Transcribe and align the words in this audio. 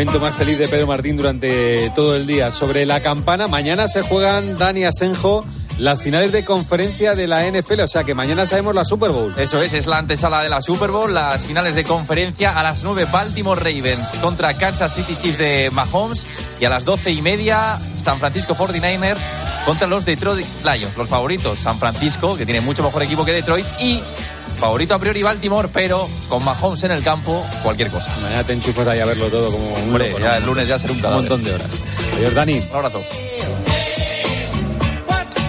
momento 0.00 0.18
más 0.18 0.34
feliz 0.34 0.58
de 0.58 0.66
Pedro 0.66 0.86
Martín 0.86 1.14
durante 1.14 1.90
todo 1.90 2.16
el 2.16 2.26
día. 2.26 2.52
Sobre 2.52 2.86
la 2.86 3.00
campana, 3.00 3.48
mañana 3.48 3.86
se 3.86 4.00
juegan 4.00 4.56
Dani 4.56 4.84
Asenjo 4.84 5.44
las 5.76 6.02
finales 6.02 6.30
de 6.32 6.44
conferencia 6.44 7.14
de 7.14 7.26
la 7.26 7.46
NFL, 7.50 7.80
o 7.80 7.86
sea 7.86 8.04
que 8.04 8.14
mañana 8.14 8.46
sabemos 8.46 8.74
la 8.74 8.84
Super 8.84 9.10
Bowl. 9.10 9.34
Eso 9.36 9.60
es, 9.62 9.72
es 9.72 9.86
la 9.86 9.98
antesala 9.98 10.42
de 10.42 10.48
la 10.48 10.60
Super 10.60 10.90
Bowl, 10.90 11.12
las 11.12 11.44
finales 11.44 11.74
de 11.74 11.84
conferencia 11.84 12.58
a 12.58 12.62
las 12.62 12.84
9 12.84 13.06
Baltimore 13.10 13.60
Ravens 13.60 14.08
contra 14.22 14.54
Kansas 14.54 14.94
City 14.94 15.16
Chiefs 15.16 15.38
de 15.38 15.70
Mahomes 15.70 16.26
y 16.60 16.66
a 16.66 16.70
las 16.70 16.84
12 16.84 17.12
y 17.12 17.22
media 17.22 17.78
San 18.02 18.18
Francisco 18.18 18.54
49ers 18.54 19.22
contra 19.64 19.86
los 19.86 20.04
Detroit 20.04 20.46
Lions, 20.64 20.96
los 20.96 21.08
favoritos. 21.08 21.58
San 21.58 21.78
Francisco, 21.78 22.36
que 22.36 22.44
tiene 22.44 22.60
mucho 22.60 22.82
mejor 22.82 23.02
equipo 23.02 23.24
que 23.24 23.32
Detroit 23.32 23.66
y 23.80 24.02
favorito 24.60 24.94
a 24.94 24.98
priori 24.98 25.22
Baltimore, 25.22 25.68
pero 25.72 26.08
con 26.28 26.44
Mahomes 26.44 26.84
en 26.84 26.92
el 26.92 27.02
campo, 27.02 27.44
cualquier 27.62 27.90
cosa. 27.90 28.12
Mañana 28.22 28.44
te 28.44 28.52
enchufas 28.52 28.86
ahí 28.86 29.00
a 29.00 29.06
verlo 29.06 29.26
todo 29.26 29.50
como 29.50 29.66
un 29.66 29.82
Hombre, 29.88 30.14
ya 30.20 30.36
el 30.36 30.46
lunes 30.46 30.68
ya 30.68 30.78
será 30.78 30.92
un, 30.92 31.04
un 31.04 31.12
montón 31.14 31.42
de 31.42 31.54
horas. 31.54 31.68
Adiós, 32.16 32.34
Dani. 32.34 32.58
Un 32.70 32.76
abrazo. 32.76 33.02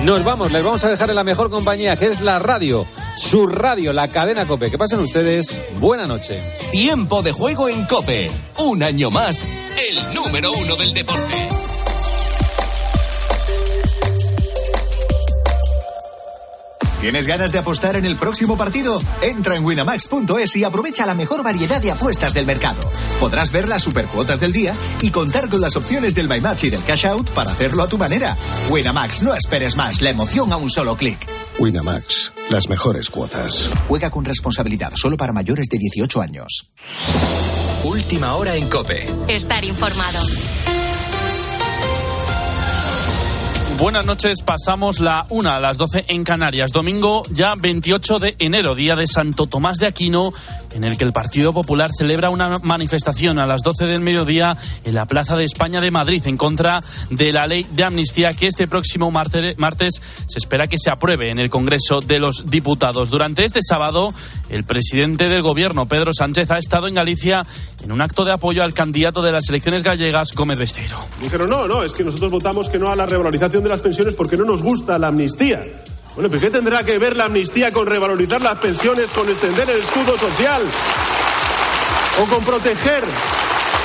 Nos 0.04 0.24
vamos, 0.24 0.52
les 0.52 0.64
vamos 0.64 0.84
a 0.84 0.90
dejar 0.90 1.12
en 1.12 1.16
la 1.16 1.24
mejor 1.24 1.52
compañía, 1.52 1.96
que 1.96 2.08
es 2.08 2.22
la 2.22 2.40
radio. 2.40 2.88
Su 3.16 3.46
radio, 3.46 3.94
la 3.94 4.08
cadena 4.08 4.48
Cope. 4.48 4.72
Que 4.72 4.78
pasen 4.78 5.00
ustedes. 5.00 5.62
Buena 5.80 6.08
noche. 6.08 6.42
Tiempo 6.72 7.22
de 7.22 7.34
juego 7.34 7.70
en 7.70 7.86
Cope. 7.86 8.32
Un 8.58 8.82
año 8.82 9.12
más, 9.12 9.46
el 9.46 10.16
número 10.16 10.52
uno 10.54 10.76
del 10.76 10.94
deporte. 10.94 11.61
¿Tienes 17.02 17.26
ganas 17.26 17.52
de 17.52 17.58
apostar 17.58 17.96
en 17.96 18.06
el 18.06 18.16
próximo 18.16 18.56
partido? 18.56 19.02
Entra 19.24 19.56
en 19.56 19.66
winamax.es 19.66 20.56
y 20.56 20.64
aprovecha 20.64 21.04
la 21.08 21.16
mejor 21.16 21.44
variedad 21.44 21.82
de 21.82 21.90
apuestas 21.90 22.36
del 22.36 22.46
mercado. 22.46 22.80
Podrás 23.20 23.52
ver 23.52 23.68
las 23.68 23.82
supercuotas 23.82 24.40
del 24.40 24.54
día 24.54 24.72
y 25.02 25.10
contar 25.10 25.50
con 25.50 25.62
las 25.62 25.76
opciones 25.76 26.14
del 26.14 26.30
My 26.30 26.40
Match 26.42 26.66
y 26.66 26.70
del 26.70 26.84
Cash 26.84 27.08
Out 27.08 27.32
para 27.32 27.54
hacerlo 27.54 27.82
a 27.82 27.88
tu 27.88 27.98
manera. 27.98 28.38
Winamax, 28.70 29.24
no 29.24 29.34
esperes 29.34 29.76
más, 29.76 30.00
la 30.04 30.12
emoción 30.12 30.54
a 30.54 30.58
un 30.58 30.70
solo 30.70 30.96
clic. 30.96 31.18
Winamax, 31.58 32.34
las 32.52 32.70
mejores 32.70 33.10
cuotas. 33.10 33.72
Juega 33.88 34.12
con 34.12 34.24
responsabilidad, 34.24 34.92
solo 34.94 35.18
para 35.18 35.34
mayores 35.34 35.70
de 35.70 35.80
18 35.80 36.22
años. 36.22 36.72
Última 37.84 38.36
hora 38.36 38.56
en 38.56 38.70
Cope. 38.70 39.08
Estar 39.28 39.66
informado. 39.66 40.20
Buenas 43.82 44.06
noches, 44.06 44.44
pasamos 44.46 45.00
la 45.00 45.26
una 45.30 45.56
a 45.56 45.60
las 45.60 45.76
12 45.76 46.06
en 46.10 46.24
Canarias. 46.24 46.72
Domingo 46.72 47.24
ya 47.34 47.56
28 47.58 48.20
de 48.20 48.36
enero, 48.38 48.76
día 48.76 48.96
de 48.96 49.08
Santo 49.08 49.48
Tomás 49.48 49.80
de 49.80 49.88
Aquino, 49.88 50.32
en 50.76 50.84
el 50.84 51.00
que 51.00 51.04
el 51.04 51.12
Partido 51.12 51.52
Popular 51.52 51.90
celebra 51.92 52.30
una 52.30 52.54
manifestación 52.62 53.40
a 53.40 53.48
las 53.48 53.64
12 53.64 53.88
del 53.88 54.02
mediodía 54.02 54.56
en 54.84 54.94
la 54.94 55.08
Plaza 55.08 55.36
de 55.36 55.46
España 55.46 55.82
de 55.82 55.90
Madrid 55.90 56.22
en 56.28 56.38
contra 56.38 56.84
de 57.10 57.34
la 57.34 57.48
ley 57.48 57.66
de 57.72 57.84
amnistía 57.84 58.34
que 58.34 58.46
este 58.46 58.68
próximo 58.68 59.10
martes 59.10 60.02
se 60.28 60.38
espera 60.38 60.68
que 60.68 60.78
se 60.78 60.92
apruebe 60.92 61.32
en 61.32 61.40
el 61.40 61.50
Congreso 61.50 62.02
de 62.02 62.20
los 62.20 62.52
Diputados. 62.52 63.10
Durante 63.10 63.46
este 63.46 63.62
sábado, 63.68 64.10
el 64.52 64.66
presidente 64.66 65.30
del 65.30 65.42
Gobierno, 65.42 65.88
Pedro 65.88 66.12
Sánchez, 66.14 66.52
ha 66.52 66.58
estado 66.58 66.88
en 66.88 66.94
Galicia 66.94 67.44
en 67.84 67.92
un 67.92 68.02
acto 68.02 68.26
de 68.26 68.34
apoyo 68.34 68.64
al 68.64 68.74
candidato 68.74 69.22
de 69.22 69.32
las 69.32 69.48
elecciones 69.50 69.82
gallegas, 69.82 70.34
Gómez 70.36 70.60
Besteiro. 70.60 71.00
Dijeron, 71.22 71.50
no, 71.50 71.68
no, 71.68 71.84
es 71.84 71.94
que 71.94 72.04
nosotros 72.04 72.32
votamos 72.32 72.70
que 72.70 72.78
no 72.78 72.90
a 72.90 72.96
la 72.96 73.06
revalorización 73.06 73.64
de 73.64 73.70
las 73.70 73.82
pensiones 73.82 74.14
porque 74.14 74.38
no 74.38 74.44
nos 74.44 74.62
gusta 74.62 75.00
la 75.00 75.08
amnistía. 75.08 75.62
Bueno, 76.16 76.30
¿pero 76.30 76.42
qué 76.42 76.50
tendrá 76.50 76.84
que 76.84 76.98
ver 77.00 77.16
la 77.16 77.26
amnistía 77.26 77.72
con 77.72 77.88
revalorizar 77.88 78.42
las 78.42 78.58
pensiones, 78.60 79.10
con 79.12 79.30
extender 79.30 79.70
el 79.70 79.82
escudo 79.82 80.18
social 80.20 80.62
o 82.22 82.26
con 82.26 82.44
proteger 82.44 83.06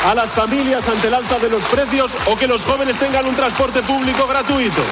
a 0.04 0.14
las 0.16 0.30
familias 0.30 0.88
ante 0.88 1.06
el 1.06 1.14
alza 1.14 1.38
de 1.38 1.50
los 1.50 1.62
precios 1.64 2.10
o 2.26 2.36
que 2.36 2.48
los 2.48 2.62
jóvenes 2.64 2.98
tengan 2.98 3.24
un 3.26 3.36
transporte 3.36 3.82
público 3.82 4.26
gratuito? 4.26 4.82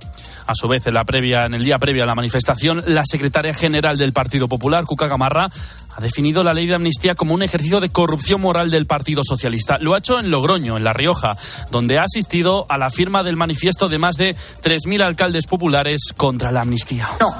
A 0.46 0.54
su 0.54 0.68
vez, 0.68 0.86
en, 0.86 1.54
el 1.54 1.64
día 1.64 1.78
previo 1.78 2.02
a 2.02 2.06
la 2.06 2.14
manifestación, 2.14 2.82
la 2.86 3.02
secretaria 3.04 3.54
general 3.54 3.96
del 3.96 4.12
Partido 4.12 4.46
Popular, 4.46 4.84
Cuca 4.84 5.06
Gamarra, 5.06 5.48
ha 5.96 6.00
definido 6.00 6.44
la 6.44 6.52
ley 6.52 6.66
de 6.66 6.74
amnistía 6.74 7.14
como 7.14 7.34
un 7.34 7.42
ejercicio 7.42 7.80
de 7.80 7.88
corrupción 7.88 8.42
moral 8.42 8.70
del 8.70 8.86
Partido 8.86 9.22
Socialista. 9.24 9.78
Lo 9.78 9.94
ha 9.94 9.98
hecho 9.98 10.18
en 10.18 10.30
Logroño, 10.30 10.76
en 10.76 10.84
La 10.84 10.92
Rioja, 10.92 11.30
donde 11.70 11.98
ha 11.98 12.02
asistido 12.02 12.66
a 12.68 12.76
la 12.76 12.90
firma 12.90 13.22
del 13.22 13.36
manifiesto 13.36 13.88
de 13.88 13.98
más 13.98 14.16
de 14.16 14.34
3.000 14.34 15.02
alcaldes 15.02 15.46
populares 15.46 16.12
contra 16.16 16.52
la 16.52 16.60
amnistía. 16.60 17.08
No, 17.20 17.32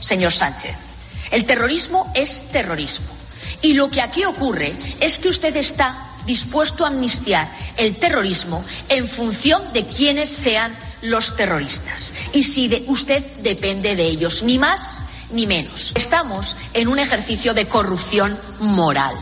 señor 0.00 0.30
Sánchez. 0.30 0.76
El 1.32 1.44
terrorismo 1.46 2.12
es 2.14 2.50
terrorismo. 2.52 3.06
Y 3.62 3.74
lo 3.74 3.90
que 3.90 4.02
aquí 4.02 4.24
ocurre 4.24 4.72
es 5.00 5.18
que 5.18 5.28
usted 5.28 5.56
está 5.56 5.96
dispuesto 6.26 6.84
a 6.84 6.88
amnistiar 6.88 7.48
el 7.76 7.96
terrorismo 7.96 8.64
en 8.88 9.08
función 9.08 9.60
de 9.72 9.84
quienes 9.84 10.28
sean 10.28 10.72
los 11.02 11.36
terroristas. 11.36 12.12
Y 12.32 12.42
si 12.42 12.68
de 12.68 12.84
usted 12.86 13.24
depende 13.38 13.96
de 13.96 14.04
ellos, 14.04 14.42
ni 14.42 14.58
más 14.58 15.04
ni 15.32 15.46
menos. 15.46 15.92
Estamos 15.94 16.56
en 16.74 16.88
un 16.88 16.98
ejercicio 16.98 17.54
de 17.54 17.66
corrupción 17.66 18.36
moral. 18.60 19.14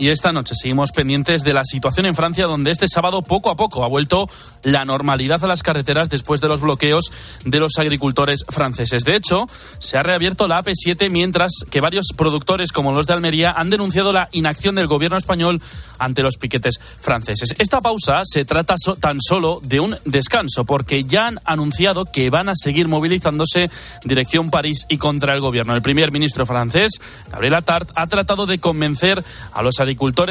Y 0.00 0.08
esta 0.08 0.32
noche 0.32 0.54
seguimos 0.54 0.92
pendientes 0.92 1.42
de 1.42 1.52
la 1.52 1.62
situación 1.62 2.06
en 2.06 2.14
Francia, 2.14 2.46
donde 2.46 2.70
este 2.70 2.88
sábado 2.88 3.20
poco 3.20 3.50
a 3.50 3.54
poco 3.54 3.84
ha 3.84 3.88
vuelto 3.88 4.30
la 4.62 4.86
normalidad 4.86 5.44
a 5.44 5.46
las 5.46 5.62
carreteras 5.62 6.08
después 6.08 6.40
de 6.40 6.48
los 6.48 6.62
bloqueos 6.62 7.12
de 7.44 7.58
los 7.58 7.72
agricultores 7.76 8.46
franceses. 8.48 9.04
De 9.04 9.14
hecho, 9.14 9.44
se 9.78 9.98
ha 9.98 10.02
reabierto 10.02 10.48
la 10.48 10.62
AP7 10.62 11.10
mientras 11.10 11.52
que 11.70 11.82
varios 11.82 12.06
productores 12.16 12.72
como 12.72 12.94
los 12.94 13.06
de 13.06 13.12
Almería 13.12 13.52
han 13.54 13.68
denunciado 13.68 14.10
la 14.10 14.30
inacción 14.32 14.74
del 14.74 14.86
gobierno 14.86 15.18
español 15.18 15.60
ante 15.98 16.22
los 16.22 16.38
piquetes 16.38 16.80
franceses. 16.80 17.54
Esta 17.58 17.80
pausa 17.80 18.22
se 18.24 18.46
trata 18.46 18.76
tan 19.00 19.18
solo 19.20 19.60
de 19.62 19.80
un 19.80 19.96
descanso 20.06 20.64
porque 20.64 21.04
ya 21.04 21.24
han 21.24 21.40
anunciado 21.44 22.06
que 22.06 22.30
van 22.30 22.48
a 22.48 22.54
seguir 22.54 22.88
movilizándose 22.88 23.70
dirección 24.02 24.48
París 24.48 24.86
y 24.88 24.96
contra 24.96 25.34
el 25.34 25.42
gobierno. 25.42 25.74
El 25.74 25.82
primer 25.82 26.10
ministro 26.10 26.46
francés, 26.46 26.92
Gabriel 27.30 27.56
Attard, 27.56 27.88
ha 27.96 28.06
tratado 28.06 28.46
de 28.46 28.58
convencer 28.58 29.22
a 29.52 29.60
los 29.60 29.74
agricultores 29.78 29.89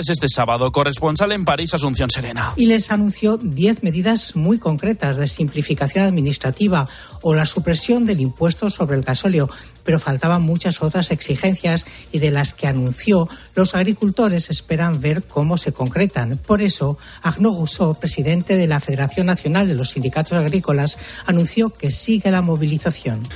este 0.09 0.27
sábado. 0.29 0.71
Corresponsal 0.71 1.31
en 1.31 1.45
París, 1.45 1.73
Asunción 1.73 2.09
Serena. 2.09 2.53
Y 2.55 2.65
les 2.65 2.91
anunció 2.91 3.37
10 3.37 3.83
medidas 3.83 4.35
muy 4.35 4.59
concretas 4.59 5.17
de 5.17 5.27
simplificación 5.27 6.05
administrativa 6.05 6.87
o 7.21 7.33
la 7.33 7.45
supresión 7.45 8.05
del 8.05 8.21
impuesto 8.21 8.69
sobre 8.69 8.97
el 8.97 9.03
gasóleo, 9.03 9.49
pero 9.83 9.99
faltaban 9.99 10.41
muchas 10.41 10.81
otras 10.81 11.11
exigencias 11.11 11.85
y 12.11 12.19
de 12.19 12.31
las 12.31 12.53
que 12.53 12.67
anunció 12.67 13.27
los 13.55 13.75
agricultores 13.75 14.49
esperan 14.49 15.01
ver 15.01 15.23
cómo 15.23 15.57
se 15.57 15.71
concretan. 15.71 16.37
Por 16.37 16.61
eso, 16.61 16.97
Arnaud 17.21 17.57
Rousseau, 17.57 17.95
presidente 17.99 18.57
de 18.57 18.67
la 18.67 18.79
Federación 18.79 19.27
Nacional 19.27 19.67
de 19.67 19.75
los 19.75 19.91
Sindicatos 19.91 20.33
Agrícolas, 20.33 20.97
anunció 21.25 21.69
que 21.69 21.91
sigue 21.91 22.31
la 22.31 22.41
movilización. 22.41 23.27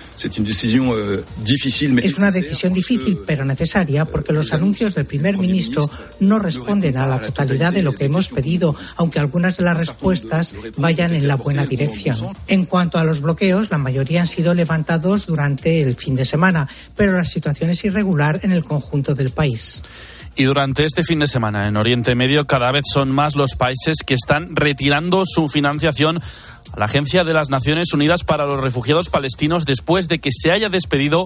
Es 2.06 2.18
una 2.18 2.32
decisión 2.32 2.74
difícil 2.74 3.20
pero 3.26 3.46
necesaria 3.46 4.06
porque 4.06 4.34
los 4.34 4.54
anuncios 4.54 4.96
del 4.96 5.06
primer 5.06 5.38
ministro 5.38 5.90
no 6.20 6.40
responden 6.40 6.98
a 6.98 7.08
la 7.08 7.20
totalidad 7.20 7.74
de 7.74 7.84
lo 7.84 7.94
que 7.94 8.06
hemos 8.06 8.30
pedido, 8.30 8.76
aunque 8.96 9.20
algunas 9.20 9.58
de 9.58 9.64
las 9.64 9.78
respuestas 9.78 10.56
vayan 10.78 11.14
en 11.14 11.28
la 11.28 11.36
buena 11.36 11.66
dirección. 11.66 12.16
En 12.48 12.66
cuanto 12.66 12.98
a 12.98 13.04
los 13.04 13.22
bloqueos, 13.22 13.72
la 13.72 13.78
mayoría 13.78 14.22
han 14.22 14.28
sido 14.28 14.54
levantados 14.54 15.26
durante 15.26 15.82
el 15.82 15.96
fin 15.96 16.16
de 16.16 16.26
semana, 16.26 16.33
pero 16.96 17.12
la 17.14 17.26
situación 17.26 17.70
es 17.70 17.84
irregular 17.86 18.40
en 18.44 18.52
el 18.52 18.64
conjunto 18.64 19.16
del 19.16 19.30
país. 19.30 19.82
Y 20.36 20.46
durante 20.46 20.84
este 20.84 21.04
fin 21.04 21.20
de 21.20 21.28
semana 21.28 21.68
en 21.68 21.78
Oriente 21.78 22.16
Medio 22.16 22.46
cada 22.46 22.72
vez 22.72 22.84
son 22.92 23.12
más 23.12 23.36
los 23.36 23.56
países 23.56 23.98
que 24.06 24.16
están 24.16 24.56
retirando 24.56 25.24
su 25.26 25.48
financiación 25.48 26.20
a 26.72 26.80
la 26.80 26.86
Agencia 26.86 27.24
de 27.24 27.34
las 27.34 27.50
Naciones 27.50 27.94
Unidas 27.94 28.24
para 28.24 28.46
los 28.46 28.62
Refugiados 28.62 29.10
Palestinos 29.10 29.66
después 29.66 30.08
de 30.08 30.20
que 30.20 30.30
se 30.32 30.52
haya 30.52 30.70
despedido 30.70 31.26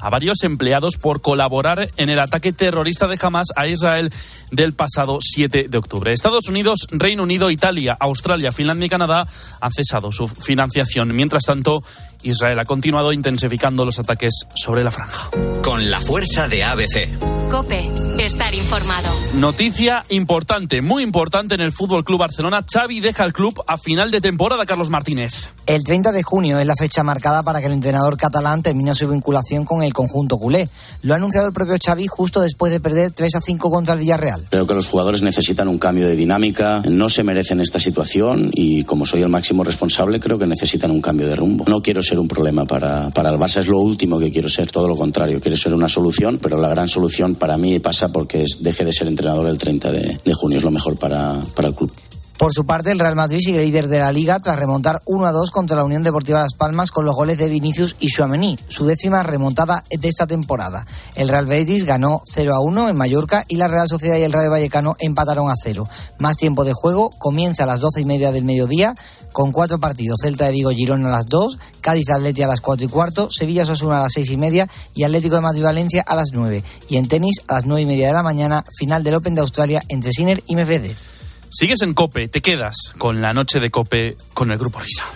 a 0.00 0.10
varios 0.10 0.42
empleados 0.42 0.96
por 0.96 1.20
colaborar 1.20 1.90
en 1.96 2.10
el 2.10 2.18
ataque 2.18 2.52
terrorista 2.52 3.06
de 3.06 3.18
Hamas 3.20 3.48
a 3.56 3.66
Israel 3.66 4.10
del 4.50 4.74
pasado 4.74 5.18
7 5.20 5.66
de 5.68 5.78
octubre. 5.78 6.12
Estados 6.12 6.48
Unidos, 6.48 6.86
Reino 6.90 7.22
Unido, 7.22 7.50
Italia, 7.50 7.96
Australia, 7.98 8.52
Finlandia 8.52 8.86
y 8.86 8.90
Canadá 8.90 9.26
han 9.60 9.72
cesado 9.72 10.12
su 10.12 10.28
financiación. 10.28 11.14
Mientras 11.14 11.44
tanto, 11.44 11.82
Israel 12.22 12.58
ha 12.58 12.64
continuado 12.64 13.12
intensificando 13.12 13.84
los 13.84 13.98
ataques 13.98 14.46
sobre 14.54 14.84
la 14.84 14.90
franja. 14.90 15.30
Con 15.62 15.90
la 15.90 16.00
fuerza 16.00 16.48
de 16.48 16.64
ABC. 16.64 17.48
Cope, 17.50 17.88
estar 18.18 18.52
informado. 18.54 19.08
Noticia 19.34 20.04
importante, 20.08 20.82
muy 20.82 21.02
importante 21.02 21.54
en 21.54 21.60
el 21.60 21.72
Fútbol 21.72 22.04
Club 22.04 22.20
Barcelona. 22.20 22.64
Xavi 22.70 23.00
deja 23.00 23.24
el 23.24 23.32
club 23.32 23.62
a 23.66 23.78
final 23.78 24.10
de 24.10 24.20
temporada, 24.20 24.66
Carlos 24.76 24.90
Martínez. 24.90 25.48
El 25.64 25.84
30 25.84 26.12
de 26.12 26.22
junio 26.22 26.58
es 26.58 26.66
la 26.66 26.74
fecha 26.78 27.02
marcada 27.02 27.42
para 27.42 27.60
que 27.60 27.66
el 27.66 27.72
entrenador 27.72 28.18
catalán 28.18 28.62
termine 28.62 28.94
su 28.94 29.08
vinculación 29.08 29.64
con 29.64 29.82
el 29.82 29.94
conjunto 29.94 30.36
culé. 30.36 30.68
Lo 31.00 31.14
ha 31.14 31.16
anunciado 31.16 31.46
el 31.46 31.54
propio 31.54 31.76
Xavi 31.82 32.06
justo 32.08 32.42
después 32.42 32.70
de 32.70 32.78
perder 32.78 33.12
3 33.12 33.36
a 33.36 33.40
5 33.40 33.70
contra 33.70 33.94
el 33.94 34.00
Villarreal. 34.00 34.44
Creo 34.50 34.66
que 34.66 34.74
los 34.74 34.86
jugadores 34.88 35.22
necesitan 35.22 35.68
un 35.68 35.78
cambio 35.78 36.06
de 36.06 36.14
dinámica, 36.14 36.82
no 36.90 37.08
se 37.08 37.22
merecen 37.22 37.60
esta 37.60 37.80
situación 37.80 38.50
y 38.52 38.84
como 38.84 39.06
soy 39.06 39.22
el 39.22 39.30
máximo 39.30 39.64
responsable 39.64 40.20
creo 40.20 40.38
que 40.38 40.46
necesitan 40.46 40.90
un 40.90 41.00
cambio 41.00 41.26
de 41.26 41.36
rumbo. 41.36 41.64
No 41.66 41.80
quiero 41.80 42.02
ser 42.02 42.18
un 42.18 42.28
problema 42.28 42.66
para, 42.66 43.08
para 43.08 43.30
el 43.30 43.38
Barça, 43.38 43.60
es 43.60 43.68
lo 43.68 43.78
último 43.78 44.18
que 44.18 44.30
quiero 44.30 44.50
ser, 44.50 44.70
todo 44.70 44.88
lo 44.88 44.96
contrario, 44.96 45.40
quiero 45.40 45.56
ser 45.56 45.72
una 45.72 45.88
solución, 45.88 46.38
pero 46.42 46.60
la 46.60 46.68
gran 46.68 46.86
solución 46.86 47.34
para 47.34 47.56
mí 47.56 47.78
pasa 47.78 48.08
porque 48.08 48.42
es, 48.42 48.58
deje 48.60 48.84
de 48.84 48.92
ser 48.92 49.06
entrenador 49.06 49.46
el 49.46 49.56
30 49.56 49.90
de, 49.90 50.20
de 50.22 50.34
junio, 50.34 50.58
es 50.58 50.64
lo 50.64 50.70
mejor 50.70 50.98
para, 50.98 51.40
para 51.54 51.68
el 51.68 51.74
club. 51.74 51.90
Por 52.38 52.52
su 52.52 52.66
parte, 52.66 52.90
el 52.92 52.98
Real 52.98 53.16
Madrid 53.16 53.40
sigue 53.42 53.64
líder 53.64 53.88
de 53.88 53.98
la 53.98 54.12
liga 54.12 54.38
tras 54.38 54.58
remontar 54.58 55.00
1 55.06 55.24
a 55.24 55.32
2 55.32 55.50
contra 55.50 55.74
la 55.74 55.84
Unión 55.84 56.02
Deportiva 56.02 56.40
Las 56.40 56.54
Palmas 56.54 56.90
con 56.90 57.06
los 57.06 57.16
goles 57.16 57.38
de 57.38 57.48
Vinicius 57.48 57.96
y 57.98 58.10
Suamení, 58.10 58.58
su 58.68 58.84
décima 58.84 59.22
remontada 59.22 59.84
de 59.88 60.06
esta 60.06 60.26
temporada. 60.26 60.86
El 61.14 61.28
Real 61.28 61.46
Betis 61.46 61.84
ganó 61.84 62.20
0 62.30 62.54
a 62.54 62.60
1 62.60 62.90
en 62.90 62.96
Mallorca 62.96 63.42
y 63.48 63.56
la 63.56 63.68
Real 63.68 63.88
Sociedad 63.88 64.18
y 64.18 64.22
el 64.22 64.34
Rayo 64.34 64.50
Vallecano 64.50 64.96
empataron 64.98 65.48
a 65.48 65.54
0. 65.62 65.88
Más 66.18 66.36
tiempo 66.36 66.64
de 66.64 66.74
juego 66.74 67.08
comienza 67.18 67.62
a 67.62 67.66
las 67.66 67.80
12 67.80 68.02
y 68.02 68.04
media 68.04 68.32
del 68.32 68.44
mediodía 68.44 68.94
con 69.32 69.50
cuatro 69.50 69.78
partidos. 69.78 70.18
Celta 70.22 70.44
de 70.44 70.52
Vigo 70.52 70.70
Girona 70.70 71.08
a 71.08 71.12
las 71.12 71.26
2, 71.26 71.58
Cádiz 71.80 72.10
Atleti 72.10 72.42
a 72.42 72.48
las 72.48 72.60
4 72.60 72.84
y 72.84 72.88
cuarto, 72.90 73.28
Sevilla 73.30 73.62
Osasuna 73.62 73.98
a 74.00 74.02
las 74.02 74.12
6 74.12 74.30
y 74.30 74.36
media 74.36 74.68
y 74.94 75.04
Atlético 75.04 75.36
de 75.36 75.40
Madrid 75.40 75.62
Valencia 75.62 76.04
a 76.06 76.14
las 76.14 76.28
9. 76.34 76.62
Y 76.90 76.98
en 76.98 77.08
tenis 77.08 77.36
a 77.48 77.54
las 77.54 77.64
9 77.64 77.80
y 77.80 77.86
media 77.86 78.08
de 78.08 78.12
la 78.12 78.22
mañana, 78.22 78.62
final 78.78 79.02
del 79.02 79.14
Open 79.14 79.34
de 79.34 79.40
Australia 79.40 79.80
entre 79.88 80.12
Sinner 80.12 80.42
y 80.46 80.54
Medvedev. 80.54 81.15
Sigues 81.58 81.80
en 81.80 81.94
Cope, 81.94 82.28
te 82.28 82.42
quedas 82.42 82.92
con 82.98 83.22
la 83.22 83.32
noche 83.32 83.60
de 83.60 83.70
Cope 83.70 84.14
con 84.34 84.50
el 84.50 84.58
Grupo 84.58 84.78
Risa. 84.78 85.06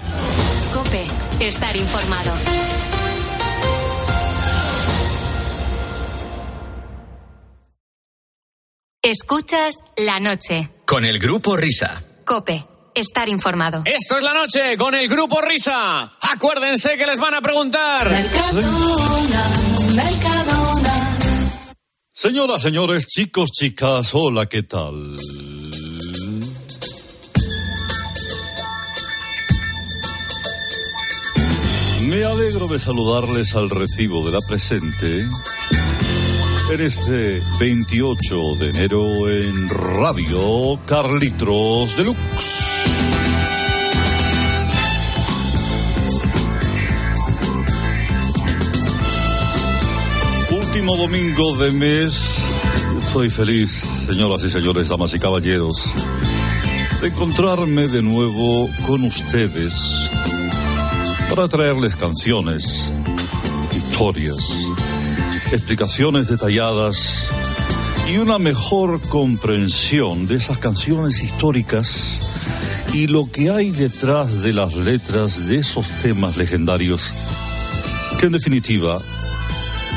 Cope, 0.72 1.04
estar 1.38 1.76
informado. 1.76 2.32
Escuchas 9.02 9.74
la 9.98 10.18
noche. 10.18 10.70
Con 10.86 11.04
el 11.04 11.18
Grupo 11.18 11.58
Risa. 11.58 12.02
Cope, 12.24 12.66
estar 12.94 13.28
informado. 13.28 13.82
Esto 13.84 14.16
es 14.16 14.22
la 14.22 14.32
noche 14.32 14.78
con 14.78 14.94
el 14.94 15.10
Grupo 15.10 15.42
Risa. 15.42 16.10
Acuérdense 16.22 16.96
que 16.96 17.04
les 17.04 17.18
van 17.18 17.34
a 17.34 17.42
preguntar. 17.42 18.10
Señoras, 22.14 22.62
señores, 22.62 23.06
chicos, 23.08 23.50
chicas, 23.50 24.14
hola, 24.14 24.46
¿qué 24.46 24.62
tal? 24.62 25.18
Me 32.10 32.24
alegro 32.24 32.66
de 32.66 32.80
saludarles 32.80 33.54
al 33.54 33.70
recibo 33.70 34.26
de 34.26 34.32
la 34.32 34.40
presente 34.40 35.28
en 36.72 36.80
este 36.80 37.40
28 37.60 38.56
de 38.56 38.70
enero 38.70 39.30
en 39.30 39.68
Radio 39.68 40.80
Carlitos 40.86 41.96
Deluxe. 41.96 42.64
Último 50.50 50.96
domingo 50.96 51.56
de 51.58 51.70
mes. 51.70 52.44
Estoy 53.02 53.30
feliz, 53.30 53.84
señoras 54.08 54.42
y 54.42 54.50
señores, 54.50 54.88
damas 54.88 55.14
y 55.14 55.20
caballeros, 55.20 55.94
de 57.02 57.06
encontrarme 57.06 57.86
de 57.86 58.02
nuevo 58.02 58.68
con 58.88 59.04
ustedes 59.04 60.09
para 61.40 61.48
traerles 61.48 61.96
canciones, 61.96 62.92
historias, 63.74 64.46
explicaciones 65.50 66.28
detalladas 66.28 67.30
y 68.12 68.18
una 68.18 68.38
mejor 68.38 69.00
comprensión 69.08 70.26
de 70.26 70.34
esas 70.34 70.58
canciones 70.58 71.22
históricas 71.22 72.18
y 72.92 73.06
lo 73.06 73.30
que 73.32 73.48
hay 73.48 73.70
detrás 73.70 74.42
de 74.42 74.52
las 74.52 74.74
letras 74.76 75.46
de 75.46 75.56
esos 75.56 75.88
temas 76.02 76.36
legendarios 76.36 77.10
que 78.18 78.26
en 78.26 78.32
definitiva 78.32 79.00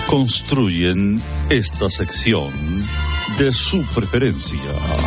construyen 0.08 1.22
esta 1.50 1.90
sección 1.90 2.54
de 3.38 3.52
su 3.52 3.84
preferencia. 3.88 5.03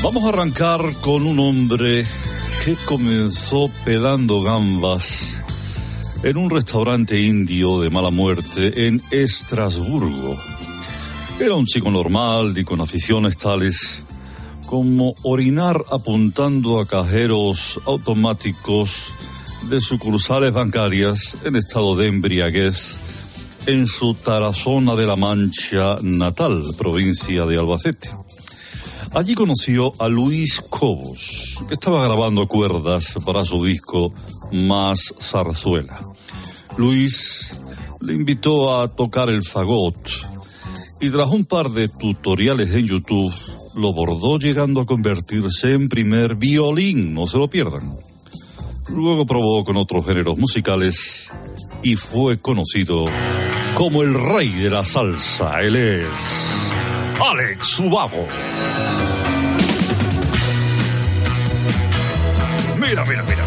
Vamos 0.00 0.22
a 0.24 0.28
arrancar 0.28 0.80
con 1.00 1.26
un 1.26 1.40
hombre 1.40 2.06
que 2.64 2.76
comenzó 2.86 3.68
pelando 3.84 4.40
gambas 4.42 5.34
en 6.22 6.36
un 6.36 6.48
restaurante 6.50 7.20
indio 7.20 7.80
de 7.80 7.90
mala 7.90 8.10
muerte 8.10 8.86
en 8.86 9.02
Estrasburgo. 9.10 10.36
Era 11.40 11.56
un 11.56 11.66
chico 11.66 11.90
normal 11.90 12.56
y 12.56 12.64
con 12.64 12.80
aficiones 12.80 13.36
tales 13.36 14.04
como 14.66 15.14
orinar 15.24 15.84
apuntando 15.90 16.78
a 16.78 16.86
cajeros 16.86 17.80
automáticos 17.84 19.12
de 19.68 19.80
sucursales 19.80 20.52
bancarias 20.52 21.38
en 21.44 21.56
estado 21.56 21.96
de 21.96 22.06
embriaguez 22.06 23.00
en 23.66 23.88
su 23.88 24.14
Tarazona 24.14 24.94
de 24.94 25.06
la 25.06 25.16
Mancha 25.16 25.96
natal, 26.02 26.62
provincia 26.78 27.44
de 27.46 27.58
Albacete. 27.58 28.10
Allí 29.14 29.34
conoció 29.34 29.92
a 29.98 30.08
Luis 30.08 30.60
Cobos, 30.68 31.56
que 31.66 31.74
estaba 31.74 32.04
grabando 32.04 32.46
cuerdas 32.46 33.14
para 33.24 33.44
su 33.44 33.64
disco 33.64 34.12
Más 34.52 35.14
Zarzuela. 35.20 35.98
Luis 36.76 37.58
le 38.00 38.12
invitó 38.12 38.78
a 38.78 38.88
tocar 38.88 39.30
el 39.30 39.42
fagot 39.42 39.96
y 41.00 41.10
tras 41.10 41.30
un 41.30 41.44
par 41.44 41.70
de 41.70 41.88
tutoriales 41.88 42.74
en 42.74 42.86
YouTube 42.86 43.32
lo 43.76 43.92
bordó 43.92 44.38
llegando 44.38 44.80
a 44.80 44.86
convertirse 44.86 45.72
en 45.72 45.88
primer 45.88 46.34
violín, 46.34 47.14
no 47.14 47.26
se 47.26 47.38
lo 47.38 47.48
pierdan. 47.48 47.92
Luego 48.94 49.26
probó 49.26 49.64
con 49.64 49.76
otros 49.76 50.06
géneros 50.06 50.36
musicales 50.38 51.28
y 51.82 51.96
fue 51.96 52.38
conocido 52.38 53.06
como 53.74 54.02
el 54.02 54.14
rey 54.14 54.48
de 54.48 54.70
la 54.70 54.84
salsa. 54.84 55.52
Él 55.60 55.76
es 55.76 56.08
Alex 57.20 57.80
Ubago. 57.80 58.26
Mira, 62.88 63.04
mira, 63.04 63.22
mira. 63.22 63.44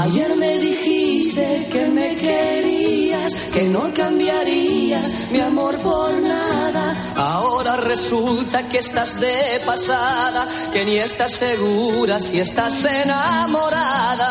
Ayer 0.00 0.36
me 0.36 0.58
dijiste 0.60 1.68
que 1.70 1.86
me 1.88 2.14
querías, 2.16 3.34
que 3.52 3.64
no 3.64 3.92
cambiarías 3.92 5.14
mi 5.30 5.40
amor 5.40 5.76
por 5.80 6.18
nada. 6.22 6.96
Ahora 7.16 7.76
resulta 7.76 8.66
que 8.70 8.78
estás 8.78 9.20
de 9.20 9.60
pasada, 9.66 10.48
que 10.72 10.86
ni 10.86 10.96
estás 10.96 11.32
segura 11.32 12.18
si 12.18 12.40
estás 12.40 12.82
enamorada. 12.82 14.30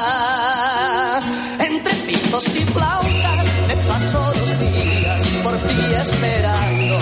Entre 1.60 1.94
pitos 2.08 2.48
y 2.56 2.66
flautas 2.66 3.46
me 3.68 3.76
paso 3.76 4.34
los 4.40 4.60
días 4.60 5.23
por 5.44 5.56
ti 5.58 5.78
esperando. 6.00 7.00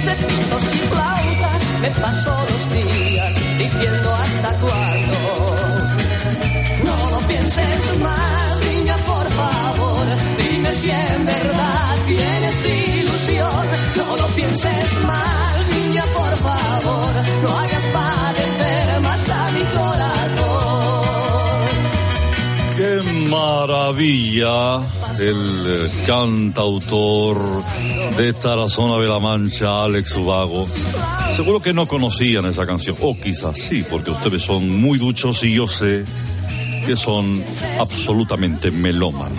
Entre 0.00 0.26
pitos 0.26 0.64
y 0.74 0.78
flautas 0.90 1.60
me 1.82 1.90
paso 1.90 2.46
los 2.50 2.62
días 2.72 3.34
diciendo 3.58 4.14
hasta 4.14 4.50
cuándo. 4.64 5.18
No 6.84 7.10
lo 7.10 7.18
pienses 7.28 7.98
más, 8.00 8.60
niña, 8.66 8.96
por 9.04 9.28
favor. 9.30 10.06
Dime 10.38 10.74
si 10.74 10.90
en 10.90 11.26
verdad 11.26 11.96
tienes 12.06 12.66
ilusión. 12.66 13.66
No 13.96 14.16
lo 14.16 14.26
pienses 14.28 14.88
más, 15.06 15.54
niña, 15.76 16.04
por 16.14 16.36
favor. 16.36 17.12
No 17.42 17.58
hagas 17.58 17.86
padecer 17.98 19.00
más 19.02 19.28
a 19.28 19.50
mi 19.52 19.62
corazón. 19.76 20.07
Maravilla! 23.28 24.80
El 25.18 25.64
eh, 25.66 25.90
cantautor 26.06 27.36
de 28.16 28.32
Tarazona 28.32 28.98
de 28.98 29.08
la 29.08 29.18
Mancha, 29.18 29.84
Alex 29.84 30.14
Ubago. 30.16 30.66
Seguro 31.36 31.60
que 31.60 31.72
no 31.72 31.86
conocían 31.86 32.46
esa 32.46 32.66
canción, 32.66 32.96
o 33.00 33.16
quizás 33.16 33.56
sí, 33.56 33.84
porque 33.88 34.10
ustedes 34.10 34.42
son 34.42 34.68
muy 34.80 34.98
duchos 34.98 35.42
y 35.44 35.54
yo 35.54 35.66
sé 35.66 36.04
que 36.86 36.96
son 36.96 37.44
absolutamente 37.78 38.70
melómanos. 38.70 39.38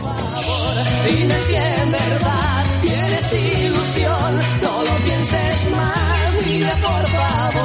Dime 1.08 1.36
si 1.48 1.55
en 1.55 1.91
verdad 1.91 2.65
tienes 2.81 3.34
ilusión. 3.65 4.39
No 4.62 4.84
lo 4.84 4.96
pienses 5.03 5.72
más, 5.72 6.46
niña, 6.46 6.74
por 6.81 7.08
favor. 7.08 7.59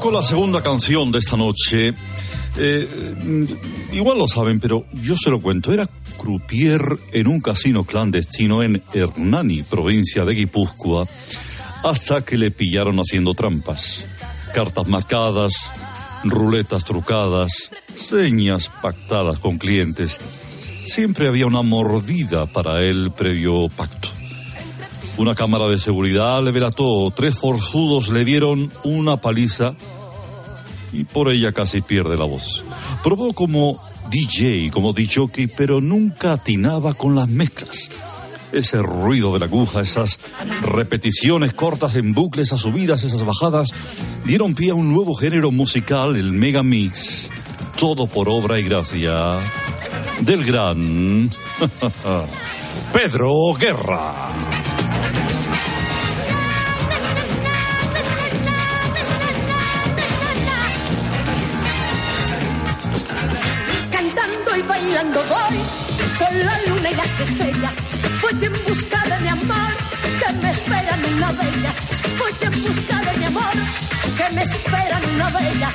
Con 0.00 0.14
la 0.14 0.22
segunda 0.22 0.62
canción 0.62 1.10
de 1.10 1.18
esta 1.18 1.36
noche. 1.36 1.94
Eh, 2.56 3.46
igual 3.92 4.18
lo 4.18 4.28
saben, 4.28 4.60
pero 4.60 4.84
yo 4.92 5.16
se 5.16 5.30
lo 5.30 5.40
cuento. 5.40 5.72
Era 5.72 5.88
croupier 6.16 6.82
en 7.12 7.26
un 7.26 7.40
casino 7.40 7.84
clandestino 7.84 8.62
en 8.62 8.82
Hernani, 8.92 9.62
provincia 9.62 10.24
de 10.24 10.34
Guipúzcoa, 10.34 11.06
hasta 11.84 12.24
que 12.24 12.36
le 12.36 12.50
pillaron 12.50 12.98
haciendo 12.98 13.34
trampas. 13.34 14.04
Cartas 14.54 14.86
marcadas, 14.88 15.52
ruletas 16.24 16.84
trucadas, 16.84 17.70
señas 17.96 18.70
pactadas 18.82 19.38
con 19.38 19.58
clientes. 19.58 20.18
Siempre 20.86 21.28
había 21.28 21.46
una 21.46 21.62
mordida 21.62 22.46
para 22.46 22.82
él 22.82 23.12
previo 23.16 23.68
pacto. 23.68 24.17
Una 25.18 25.34
cámara 25.34 25.66
de 25.66 25.78
seguridad 25.78 26.42
le 26.44 26.52
velató. 26.52 27.12
Tres 27.14 27.36
forzudos 27.36 28.08
le 28.08 28.24
dieron 28.24 28.72
una 28.84 29.16
paliza 29.16 29.74
y 30.92 31.04
por 31.04 31.28
ella 31.28 31.52
casi 31.52 31.80
pierde 31.80 32.16
la 32.16 32.24
voz. 32.24 32.62
Probó 33.02 33.32
como 33.32 33.82
DJ, 34.10 34.70
como 34.70 34.92
DJ, 34.92 35.48
pero 35.56 35.80
nunca 35.80 36.34
atinaba 36.34 36.94
con 36.94 37.16
las 37.16 37.28
mezclas. 37.28 37.90
Ese 38.52 38.80
ruido 38.80 39.32
de 39.32 39.40
la 39.40 39.46
aguja, 39.46 39.82
esas 39.82 40.20
repeticiones 40.62 41.52
cortas 41.52 41.96
en 41.96 42.14
bucles, 42.14 42.48
esas 42.48 42.60
subidas, 42.60 43.02
esas 43.02 43.24
bajadas, 43.24 43.70
dieron 44.24 44.54
pie 44.54 44.70
a 44.70 44.74
un 44.74 44.92
nuevo 44.92 45.14
género 45.14 45.50
musical, 45.50 46.14
el 46.14 46.30
Mega 46.32 46.62
Mix. 46.62 47.28
Todo 47.78 48.06
por 48.06 48.28
obra 48.28 48.58
y 48.58 48.62
gracia 48.62 49.38
del 50.20 50.44
gran 50.44 51.28
Pedro 52.92 53.54
Guerra. 53.58 54.14
Bailando 64.98 65.22
voy 65.28 65.58
con 66.18 66.44
la 66.44 66.60
luna 66.66 66.90
y 66.90 66.94
las 66.96 67.20
estrellas. 67.20 67.72
Voy 68.20 68.44
en 68.44 68.52
busca 68.52 69.00
de 69.04 69.20
mi 69.20 69.28
amor 69.28 69.72
que 70.18 70.32
me 70.42 70.50
esperan 70.50 71.00
una 71.14 71.30
bella. 71.30 71.72
Voy 72.18 72.32
en 72.40 72.62
busca 72.62 72.98
de 72.98 73.18
mi 73.18 73.24
amor 73.26 73.52
que 74.16 74.34
me 74.34 74.42
esperan 74.42 75.02
una 75.14 75.30
bella. 75.30 75.70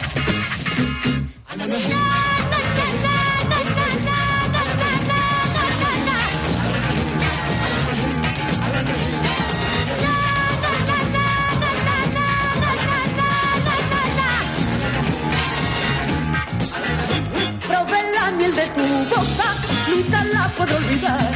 Nunca 19.90 20.24
la 20.26 20.48
puedo 20.50 20.76
olvidar. 20.78 21.32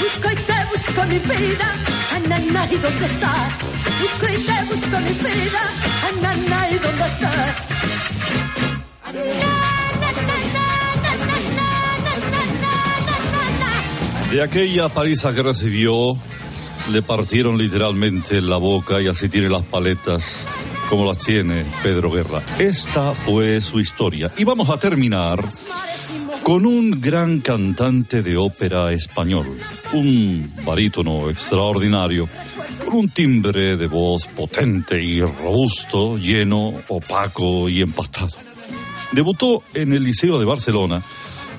Busco 0.00 0.30
y 0.30 0.36
te 0.36 0.58
busco 0.72 1.04
mi 1.06 1.18
vida, 1.18 1.74
Anana, 2.16 2.68
¿y 2.70 2.76
dónde 2.76 3.06
estás? 3.06 3.52
Busco 4.00 4.26
y 4.32 4.38
te 4.44 4.74
busco 4.74 5.00
mi 5.00 5.14
vida, 5.30 5.62
Anana, 6.08 6.70
¿y 6.70 6.78
dónde 6.78 7.06
estás? 7.06 7.70
De 14.30 14.42
aquella 14.42 14.88
paliza 14.88 15.34
que 15.34 15.42
recibió, 15.42 16.16
le 16.92 17.02
partieron 17.02 17.58
literalmente 17.58 18.40
la 18.40 18.58
boca 18.58 19.00
y 19.00 19.08
así 19.08 19.28
tiene 19.28 19.48
las 19.48 19.62
paletas 19.62 20.44
como 20.88 21.04
las 21.04 21.18
tiene 21.18 21.64
Pedro 21.82 22.10
Guerra. 22.12 22.40
Esta 22.58 23.12
fue 23.12 23.60
su 23.60 23.80
historia. 23.80 24.30
Y 24.36 24.44
vamos 24.44 24.70
a 24.70 24.78
terminar 24.78 25.42
con 26.50 26.66
un 26.66 27.00
gran 27.00 27.38
cantante 27.38 28.24
de 28.24 28.36
ópera 28.36 28.92
español, 28.92 29.46
un 29.92 30.52
barítono 30.66 31.30
extraordinario, 31.30 32.28
con 32.84 32.96
un 32.96 33.08
timbre 33.08 33.76
de 33.76 33.86
voz 33.86 34.26
potente 34.26 35.00
y 35.00 35.20
robusto, 35.20 36.18
lleno, 36.18 36.74
opaco 36.88 37.68
y 37.68 37.82
empastado. 37.82 38.32
Debutó 39.12 39.62
en 39.74 39.92
el 39.92 40.02
Liceo 40.02 40.40
de 40.40 40.44
Barcelona 40.44 41.00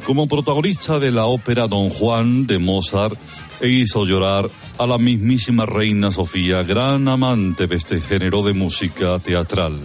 como 0.06 0.28
protagonista 0.28 1.00
de 1.00 1.12
la 1.12 1.26
ópera 1.26 1.70
Don 1.70 1.90
Juan 1.90 2.46
de 2.46 2.60
Mozart 2.60 3.18
e 3.62 3.70
hizo 3.70 4.06
llorar 4.06 4.50
a 4.78 4.86
la 4.86 4.98
mismísima 4.98 5.66
reina 5.66 6.12
Sofía, 6.12 6.64
gran 6.64 7.08
amante 7.08 7.66
de 7.66 7.78
este 7.78 8.02
género 8.02 8.44
de 8.44 8.52
música 8.52 9.20
teatral. 9.20 9.80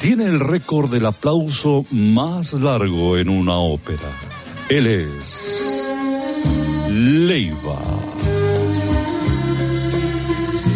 Tiene 0.00 0.26
el 0.26 0.38
récord 0.38 0.92
del 0.92 1.06
aplauso 1.06 1.84
más 1.90 2.52
largo 2.52 3.18
en 3.18 3.28
una 3.28 3.56
ópera. 3.56 4.33
Él 4.68 4.86
es 4.86 5.60
Leiva. 6.88 7.78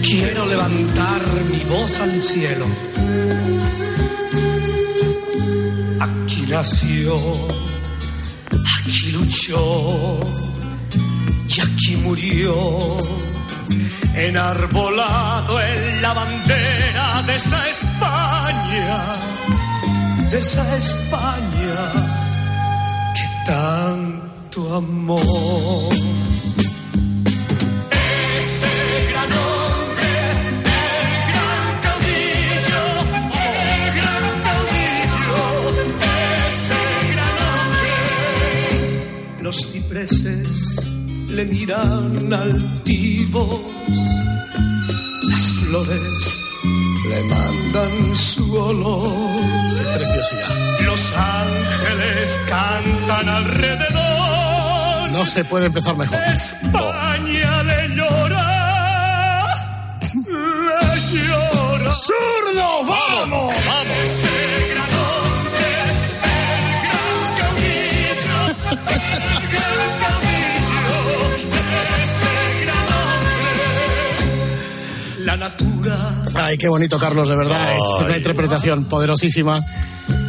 Quiero 0.03 0.45
levantar 0.47 1.23
mi 1.51 1.59
voz 1.65 1.99
al 2.01 2.23
cielo. 2.23 2.67
Aquí 6.01 6.45
nació, 6.49 7.19
aquí 8.51 9.11
luchó 9.13 10.21
y 11.49 11.61
aquí 11.61 11.97
murió. 11.97 12.97
Enarbolado 14.15 15.61
en 15.61 16.03
la 16.03 16.13
bandera 16.13 17.23
de 17.27 17.37
esa 17.37 17.69
España, 17.69 19.17
de 20.31 20.39
esa 20.39 20.77
España 20.77 22.18
tanto 23.49 24.75
amó. 24.75 25.19
Ese 28.39 28.73
gran 29.11 29.31
hombre, 29.47 30.13
el 30.45 30.59
gran 31.33 31.67
caudillo, 31.85 32.85
el 33.47 33.89
gran 33.99 34.27
caudillo, 34.49 35.41
ese 36.49 36.81
gran 37.13 37.37
hombre. 37.49 37.97
Los 39.43 39.57
cipreses 39.73 40.59
le 41.31 41.45
miran 41.47 42.31
altivos, 42.35 43.63
las 45.23 45.45
flores 45.61 46.48
le 47.09 47.23
mandan 47.25 48.15
su 48.15 48.57
olor. 48.57 49.77
Preciosidad. 49.95 50.81
Los 50.85 51.13
ángeles 51.13 52.41
cantan 52.49 53.29
alrededor. 53.29 55.11
No 55.13 55.27
se 55.27 55.45
puede 55.45 55.67
empezar 55.67 55.97
mejor. 55.97 56.19
España 56.33 57.63
le 57.65 57.89
llora, 57.97 59.47
le 60.13 61.27
llora. 61.27 61.91
¡Zurdo, 61.91 62.85
vamos! 62.87 63.55
¡Vamos! 63.67 64.28
La 75.29 75.37
natura 75.37 75.99
Ay, 76.37 76.57
qué 76.57 76.69
bonito, 76.69 76.99
Carlos, 76.99 77.29
de 77.29 77.37
verdad. 77.37 77.77
es 77.77 77.83
una 78.01 78.17
interpretación 78.17 78.87
poderosísima. 78.87 79.63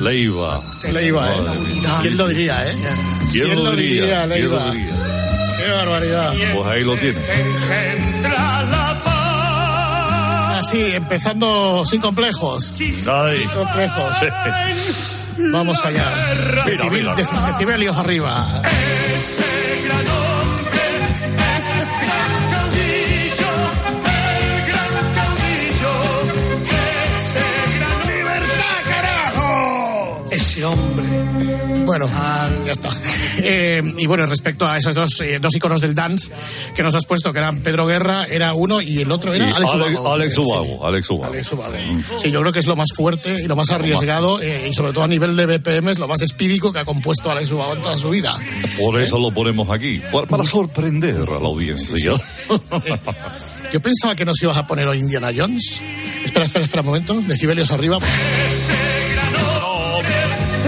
Leiva. 0.02 0.62
Leiva, 0.92 1.36
¿eh? 1.36 1.40
Mía. 1.40 1.90
¿Quién 2.02 2.18
lo 2.18 2.28
diría, 2.28 2.70
eh? 2.70 2.76
¿Quién 3.32 3.64
lo 3.64 3.72
diría? 3.78 4.28
¿Quién 4.28 4.30
lo 4.30 4.36
Leiva? 4.36 4.72
diría? 4.72 4.94
Qué 5.58 5.72
barbaridad. 5.72 6.34
Pues 6.54 6.68
ahí 6.68 6.84
lo 6.84 6.98
tiene. 6.98 7.18
Así, 10.58 10.82
empezando 10.82 11.86
sin 11.86 12.02
complejos. 12.02 12.74
Ay. 12.78 13.38
Sin 13.38 13.50
complejos. 13.50 14.16
Vamos 15.54 15.78
allá. 15.86 16.04
Decibelios 16.66 17.96
arriba. 17.98 18.46
Ese 19.16 19.44
Ese 30.60 30.66
hombre. 30.66 31.84
Bueno, 31.86 32.06
ya 32.66 32.72
está. 32.72 32.90
Eh, 33.42 33.82
y 33.98 34.06
bueno, 34.06 34.26
respecto 34.26 34.68
a 34.68 34.78
esos 34.78 34.94
dos, 34.94 35.22
eh, 35.22 35.40
dos 35.40 35.56
iconos 35.56 35.80
del 35.80 35.96
dance 35.96 36.30
que 36.76 36.84
nos 36.84 36.94
has 36.94 37.06
puesto, 37.06 37.32
que 37.32 37.40
eran 37.40 37.62
Pedro 37.62 37.86
Guerra, 37.88 38.26
era 38.26 38.54
uno 38.54 38.82
y 38.82 39.00
el 39.00 39.10
otro 39.10 39.34
era 39.34 39.56
Alex 39.56 39.72
Ale- 39.72 39.94
Ubago. 39.94 40.14
Alex 40.14 40.34
Sí. 40.36 40.42
Ubago, 40.42 40.86
Alex 40.86 41.10
Ubago. 41.10 41.32
Alex 41.34 41.52
Ubago. 41.54 41.74
Sí, 42.18 42.32
yo 42.32 42.42
creo 42.42 42.52
que 42.52 42.60
es 42.60 42.68
lo 42.68 42.76
más 42.76 42.90
fuerte 42.94 43.42
y 43.42 43.48
lo 43.48 43.56
más 43.56 43.70
arriesgado 43.70 44.42
eh, 44.42 44.68
y 44.70 44.74
sobre 44.74 44.92
todo 44.92 45.06
a 45.06 45.08
nivel 45.08 45.38
de 45.38 45.46
BPM 45.46 45.88
es 45.90 46.00
lo 46.00 46.08
más 46.10 46.22
espírico 46.22 46.74
que 46.74 46.80
ha 46.80 46.86
compuesto 46.86 47.32
Alex 47.32 47.50
Ubago 47.54 47.76
en 47.76 47.82
toda 47.82 47.98
su 47.98 48.10
vida. 48.10 48.38
Por 48.78 49.00
eso 49.00 49.18
lo 49.18 49.32
ponemos 49.32 49.70
aquí, 49.70 50.02
para, 50.12 50.28
para 50.28 50.44
sorprender 50.44 51.16
a 51.16 51.40
la 51.40 51.48
audiencia. 51.48 52.12
Yo 53.72 53.80
pensaba 53.82 54.16
que 54.18 54.26
nos 54.26 54.42
ibas 54.44 54.58
a 54.58 54.68
poner 54.68 54.86
hoy 54.86 55.00
Indiana 55.00 55.30
Jones. 55.34 55.80
Espera, 56.26 56.44
espera, 56.46 56.66
espera 56.66 56.82
un 56.82 56.88
momento. 56.88 57.22
Decibelios 57.22 57.72
arriba. 57.72 58.00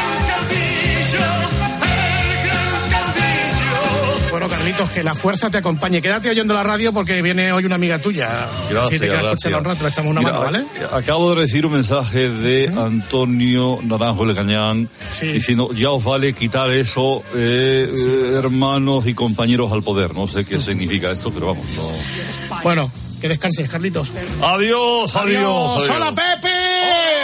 Bueno, 4.35 4.49
Carlitos, 4.49 4.91
que 4.91 5.05
la 5.05 5.15
fuerza 5.15 5.49
te 5.49 5.59
acompañe. 5.59 6.03
Quédate 6.03 6.29
oyendo 6.29 6.55
la 6.55 6.65
radio 6.65 6.93
porque 6.93 7.23
viene 7.23 7.53
hoy 7.53 7.67
una 7.67 7.77
amiga 7.77 8.01
tuya. 8.01 8.49
Gracias, 8.69 8.89
si 8.89 8.99
te 8.99 9.07
quedas 9.07 9.25
escucharla 9.27 9.59
un 9.59 9.65
rato, 9.65 9.83
le 9.85 9.89
echamos 9.91 10.11
una 10.11 10.21
Mira, 10.23 10.33
mano, 10.33 10.45
¿vale? 10.45 10.65
Acabo 10.93 11.31
de 11.31 11.43
recibir 11.43 11.67
un 11.67 11.75
mensaje 11.75 12.31
de 12.31 12.67
Antonio 12.67 13.79
Naranjo 13.85 14.27
Lecañán 14.27 14.89
diciendo, 15.23 15.73
ya 15.73 15.93
os 15.93 16.03
vale 16.03 16.33
quitar 16.33 16.73
eso, 16.73 17.23
eh, 17.37 17.89
eh, 17.95 18.35
hermanos 18.37 19.07
y 19.07 19.15
compañeros 19.15 19.71
al 19.71 19.85
poder. 19.85 20.17
No 20.17 20.27
sé 20.27 20.45
qué 20.45 20.61
significa 20.61 21.13
esto, 21.13 21.33
pero 21.33 21.47
vamos, 21.47 21.65
no. 21.77 22.59
Bueno, 22.65 22.91
que 23.21 23.29
descanses, 23.29 23.71
Carlitos. 23.71 24.11
Adiós, 24.43 25.15
adiós. 25.15 25.77
adiós. 25.77 25.91
¡Hola, 25.91 26.13
Pepe! 26.13 27.24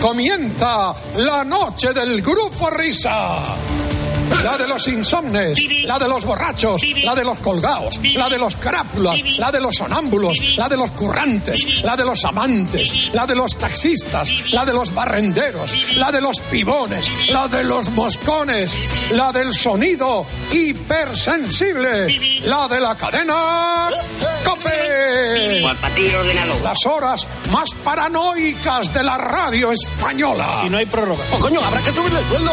Comienza 0.00 0.94
la 1.18 1.44
noche 1.44 1.92
del 1.92 2.22
grupo 2.22 2.70
Risa. 2.70 3.42
La 4.42 4.56
de 4.56 4.66
los 4.66 4.88
insomnes, 4.88 5.58
la 5.84 5.98
de 5.98 6.08
los 6.08 6.24
borrachos, 6.24 6.80
la 7.04 7.14
de 7.14 7.24
los 7.24 7.38
colgados, 7.40 8.00
la 8.14 8.28
de 8.30 8.38
los 8.38 8.56
crápulas, 8.56 9.22
la 9.36 9.52
de 9.52 9.60
los 9.60 9.74
sonámbulos, 9.74 10.56
la 10.56 10.68
de 10.68 10.78
los 10.78 10.90
currantes, 10.92 11.82
la 11.82 11.96
de 11.96 12.04
los 12.06 12.24
amantes, 12.24 13.10
la 13.12 13.26
de 13.26 13.34
los 13.34 13.58
taxistas, 13.58 14.32
la 14.52 14.64
de 14.64 14.72
los 14.72 14.94
barrenderos, 14.94 15.76
la 15.96 16.10
de 16.10 16.22
los 16.22 16.40
pibones, 16.40 17.06
la 17.30 17.48
de 17.48 17.64
los 17.64 17.90
moscones, 17.90 18.72
la 19.10 19.32
del 19.32 19.52
sonido 19.52 20.24
hipersensible, 20.52 22.40
la 22.44 22.68
de 22.68 22.80
la 22.80 22.96
cadena 22.96 23.88
COPE. 24.44 25.62
Las 26.62 26.86
horas 26.86 27.26
más 27.50 27.70
paranoicas 27.84 28.92
de 28.92 29.02
la 29.02 29.18
radio 29.18 29.72
española. 29.72 30.46
Si 30.60 30.68
no 30.68 30.78
hay 30.78 30.86
prórroga. 30.86 31.22
¡Oh, 31.32 31.38
coño! 31.38 31.60
Habrá 31.60 31.80
que 31.80 31.92
subirle 31.92 32.18
el 32.18 32.26
sueldo. 32.26 32.52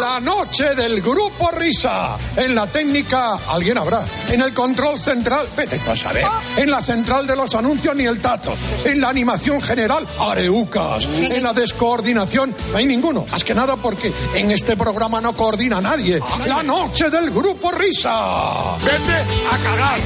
La 0.00 0.20
noche 0.20 0.74
del 0.74 1.00
grupo 1.00 1.50
Risa. 1.52 2.16
En 2.36 2.54
la 2.54 2.66
técnica, 2.66 3.38
alguien 3.48 3.78
habrá. 3.78 4.02
En 4.30 4.42
el 4.42 4.52
control 4.52 4.98
central, 4.98 5.48
vete 5.56 5.80
a 5.88 5.96
saber. 5.96 6.24
En 6.56 6.70
la 6.70 6.82
central 6.82 7.26
de 7.26 7.36
los 7.36 7.54
anuncios, 7.54 7.94
ni 7.96 8.04
el 8.04 8.20
tato. 8.20 8.54
En 8.84 9.00
la 9.00 9.08
animación 9.08 9.60
general, 9.60 10.06
areucas. 10.20 11.04
En 11.04 11.42
la 11.42 11.52
descoordinación, 11.52 12.54
no 12.72 12.78
hay 12.78 12.86
ninguno. 12.86 13.26
Más 13.30 13.44
que 13.44 13.54
nada 13.54 13.76
porque 13.76 14.12
en 14.34 14.50
este 14.50 14.76
programa 14.76 15.20
no 15.20 15.34
coordina 15.34 15.80
nadie. 15.80 16.20
La 16.46 16.62
noche 16.62 17.07
del 17.10 17.30
grupo 17.30 17.70
Risa. 17.72 18.76
Vete 18.82 19.16
a 19.50 19.58
cagar. 19.62 19.98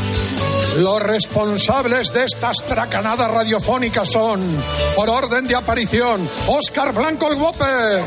Los 0.77 1.03
responsables 1.03 2.13
de 2.13 2.25
estas 2.25 2.57
tracanadas 2.67 3.31
radiofónicas 3.31 4.09
son, 4.09 4.41
por 4.97 5.11
orden 5.11 5.47
de 5.47 5.55
aparición, 5.55 6.29
Óscar 6.47 6.95
Blanco 6.95 7.31
el 7.31 7.39
Whopper, 7.39 8.05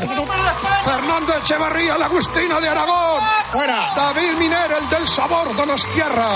Fernando 0.84 1.34
Echevarría, 1.40 1.96
la 1.96 2.06
Agustina 2.06 2.60
de 2.60 2.68
Aragón, 2.68 3.22
David 3.54 4.32
Miner, 4.38 4.72
el 4.82 4.88
del 4.88 5.06
sabor 5.06 5.54
Donostierra, 5.54 6.28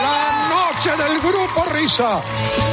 la 0.00 0.48
noche 0.48 0.90
del 1.02 1.20
grupo 1.20 1.64
Risa. 1.72 2.20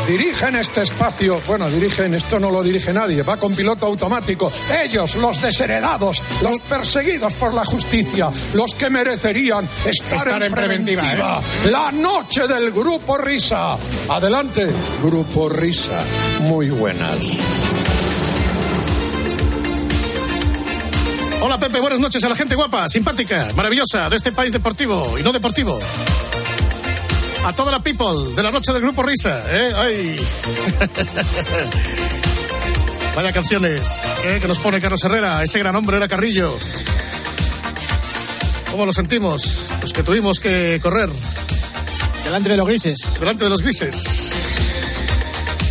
Dirigen 0.08 0.56
este 0.56 0.84
espacio, 0.84 1.42
bueno, 1.48 1.70
dirigen, 1.70 2.14
esto 2.14 2.40
no 2.40 2.52
lo 2.52 2.62
dirige 2.62 2.94
nadie, 2.94 3.24
va 3.24 3.38
con 3.38 3.56
piloto 3.56 3.88
automático. 3.88 4.52
Ellos, 4.84 5.16
los 5.16 5.42
desheredados, 5.42 6.22
los 6.42 6.60
perseguidos 6.62 7.34
por 7.34 7.54
la 7.54 7.66
justicia, 7.66 8.30
los 8.54 8.76
que 8.76 8.90
merecerían 8.90 9.68
estar, 9.86 10.18
Estar 10.18 10.44
en 10.44 10.54
preventiva, 10.54 11.14
¿eh? 11.14 11.24
La 11.72 11.92
noche 11.92 12.48
del 12.48 12.72
grupo 12.72 13.18
Risa. 13.18 13.78
Adelante, 14.10 14.72
grupo 15.04 15.50
Risa. 15.50 16.04
Muy 16.42 16.70
buenas. 16.70 17.32
Hola, 21.42 21.60
Pepe, 21.60 21.80
buenas 21.80 22.00
noches 22.00 22.24
a 22.24 22.30
la 22.30 22.36
gente 22.36 22.56
guapa, 22.56 22.90
simpática, 22.90 23.50
maravillosa 23.56 24.10
de 24.10 24.16
este 24.16 24.32
país 24.32 24.52
deportivo 24.52 25.18
y 25.20 25.24
no 25.24 25.32
deportivo. 25.32 25.80
A 27.46 27.54
toda 27.54 27.72
la 27.72 27.80
people 27.80 28.34
de 28.36 28.42
la 28.42 28.50
noche 28.50 28.74
del 28.74 28.82
grupo 28.82 29.04
Risa, 29.04 29.40
¿eh? 29.52 29.72
¡Ay! 29.76 30.16
Vaya 33.16 33.32
canciones 33.32 34.02
¿eh? 34.26 34.40
que 34.42 34.48
nos 34.48 34.58
pone 34.58 34.82
Carlos 34.82 35.04
Herrera, 35.04 35.44
ese 35.44 35.60
gran 35.60 35.76
hombre 35.76 35.98
era 35.98 36.08
Carrillo. 36.08 36.58
¿Cómo 38.72 38.88
lo 38.88 38.92
sentimos? 38.92 39.68
Pues 39.80 39.94
que 39.94 40.02
tuvimos 40.02 40.40
que 40.40 40.80
correr. 40.82 41.12
Delante 42.24 42.50
de 42.50 42.58
los 42.58 42.68
grises. 42.68 43.20
Delante 43.20 43.44
de 43.44 43.52
los 43.52 43.62
grises. 43.62 44.04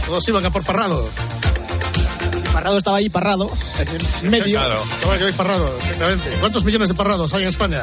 Todos 0.06 0.28
iban 0.28 0.46
a 0.46 0.52
por 0.52 0.62
Parrado. 0.62 1.10
Parrado 2.52 2.78
estaba 2.78 2.98
ahí, 2.98 3.10
Parrado, 3.10 3.50
en 4.22 4.30
medio. 4.30 4.60
Claro, 4.60 4.80
estaba 4.80 5.14
ahí 5.14 5.32
Parrado, 5.36 5.76
exactamente. 5.78 6.30
¿Cuántos 6.38 6.62
millones 6.62 6.88
de 6.88 6.94
Parrados 6.94 7.34
hay 7.34 7.42
en 7.42 7.48
España? 7.48 7.82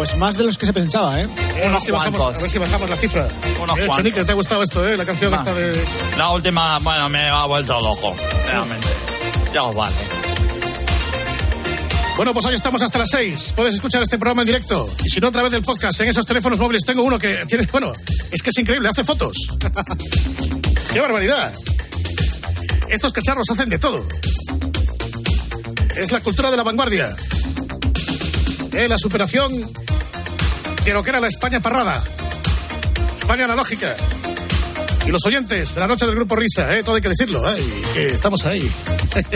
Pues 0.00 0.16
más 0.16 0.38
de 0.38 0.44
los 0.44 0.56
que 0.56 0.64
se 0.64 0.72
pensaba, 0.72 1.20
¿eh? 1.20 1.28
a, 1.62 1.68
ver 1.68 1.80
si 1.82 1.90
bajamos, 1.90 2.22
a 2.22 2.40
ver 2.40 2.50
si 2.50 2.58
bajamos 2.58 2.88
la 2.88 2.96
cifra. 2.96 3.28
Unos 3.60 3.78
eh, 3.78 4.24
¿te 4.24 4.32
ha 4.32 4.34
gustado 4.34 4.62
esto, 4.62 4.88
eh? 4.88 4.96
La 4.96 5.04
canción 5.04 5.34
esta 5.34 5.52
de... 5.52 5.78
La 6.16 6.30
última, 6.30 6.78
bueno, 6.78 7.10
me 7.10 7.28
ha 7.28 7.44
vuelto 7.44 7.78
loco, 7.78 8.16
realmente. 8.46 8.88
Ya 9.52 9.62
os 9.62 9.76
vale. 9.76 9.94
Bueno, 12.16 12.32
pues 12.32 12.46
hoy 12.46 12.54
estamos 12.54 12.80
hasta 12.80 12.98
las 12.98 13.10
6. 13.10 13.52
Puedes 13.54 13.74
escuchar 13.74 14.02
este 14.02 14.16
programa 14.16 14.40
en 14.40 14.46
directo. 14.46 14.88
Y 15.04 15.10
si 15.10 15.20
no, 15.20 15.28
a 15.28 15.32
través 15.32 15.52
del 15.52 15.60
podcast, 15.60 16.00
en 16.00 16.08
esos 16.08 16.24
teléfonos 16.24 16.58
móviles. 16.58 16.82
Tengo 16.82 17.02
uno 17.02 17.18
que 17.18 17.44
tiene, 17.46 17.66
bueno, 17.70 17.92
es 18.32 18.40
que 18.40 18.48
es 18.48 18.56
increíble, 18.56 18.88
hace 18.88 19.04
fotos. 19.04 19.36
¡Qué 20.94 20.98
barbaridad! 20.98 21.52
Estos 22.88 23.12
cacharros 23.12 23.50
hacen 23.50 23.68
de 23.68 23.78
todo. 23.78 24.02
Es 25.94 26.10
la 26.10 26.20
cultura 26.20 26.50
de 26.50 26.56
la 26.56 26.62
vanguardia. 26.62 27.14
Eh, 28.72 28.88
la 28.88 28.96
superación 28.96 29.52
de 30.90 30.94
lo 30.94 31.04
que 31.04 31.10
era 31.10 31.20
la 31.20 31.28
España 31.28 31.60
parrada. 31.60 32.02
España 33.16 33.44
analógica. 33.44 33.94
Y 35.06 35.12
los 35.12 35.24
oyentes 35.24 35.74
de 35.74 35.80
la 35.80 35.86
noche 35.86 36.04
del 36.04 36.16
grupo 36.16 36.34
Risa, 36.34 36.76
¿eh? 36.76 36.82
todo 36.82 36.96
hay 36.96 37.00
que 37.00 37.08
decirlo, 37.08 37.48
¿eh? 37.48 37.56
que 37.94 38.06
estamos 38.06 38.44
ahí. 38.44 38.68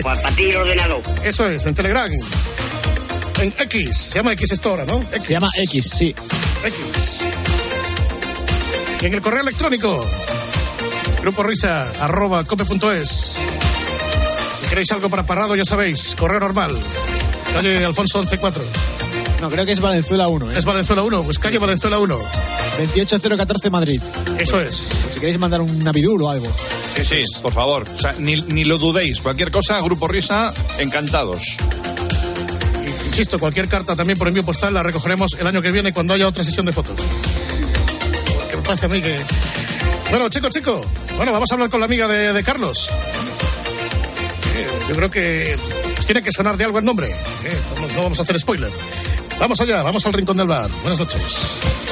Pues 0.02 0.18
ordenado. 0.56 1.00
Eso 1.24 1.48
es, 1.48 1.64
en 1.66 1.76
Telegram. 1.76 2.10
En 3.40 3.54
X, 3.56 3.96
se 3.96 4.14
llama 4.16 4.32
X 4.32 4.50
esto 4.50 4.70
ahora, 4.70 4.84
¿no? 4.84 5.00
X. 5.12 5.26
Se 5.26 5.32
llama 5.32 5.48
X, 5.56 5.90
sí. 5.96 6.14
X. 6.64 7.20
Y 9.00 9.06
en 9.06 9.14
el 9.14 9.20
correo 9.20 9.42
electrónico, 9.42 10.04
grupo 11.22 11.44
risa, 11.44 11.88
arroba 12.00 12.42
cope.es. 12.42 13.38
Si 14.60 14.66
queréis 14.68 14.90
algo 14.90 15.08
para 15.08 15.24
Parrado, 15.24 15.54
ya 15.54 15.64
sabéis, 15.64 16.16
correo 16.18 16.40
normal. 16.40 16.76
Calle 17.52 17.84
Alfonso 17.84 18.24
114. 18.24 18.93
No, 19.40 19.50
creo 19.50 19.66
que 19.66 19.72
es 19.72 19.81
Valenzuela 19.81 20.29
1, 20.29 20.53
¿eh? 20.53 20.55
Es 20.57 20.64
Valenzuela 20.64 21.03
1, 21.03 21.22
pues 21.22 21.38
calle 21.38 21.59
Valenzuela 21.59 21.98
1. 21.98 22.18
28014 22.79 23.70
Madrid. 23.70 24.00
Eso 24.38 24.61
es. 24.61 24.74
Si 25.12 25.20
queréis 25.20 25.38
mandar 25.38 25.61
un 25.61 25.79
navidul 25.81 26.22
o 26.22 26.31
algo. 26.31 26.46
Sí, 26.96 27.05
sí, 27.05 27.22
por 27.42 27.53
favor. 27.53 27.85
O 27.94 27.98
sea, 27.98 28.14
ni, 28.18 28.40
ni 28.42 28.64
lo 28.64 28.79
dudéis. 28.79 29.20
Cualquier 29.20 29.50
cosa, 29.50 29.81
Grupo 29.81 30.09
Risa, 30.09 30.53
encantados. 30.79 31.57
Insisto, 33.07 33.38
cualquier 33.38 33.68
carta 33.68 33.94
también 33.94 34.18
por 34.18 34.27
envío 34.29 34.44
postal 34.44 34.74
la 34.74 34.83
recogeremos 34.83 35.37
el 35.38 35.46
año 35.46 35.62
que 35.62 35.70
viene 35.70 35.92
cuando 35.92 36.14
haya 36.14 36.27
otra 36.27 36.42
sesión 36.42 36.66
de 36.66 36.72
fotos. 36.72 36.98
Que 38.50 38.57
me 38.57 38.62
parece 38.62 38.87
a 38.87 38.88
mí 38.88 39.00
que. 39.00 39.14
Bueno, 40.11 40.29
chico, 40.31 40.48
chico. 40.48 40.81
Bueno, 41.16 41.33
vamos 41.33 41.50
a 41.50 41.55
hablar 41.55 41.70
con 41.70 41.81
la 41.81 41.87
amiga 41.87 42.09
de, 42.09 42.33
de 42.33 42.42
Carlos. 42.42 42.88
Eh, 44.57 44.66
yo 44.88 44.94
creo 44.96 45.11
que 45.11 45.57
pues 45.94 46.07
tiene 46.07 46.22
que 46.22 46.33
sonar 46.33 46.57
de 46.57 46.64
algo 46.64 46.79
el 46.79 46.85
nombre. 46.85 47.09
Eh, 47.11 47.61
vamos- 47.77 47.92
no 47.94 48.03
vamos 48.03 48.18
a 48.18 48.22
hacer 48.22 48.38
spoiler. 48.38 48.70
Vamos 49.38 49.60
allá, 49.60 49.82
vamos 49.82 50.04
al 50.06 50.12
rincón 50.12 50.36
del 50.36 50.46
bar. 50.46 50.70
Buenas 50.82 50.98
noches. 50.98 51.83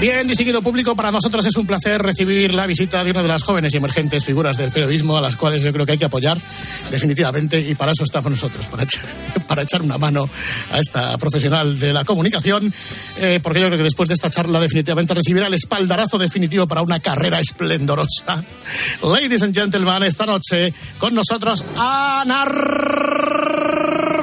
Bien, 0.00 0.28
distinguido 0.28 0.62
público, 0.62 0.94
para 0.94 1.10
nosotros 1.10 1.44
es 1.44 1.56
un 1.56 1.66
placer 1.66 2.00
recibir 2.00 2.54
la 2.54 2.68
visita 2.68 3.02
de 3.02 3.10
una 3.10 3.20
de 3.20 3.26
las 3.26 3.42
jóvenes 3.42 3.74
y 3.74 3.78
emergentes 3.78 4.24
figuras 4.24 4.56
del 4.56 4.70
periodismo 4.70 5.16
a 5.16 5.20
las 5.20 5.34
cuales 5.34 5.60
yo 5.60 5.72
creo 5.72 5.84
que 5.84 5.90
hay 5.92 5.98
que 5.98 6.04
apoyar 6.04 6.38
definitivamente 6.88 7.58
y 7.58 7.74
para 7.74 7.90
eso 7.90 8.04
estamos 8.04 8.30
nosotros, 8.30 8.66
para 8.66 8.84
echar, 8.84 9.02
para 9.48 9.62
echar 9.62 9.82
una 9.82 9.98
mano 9.98 10.30
a 10.70 10.78
esta 10.78 11.18
profesional 11.18 11.80
de 11.80 11.92
la 11.92 12.04
comunicación, 12.04 12.72
eh, 13.20 13.40
porque 13.42 13.58
yo 13.58 13.66
creo 13.66 13.78
que 13.78 13.82
después 13.82 14.08
de 14.08 14.14
esta 14.14 14.30
charla 14.30 14.60
definitivamente 14.60 15.14
recibirá 15.14 15.48
el 15.48 15.54
espaldarazo 15.54 16.16
definitivo 16.16 16.68
para 16.68 16.82
una 16.82 17.00
carrera 17.00 17.40
esplendorosa. 17.40 18.44
Ladies 19.02 19.42
and 19.42 19.52
gentlemen, 19.52 20.04
esta 20.04 20.26
noche 20.26 20.72
con 20.98 21.12
nosotros 21.12 21.64
Ana 21.76 22.44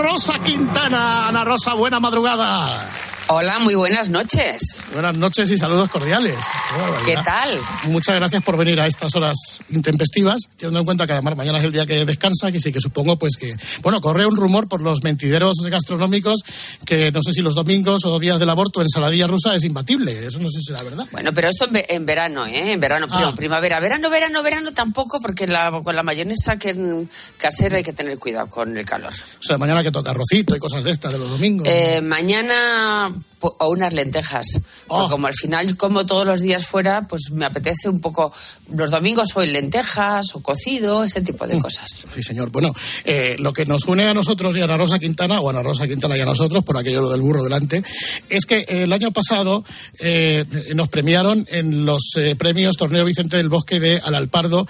Rosa 0.05 0.39
Quintana. 0.39 1.27
Ana 1.27 1.43
Rosa, 1.43 1.73
buena 1.73 1.99
madrugada. 1.99 3.04
Hola, 3.27 3.57
muy 3.57 3.73
buenas 3.73 4.09
noches. 4.09 4.83
Buenas 4.93 5.17
noches 5.17 5.49
y 5.49 5.57
saludos 5.57 5.89
cordiales. 5.89 6.37
¿Qué 7.07 7.15
tal? 7.15 7.59
Muchas 7.85 8.13
gracias 8.15 8.43
por 8.43 8.55
venir 8.55 8.79
a 8.79 8.85
estas 8.85 9.15
horas 9.15 9.35
intempestivas, 9.71 10.41
teniendo 10.57 10.81
en 10.81 10.85
cuenta 10.85 11.07
que 11.07 11.13
además 11.13 11.35
mañana 11.35 11.57
es 11.57 11.63
el 11.63 11.71
día 11.71 11.87
que 11.87 12.05
descansa, 12.05 12.51
que 12.51 12.59
sí 12.59 12.71
que 12.71 12.79
supongo 12.79 13.17
pues 13.17 13.35
que, 13.35 13.55
bueno, 13.81 13.99
corre 13.99 14.27
un 14.27 14.35
rumor 14.35 14.67
por 14.67 14.83
los 14.83 15.01
mentideros 15.03 15.55
gastronómicos 15.67 16.43
que 16.85 17.11
no 17.11 17.21
sé 17.23 17.31
si 17.31 17.41
los 17.41 17.55
domingos 17.55 18.05
o 18.05 18.19
días 18.19 18.39
del 18.39 18.49
aborto 18.49 18.81
en 18.83 18.89
saladilla 18.89 19.25
rusa 19.25 19.55
es 19.55 19.63
imbatible. 19.63 20.27
Eso 20.27 20.37
no 20.39 20.47
sé 20.49 20.59
si 20.59 20.71
es 20.71 20.77
la 20.77 20.83
verdad. 20.83 21.07
Bueno, 21.11 21.31
pero 21.33 21.47
esto 21.47 21.65
en, 21.65 21.73
ve- 21.73 21.85
en 21.89 22.05
verano, 22.05 22.45
¿eh? 22.45 22.73
En 22.73 22.79
verano, 22.79 23.07
Ah. 23.09 23.33
primavera. 23.35 23.79
Verano, 23.79 24.11
verano, 24.11 24.43
verano 24.43 24.71
tampoco, 24.71 25.19
porque 25.19 25.47
la, 25.47 25.71
con 25.83 25.95
la 25.95 26.03
mayonesa 26.03 26.59
que 26.59 27.07
casera 27.39 27.77
hay 27.77 27.83
que 27.83 27.93
tener 27.93 28.19
cuidado 28.19 28.47
con 28.47 28.77
el 28.77 28.85
calor. 28.85 29.11
O 29.39 29.43
sea, 29.43 29.57
mañana 29.57 29.81
que 29.81 29.91
toca 29.91 30.11
arrocito 30.11 30.55
y 30.55 30.59
cosas 30.59 30.83
de 30.83 30.91
estas 30.91 31.11
de 31.13 31.17
los 31.17 31.29
domingos. 31.31 31.67
Eh, 31.67 32.01
mañana 32.01 33.13
com. 33.15 33.34
O 33.59 33.69
unas 33.69 33.93
lentejas. 33.93 34.45
Oh. 34.87 35.09
Como 35.09 35.27
al 35.27 35.33
final 35.35 35.75
como 35.77 36.05
todos 36.05 36.25
los 36.25 36.39
días 36.41 36.65
fuera, 36.67 37.07
pues 37.07 37.31
me 37.31 37.45
apetece 37.45 37.89
un 37.89 37.99
poco. 37.99 38.31
Los 38.73 38.91
domingos 38.91 39.29
hoy 39.35 39.47
lentejas 39.47 40.35
o 40.35 40.41
cocido, 40.41 41.03
ese 41.03 41.21
tipo 41.21 41.45
Mm. 41.45 41.49
de 41.49 41.59
cosas. 41.61 42.05
Sí, 42.13 42.23
señor. 42.23 42.49
Bueno, 42.51 42.73
eh, 43.03 43.35
lo 43.39 43.51
que 43.53 43.65
nos 43.65 43.85
une 43.85 44.07
a 44.07 44.13
nosotros 44.13 44.55
y 44.57 44.61
a 44.61 44.63
Ana 44.65 44.77
Rosa 44.77 44.99
Quintana, 44.99 45.39
o 45.41 45.47
a 45.47 45.51
Ana 45.51 45.61
Rosa 45.63 45.87
Quintana 45.87 46.17
y 46.17 46.21
a 46.21 46.25
nosotros, 46.25 46.63
por 46.63 46.77
aquello 46.77 47.01
lo 47.01 47.09
del 47.11 47.21
burro 47.21 47.43
delante, 47.43 47.83
es 48.29 48.45
que 48.45 48.65
el 48.67 48.91
año 48.93 49.11
pasado 49.11 49.63
eh, 49.99 50.45
nos 50.73 50.87
premiaron 50.89 51.45
en 51.49 51.85
los 51.85 52.01
eh, 52.17 52.35
premios 52.35 52.77
Torneo 52.77 53.03
Vicente 53.05 53.37
del 53.37 53.49
Bosque 53.49 53.79
de 53.79 53.99
Alalpardo, 53.99 54.65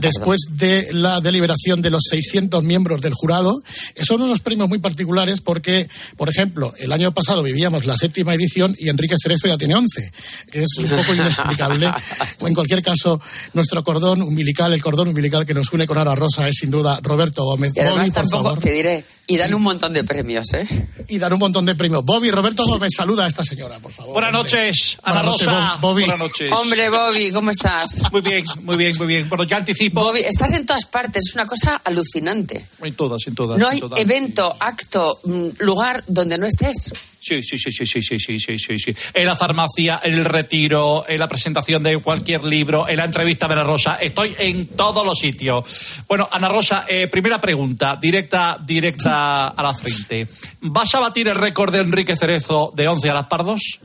después 0.00 0.40
de 0.50 0.88
la 0.92 1.20
deliberación 1.20 1.82
de 1.82 1.90
los 1.90 2.02
600 2.10 2.62
miembros 2.64 3.00
del 3.00 3.14
jurado. 3.14 3.62
Eh, 3.94 4.04
Son 4.04 4.20
unos 4.20 4.40
premios 4.40 4.68
muy 4.68 4.78
particulares 4.78 5.40
porque, 5.40 5.88
por 6.16 6.28
ejemplo, 6.28 6.74
el 6.78 6.92
año 6.92 7.12
pasado 7.12 7.42
vivíamos 7.42 7.84
la 7.86 7.96
séptima 8.10 8.34
edición 8.34 8.74
y 8.76 8.88
Enrique 8.88 9.14
Cerezo 9.22 9.46
ya 9.46 9.56
tiene 9.56 9.76
11, 9.76 10.10
que 10.50 10.62
es 10.62 10.68
un 10.78 10.88
poco 10.90 11.14
inexplicable. 11.14 11.90
En 12.40 12.54
cualquier 12.54 12.82
caso, 12.82 13.20
nuestro 13.52 13.84
cordón 13.84 14.22
umbilical, 14.22 14.72
el 14.72 14.82
cordón 14.82 15.08
umbilical 15.08 15.46
que 15.46 15.54
nos 15.54 15.72
une 15.72 15.86
con 15.86 15.96
Ana 15.98 16.14
Rosa 16.16 16.48
es 16.48 16.56
sin 16.56 16.70
duda 16.70 16.98
Roberto 17.02 17.44
Gómez. 17.44 17.72
Y 17.76 17.80
además 17.80 17.96
Bobby, 17.98 18.10
por 18.10 18.14
tampoco, 18.22 18.42
favor. 18.44 18.58
te 18.60 18.72
diré, 18.72 19.04
y 19.28 19.36
dan 19.36 19.54
un 19.54 19.62
montón 19.62 19.92
de 19.92 20.02
premios, 20.02 20.52
¿eh? 20.54 20.66
Y 21.06 21.18
dar 21.18 21.32
un 21.32 21.38
montón 21.38 21.64
de 21.66 21.74
premios. 21.76 22.04
Bobby, 22.04 22.30
Roberto 22.30 22.64
Gómez, 22.64 22.90
saluda 22.96 23.26
a 23.26 23.28
esta 23.28 23.44
señora, 23.44 23.78
por 23.78 23.92
favor. 23.92 24.14
Buenas 24.14 24.34
hombre. 24.34 24.42
noches, 24.60 24.98
Ana 25.04 25.22
Buenas 25.22 25.40
Rosa. 25.40 25.74
Bo- 25.80 25.88
Bobby. 25.88 26.02
Buenas 26.02 26.18
noches. 26.18 26.52
Hombre, 26.52 26.88
Bobby, 26.90 27.30
¿cómo 27.32 27.50
estás? 27.50 28.02
Muy 28.10 28.20
bien, 28.22 28.44
muy 28.62 28.76
bien, 28.76 28.96
muy 28.96 29.06
bien. 29.06 29.28
Bueno, 29.28 29.44
ya 29.44 29.58
anticipo. 29.58 30.02
Bobby, 30.02 30.20
estás 30.20 30.52
en 30.54 30.66
todas 30.66 30.86
partes, 30.86 31.22
es 31.28 31.34
una 31.34 31.46
cosa 31.46 31.80
alucinante. 31.84 32.64
En 32.82 32.94
todas, 32.94 33.20
en 33.26 33.34
todas. 33.34 33.58
No 33.58 33.66
en 33.66 33.72
hay 33.72 33.80
todas. 33.80 34.00
evento, 34.00 34.56
acto, 34.58 35.20
mm, 35.24 35.48
lugar 35.60 36.02
donde 36.08 36.38
no 36.38 36.46
estés. 36.46 36.90
Sí, 37.20 37.42
sí, 37.42 37.58
sí, 37.58 37.70
sí, 37.70 37.86
sí, 37.86 38.02
sí, 38.02 38.18
sí, 38.18 38.40
sí, 38.40 38.58
sí, 38.58 38.78
sí. 38.78 38.94
En 39.12 39.26
la 39.26 39.36
farmacia, 39.36 40.00
en 40.02 40.14
el 40.14 40.24
retiro, 40.24 41.04
en 41.06 41.18
la 41.18 41.28
presentación 41.28 41.82
de 41.82 41.98
cualquier 41.98 42.44
libro, 42.44 42.88
en 42.88 42.96
la 42.96 43.04
entrevista 43.04 43.46
de 43.46 43.52
Ana 43.54 43.64
Rosa. 43.64 43.96
Estoy 43.96 44.34
en 44.38 44.66
todos 44.68 45.04
los 45.04 45.18
sitios. 45.18 45.64
Bueno, 46.08 46.26
Ana 46.32 46.48
Rosa, 46.48 46.86
eh, 46.88 47.08
primera 47.08 47.38
pregunta, 47.38 47.98
directa, 48.00 48.58
directa 48.64 49.48
a 49.48 49.62
la 49.62 49.74
frente. 49.74 50.28
¿Vas 50.62 50.94
a 50.94 51.00
batir 51.00 51.28
el 51.28 51.34
récord 51.34 51.72
de 51.72 51.80
Enrique 51.80 52.16
Cerezo 52.16 52.72
de 52.74 52.88
11 52.88 53.10
a 53.10 53.14
las 53.14 53.26
pardos? 53.26 53.80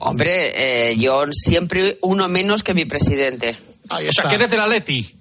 Hombre, 0.00 0.90
eh, 0.90 0.96
yo 0.98 1.24
siempre 1.30 1.98
uno 2.02 2.26
menos 2.28 2.62
que 2.64 2.74
mi 2.74 2.84
presidente. 2.84 3.56
o 3.88 4.12
sea, 4.12 4.24
que 4.28 4.34
eres 4.34 4.50
del 4.50 4.60
Atleti. 4.60 5.14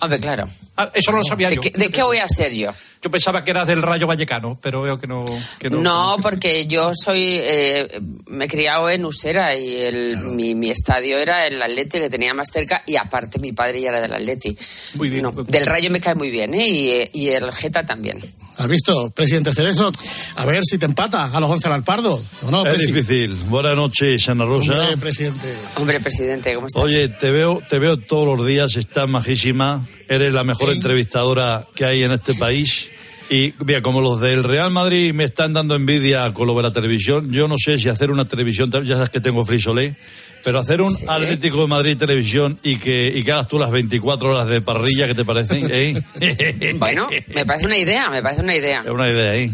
Hombre, 0.00 0.20
claro. 0.20 0.48
Ah, 0.76 0.90
eso 0.94 1.10
no 1.10 1.18
lo 1.18 1.24
sabía 1.24 1.48
¿De 1.48 1.56
yo. 1.56 1.60
qué, 1.60 1.70
de 1.70 1.90
qué 1.90 2.02
voy 2.04 2.18
a 2.18 2.28
ser 2.28 2.52
yo? 2.54 2.70
Yo 3.02 3.10
pensaba 3.10 3.44
que 3.44 3.50
eras 3.52 3.66
del 3.66 3.82
Rayo 3.82 4.06
Vallecano, 4.06 4.58
pero 4.60 4.82
veo 4.82 4.98
que 4.98 5.06
no. 5.06 5.24
Que 5.58 5.70
no, 5.70 5.80
No, 5.80 6.16
porque 6.20 6.66
yo 6.66 6.90
soy, 6.94 7.38
eh, 7.40 8.00
me 8.26 8.46
he 8.46 8.48
criado 8.48 8.90
en 8.90 9.04
Usera 9.04 9.56
y 9.56 9.76
el, 9.76 10.16
mi, 10.18 10.54
mi 10.54 10.70
estadio 10.70 11.18
era 11.18 11.46
el 11.46 11.62
Atleti 11.62 11.98
que 12.00 12.10
tenía 12.10 12.34
más 12.34 12.48
cerca 12.52 12.82
y 12.86 12.96
aparte 12.96 13.38
mi 13.38 13.52
padre 13.52 13.80
ya 13.80 13.90
era 13.90 14.00
del 14.00 14.12
Atleti. 14.12 14.56
Muy 14.94 15.08
bien. 15.08 15.22
No, 15.22 15.32
del 15.32 15.66
Rayo 15.66 15.90
me 15.90 16.00
cae 16.00 16.14
muy 16.14 16.30
bien, 16.30 16.54
¿eh? 16.54 16.68
Y, 16.68 17.20
y 17.20 17.28
el 17.28 17.52
Geta 17.52 17.84
también. 17.86 18.20
¿Has 18.56 18.66
visto, 18.66 19.10
presidente 19.10 19.54
Cerezo? 19.54 19.92
A 20.34 20.44
ver 20.44 20.64
si 20.64 20.78
te 20.78 20.86
empata 20.86 21.26
a 21.26 21.40
los 21.40 21.48
11 21.48 21.68
al 21.68 21.84
Pardo. 21.84 22.20
¿O 22.42 22.50
no, 22.50 22.66
es 22.66 22.84
difícil. 22.86 23.34
Buenas 23.46 23.76
noches, 23.76 24.28
Ana 24.28 24.44
Rosa. 24.44 24.80
Hombre, 24.80 24.96
presidente. 24.96 25.54
Hombre, 25.76 26.00
presidente, 26.00 26.54
¿cómo 26.56 26.66
estás? 26.66 26.82
Oye, 26.82 27.08
te 27.08 27.30
veo, 27.30 27.62
te 27.70 27.78
veo 27.78 27.96
todos 27.98 28.36
los 28.36 28.44
días, 28.44 28.74
estás 28.76 29.08
majísima, 29.08 29.86
eres 30.08 30.34
la 30.34 30.42
mejor 30.42 30.70
entrevistadora 30.70 31.66
que 31.76 31.84
hay 31.84 32.02
en 32.02 32.10
este 32.10 32.34
país. 32.34 32.90
Y 33.30 33.52
mira, 33.64 33.82
como 33.82 34.00
los 34.00 34.20
del 34.20 34.42
Real 34.42 34.70
Madrid 34.70 35.12
me 35.12 35.24
están 35.24 35.52
dando 35.52 35.74
envidia 35.74 36.32
con 36.32 36.46
lo 36.46 36.54
de 36.56 36.62
la 36.62 36.70
televisión, 36.70 37.30
yo 37.30 37.46
no 37.46 37.56
sé 37.58 37.78
si 37.78 37.90
hacer 37.90 38.10
una 38.10 38.26
televisión, 38.26 38.70
ya 38.70 38.94
sabes 38.94 39.10
que 39.10 39.20
tengo 39.20 39.44
frisolé, 39.44 39.96
pero 40.44 40.60
hacer 40.60 40.80
un 40.80 40.94
Atlético 41.06 41.62
de 41.62 41.66
Madrid 41.66 41.96
televisión 41.96 42.58
y 42.62 42.78
que, 42.78 43.12
y 43.14 43.24
que 43.24 43.32
hagas 43.32 43.48
tú 43.48 43.58
las 43.58 43.70
24 43.70 44.30
horas 44.30 44.48
de 44.48 44.60
parrilla, 44.60 45.06
¿qué 45.06 45.14
te 45.14 45.24
parece? 45.24 45.60
¿Eh? 45.68 46.74
Bueno, 46.78 47.08
me 47.34 47.44
parece 47.44 47.66
una 47.66 47.76
idea, 47.76 48.10
me 48.10 48.22
parece 48.22 48.42
una 48.42 48.54
idea. 48.54 48.82
Es 48.84 48.90
una 48.90 49.10
idea, 49.10 49.36
¿eh? 49.36 49.50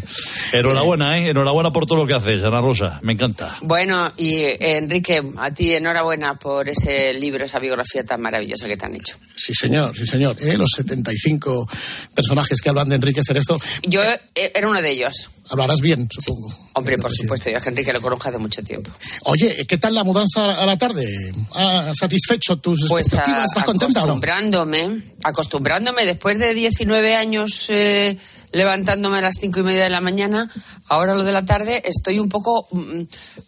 Enhorabuena, 0.53 1.19
¿eh? 1.19 1.31
Enhorabuena 1.31 1.73
por 1.73 1.87
todo 1.87 1.99
lo 1.99 2.07
que 2.07 2.15
haces, 2.15 2.45
Ana 2.45 2.61
Rosa, 2.61 3.01
me 3.03 3.13
encanta. 3.13 3.57
Bueno, 3.63 4.13
y 4.17 4.35
eh, 4.35 4.79
Enrique, 4.79 5.23
a 5.37 5.53
ti 5.53 5.73
enhorabuena 5.73 6.39
por 6.39 6.69
ese 6.69 7.15
libro, 7.15 7.45
esa 7.45 7.59
biografía 7.59 8.05
tan 8.05 8.21
maravillosa 8.21 8.67
que 8.67 8.77
te 8.77 8.87
han 8.87 8.95
hecho. 8.95 9.17
Sí, 9.37 9.53
señor, 9.55 9.97
sí, 9.97 10.07
señor. 10.07 10.37
¿eh? 10.41 10.57
Los 10.57 10.71
75 10.77 11.69
personajes 12.15 12.61
que 12.61 12.69
hablan 12.69 12.89
de 12.89 12.97
Enrique 12.97 13.21
Cerezo. 13.25 13.59
Yo 13.83 14.01
eh, 14.03 14.53
era 14.55 14.69
uno 14.69 14.81
de 14.81 14.91
ellos. 14.91 15.31
Hablarás 15.51 15.81
bien, 15.81 16.09
supongo. 16.11 16.49
Hombre, 16.75 16.97
por 16.99 17.13
supuesto, 17.13 17.51
yo 17.51 17.59
a 17.59 17.63
Enrique 17.69 17.93
lo 17.93 18.01
conozco 18.01 18.29
hace 18.29 18.39
mucho 18.39 18.63
tiempo. 18.63 18.91
Oye, 19.25 19.67
¿qué 19.67 19.77
tal 19.77 19.95
la 19.95 20.03
mudanza 20.03 20.55
a 20.55 20.65
la 20.65 20.79
tarde? 20.89 21.33
¿Ha 21.55 21.93
satisfecho 21.95 22.57
tus 22.57 22.87
Pues 22.89 23.07
expectativas? 23.07 23.43
a- 23.43 23.45
¿Estás 23.47 23.65
contenta 23.65 24.01
o 24.03 24.07
no? 24.07 24.13
acostumbrándome, 24.13 25.03
acostumbrándome 25.23 26.07
después 26.07 26.39
de 26.39 26.55
19 26.55 27.17
años 27.17 27.67
eh, 27.69 28.19
levantándome 28.53 29.19
a 29.19 29.23
las 29.23 29.37
cinco 29.41 29.61
y 29.61 29.63
media 29.63 29.85
de 29.85 29.91
la 29.91 30.01
mañana, 30.01 30.51
ahora 30.89 31.15
lo 31.15 31.25
de 31.25 31.33
la 31.33 31.45
tarde 31.45 31.83
estoy 31.85 32.19
un 32.19 32.29
poco 32.29 32.67
mm, 32.71 33.03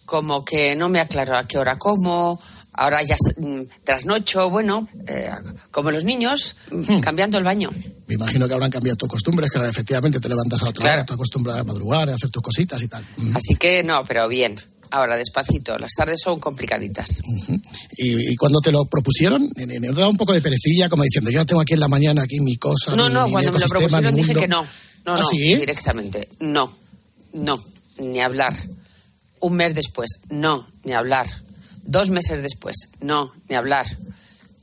como 0.05 0.45
que 0.45 0.75
no 0.77 0.89
me 0.89 1.01
aclaro 1.01 1.37
a 1.37 1.47
qué 1.47 1.59
hora 1.59 1.79
como. 1.79 2.41
Ahora 2.79 3.03
ya 3.03 3.17
mm, 3.39 3.63
trasnocho, 3.85 4.51
bueno, 4.51 4.87
eh, 5.07 5.31
como 5.71 5.91
los 5.91 6.05
niños, 6.05 6.57
mm, 6.71 6.99
cambiando 7.01 7.39
el 7.39 7.45
baño. 7.45 7.71
Me 8.07 8.17
imagino 8.17 8.47
que 8.47 8.53
habrán 8.53 8.71
cambiado 8.71 8.99
tus 8.99 9.09
costumbres, 9.09 9.51
que 9.51 9.67
efectivamente 9.67 10.21
te 10.21 10.29
levantas 10.29 10.61
a 10.61 10.69
otra 10.69 10.83
Claro. 10.83 10.93
hora, 10.97 11.01
estás 11.01 11.15
acostumbrada 11.15 11.61
a 11.61 11.65
madrugar, 11.65 12.11
a 12.11 12.15
hacer 12.15 12.29
tus 12.29 12.43
cositas 12.43 12.83
y 12.83 12.89
tal. 12.89 13.03
Así 13.35 13.55
que 13.57 13.83
no, 13.83 14.05
pero 14.05 14.29
bien. 14.29 14.57
Ahora, 14.91 15.17
despacito. 15.17 15.79
Las 15.79 15.91
tardes 15.97 16.19
son 16.23 16.39
complicaditas. 16.41 17.21
Y, 17.97 18.33
y 18.33 18.37
cuando 18.37 18.61
te 18.61 18.71
lo 18.73 18.85
propusieron, 18.87 19.43
¿no 19.43 19.95
te 19.95 20.01
da 20.01 20.09
un 20.09 20.17
poco 20.17 20.33
de 20.33 20.41
perecilla, 20.41 20.89
como 20.89 21.03
diciendo, 21.03 21.31
yo 21.31 21.45
tengo 21.47 21.61
aquí 21.61 21.75
en 21.75 21.81
la 21.81 21.89
mañana, 21.89 22.23
aquí 22.23 22.41
mi 22.41 22.57
cosa. 22.57 22.95
No, 22.97 23.09
mi- 23.09 23.15
no, 23.15 23.27
mi 23.27 23.33
cuando 23.33 23.53
me 23.53 23.59
lo 23.59 23.67
propusieron 23.69 24.15
dije 24.15 24.35
que 24.35 24.49
no. 24.49 24.63
No, 25.05 25.15
¿Ah, 25.15 25.21
no, 25.21 25.29
sí? 25.29 25.55
directamente. 25.57 26.29
No, 26.41 26.77
no, 27.35 27.59
ni 27.99 28.21
hablar. 28.21 28.55
Un 29.41 29.55
mes 29.55 29.75
después, 29.75 30.09
no, 30.31 30.67
ni 30.85 30.93
hablar. 30.93 31.27
Dos 31.85 32.11
meses 32.11 32.43
después, 32.43 32.75
no, 33.01 33.33
ni 33.49 33.55
hablar. 33.55 33.87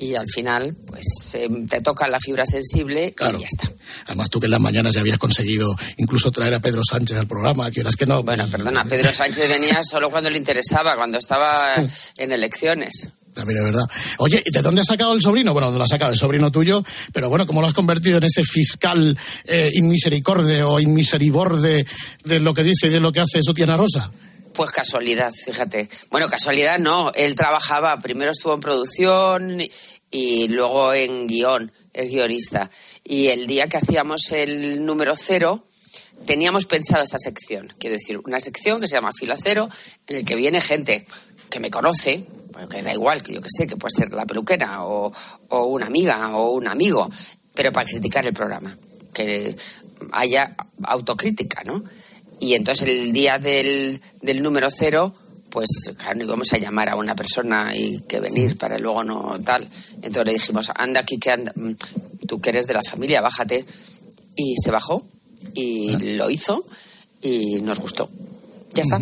Y 0.03 0.15
al 0.15 0.27
final, 0.27 0.75
pues 0.85 1.05
eh, 1.35 1.47
te 1.69 1.79
toca 1.79 2.09
la 2.09 2.19
fibra 2.19 2.45
sensible 2.45 3.15
y 3.17 3.39
ya 3.39 3.47
está. 3.47 3.71
Además, 4.07 4.29
tú 4.29 4.41
que 4.41 4.47
en 4.47 4.51
las 4.51 4.59
mañanas 4.59 4.93
ya 4.93 4.99
habías 4.99 5.17
conseguido 5.17 5.73
incluso 5.95 6.29
traer 6.29 6.53
a 6.55 6.59
Pedro 6.59 6.81
Sánchez 6.83 7.17
al 7.17 7.25
programa, 7.25 7.71
que 7.71 7.79
eras 7.79 7.95
que 7.95 8.05
no. 8.05 8.21
Bueno, 8.21 8.45
perdona, 8.51 8.83
Pedro 8.83 9.13
Sánchez 9.13 9.47
venía 9.47 9.81
solo 9.89 10.09
cuando 10.09 10.29
le 10.29 10.37
interesaba, 10.37 10.97
cuando 10.97 11.19
estaba 11.19 11.75
en 12.17 12.31
elecciones. 12.33 13.07
También 13.33 13.59
es 13.59 13.63
verdad. 13.63 13.83
Oye, 14.17 14.43
¿y 14.45 14.51
¿de 14.51 14.61
dónde 14.61 14.81
has 14.81 14.87
sacado 14.87 15.13
el 15.13 15.21
sobrino? 15.21 15.53
Bueno, 15.53 15.71
no 15.71 15.77
lo 15.77 15.83
has 15.85 15.89
sacado 15.89 16.11
el 16.11 16.17
sobrino 16.17 16.51
tuyo, 16.51 16.83
pero 17.13 17.29
bueno, 17.29 17.47
¿cómo 17.47 17.61
lo 17.61 17.67
has 17.67 17.73
convertido 17.73 18.17
en 18.17 18.25
ese 18.25 18.43
fiscal 18.43 19.17
eh, 19.45 19.69
inmisericorde 19.73 20.63
o 20.63 20.81
inmiseriborde 20.81 21.85
de 22.25 22.39
lo 22.41 22.53
que 22.53 22.63
dice 22.63 22.87
y 22.87 22.89
de 22.89 22.99
lo 22.99 23.13
que 23.13 23.21
hace 23.21 23.39
su 23.41 23.53
tía 23.53 23.63
Ana 23.63 23.77
Rosa? 23.77 24.11
Pues 24.53 24.69
casualidad, 24.69 25.31
fíjate. 25.33 25.89
Bueno, 26.11 26.27
casualidad 26.27 26.77
no. 26.77 27.11
Él 27.15 27.35
trabajaba, 27.35 27.99
primero 27.99 28.31
estuvo 28.31 28.53
en 28.53 28.59
producción 28.59 29.61
y, 30.13 30.47
luego 30.47 30.93
en 30.93 31.27
guion, 31.27 31.71
es 31.91 32.09
guionista. 32.09 32.69
Y 33.03 33.27
el 33.27 33.47
día 33.47 33.67
que 33.67 33.77
hacíamos 33.77 34.31
el 34.31 34.85
número 34.85 35.15
cero, 35.15 35.65
teníamos 36.25 36.65
pensado 36.67 37.03
esta 37.03 37.17
sección. 37.17 37.73
Quiero 37.79 37.95
decir, 37.95 38.19
una 38.23 38.39
sección 38.39 38.79
que 38.79 38.87
se 38.87 38.95
llama 38.95 39.11
Fila 39.17 39.35
Cero, 39.41 39.69
en 40.07 40.17
el 40.17 40.25
que 40.25 40.35
viene 40.35 40.61
gente 40.61 41.05
que 41.49 41.59
me 41.59 41.71
conoce, 41.71 42.25
que 42.69 42.83
da 42.83 42.93
igual, 42.93 43.23
que 43.23 43.33
yo 43.33 43.41
que 43.41 43.49
sé, 43.49 43.65
que 43.65 43.75
puede 43.75 43.91
ser 43.95 44.13
la 44.13 44.25
peluquera 44.25 44.85
o, 44.85 45.11
o 45.49 45.65
una 45.65 45.87
amiga 45.87 46.37
o 46.37 46.51
un 46.51 46.67
amigo, 46.67 47.09
pero 47.55 47.71
para 47.71 47.87
criticar 47.87 48.25
el 48.25 48.33
programa. 48.33 48.77
Que 49.13 49.55
haya 50.11 50.55
autocrítica, 50.83 51.63
¿no? 51.63 51.83
Y 52.39 52.53
entonces 52.53 52.87
el 52.87 53.13
día 53.13 53.39
del, 53.39 53.99
del 54.21 54.43
número 54.43 54.69
cero, 54.69 55.15
pues 55.53 55.69
claro, 55.95 56.15
no 56.15 56.23
íbamos 56.23 56.51
a 56.51 56.57
llamar 56.57 56.89
a 56.89 56.95
una 56.95 57.15
persona 57.15 57.75
y 57.75 57.99
que 58.07 58.19
venir 58.19 58.57
para 58.57 58.79
luego 58.79 59.03
no 59.03 59.39
tal. 59.45 59.69
Entonces 59.97 60.25
le 60.25 60.33
dijimos, 60.33 60.71
anda 60.73 61.01
aquí, 61.01 61.19
que 61.19 61.29
anda, 61.29 61.53
mm, 61.55 61.73
tú 62.27 62.41
que 62.41 62.49
eres 62.49 62.65
de 62.65 62.73
la 62.73 62.81
familia, 62.81 63.21
bájate. 63.21 63.63
Y 64.35 64.55
se 64.57 64.71
bajó 64.71 65.05
y 65.53 66.15
lo 66.15 66.31
hizo 66.31 66.65
y 67.21 67.61
nos 67.61 67.79
gustó. 67.79 68.09
Ya 68.73 68.81
está. 68.81 68.99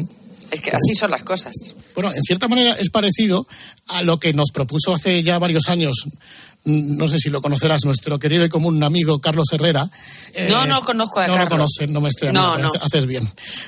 Es 0.52 0.60
que 0.60 0.72
así 0.72 0.94
son 0.94 1.12
las 1.12 1.24
cosas. 1.24 1.54
Bueno, 1.96 2.12
en 2.14 2.22
cierta 2.22 2.50
manera 2.50 2.74
es 2.74 2.90
parecido 2.90 3.48
a 3.92 4.02
lo 4.04 4.20
que 4.20 4.34
nos 4.34 4.52
propuso 4.52 4.94
hace 4.94 5.22
ya 5.24 5.38
varios 5.40 5.68
años. 5.70 6.06
mm, 6.64 6.96
No 6.98 7.08
sé 7.08 7.18
si 7.18 7.30
lo 7.32 7.42
conocerás, 7.42 7.86
nuestro 7.86 8.20
querido 8.20 8.46
y 8.46 8.50
común 8.50 8.84
amigo 8.84 9.20
Carlos 9.20 9.48
Herrera. 9.52 9.90
Eh, 10.36 10.48
No, 10.52 10.66
no 10.68 10.82
conozco 10.82 11.20
a 11.20 11.26
no 11.28 11.34
Carlos. 11.34 11.50
lo 11.50 11.58
conoces, 11.58 11.90
no 11.90 12.02
me 12.02 12.10
estoy 12.10 12.32
No, 12.32 12.56
no. 12.58 12.70
haces 12.80 13.08
bien. 13.08 13.28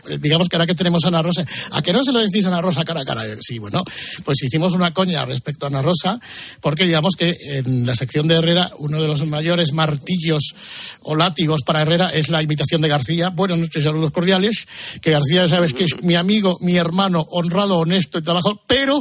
Eh, 0.10 0.18
Digamos 0.20 0.48
que 0.48 0.56
ahora 0.58 0.68
que 0.68 0.76
tenemos 0.76 1.04
a 1.04 1.08
Ana 1.08 1.24
Rosa, 1.24 1.44
¿a 1.72 1.82
que 1.82 1.92
no 1.92 2.04
se 2.04 2.12
lo 2.12 2.20
decís 2.20 2.46
a 2.46 2.50
Ana 2.50 2.62
Rosa 2.62 2.84
cara 2.86 3.02
a 3.02 3.06
cara? 3.06 3.26
Eh, 3.26 3.38
Sí, 3.42 3.58
bueno, 3.58 3.84
pues 4.24 4.44
hicimos 4.44 4.74
una 4.74 4.94
coña 4.94 5.26
respecto 5.26 5.66
a 5.66 5.70
Ana 5.70 5.82
Rosa, 5.82 6.20
porque 6.62 6.86
digamos 6.86 7.16
que 7.18 7.36
en 7.42 7.86
la 7.88 7.96
sección 7.96 8.28
de 8.28 8.36
Herrera, 8.36 8.70
uno 8.78 9.02
de 9.02 9.08
los 9.08 9.26
mayores 9.26 9.74
martillos 9.74 10.54
o 11.02 11.16
látigos 11.16 11.62
para 11.66 11.82
Herrera 11.82 12.10
es 12.12 12.30
la 12.30 12.44
imitación 12.44 12.82
de 12.82 12.90
García. 12.90 13.30
Buenas 13.30 13.58
noches, 13.58 13.84
saludos 13.84 14.12
cordiales, 14.12 14.68
que 15.02 15.10
García 15.12 15.48
sabes 15.48 15.74
que 15.74 15.86
es 15.86 16.04
mi 16.04 16.14
amigo, 16.14 16.58
mi 16.62 16.76
hermano, 16.78 17.26
honrado, 17.32 17.80
honesto 17.80 18.20
y 18.20 18.22
trabajador, 18.22 18.60
pero 18.68 19.00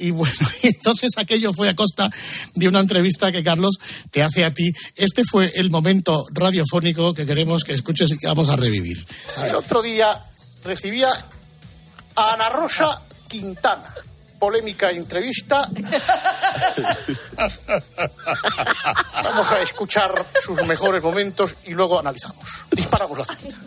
y 0.00 0.10
bueno, 0.10 0.34
y 0.62 0.68
entonces 0.68 1.10
aquello 1.16 1.52
fue 1.52 1.68
a 1.68 1.76
costa 1.76 2.10
de 2.54 2.68
una 2.68 2.80
entrevista 2.80 3.30
que 3.30 3.44
Carlos 3.44 3.76
te 4.10 4.22
hace 4.22 4.44
a 4.44 4.52
ti. 4.52 4.72
Este 4.96 5.22
fue 5.30 5.52
el 5.54 5.70
momento 5.70 6.24
radiofónico 6.32 7.14
que 7.14 7.26
queremos 7.26 7.62
que 7.62 7.74
escuches 7.74 8.10
y 8.12 8.18
que 8.18 8.26
vamos 8.26 8.48
a 8.48 8.56
revivir. 8.56 9.06
El 9.44 9.54
otro 9.54 9.82
día 9.82 10.18
recibía 10.64 11.10
a 12.16 12.34
Ana 12.34 12.48
Rosa 12.48 13.02
Quintana. 13.28 13.84
Polémica 14.38 14.90
entrevista. 14.90 15.68
Vamos 19.22 19.52
a 19.52 19.60
escuchar 19.60 20.10
sus 20.42 20.66
mejores 20.66 21.02
momentos 21.02 21.56
y 21.66 21.72
luego 21.72 22.00
analizamos. 22.00 22.42
Disparamos 22.70 23.18
la 23.18 23.26
cinta. 23.26 23.58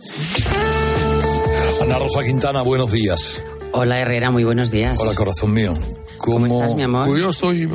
Ana 1.84 2.00
Rosa 2.00 2.24
Quintana, 2.24 2.64
buenos 2.64 2.92
días. 2.92 3.40
Hola 3.72 4.00
Herrera, 4.00 4.32
muy 4.32 4.44
buenos 4.44 4.72
días. 4.72 5.00
Hola, 5.00 5.14
corazón 5.14 5.54
mío. 5.54 5.76
¿Cómo, 6.24 6.46
estás, 6.48 6.74
mi 6.76 6.84
amor? 6.84 7.06
Pues 7.06 7.22
yo 7.22 7.32
estoy, 7.32 7.64
eh, 7.64 7.68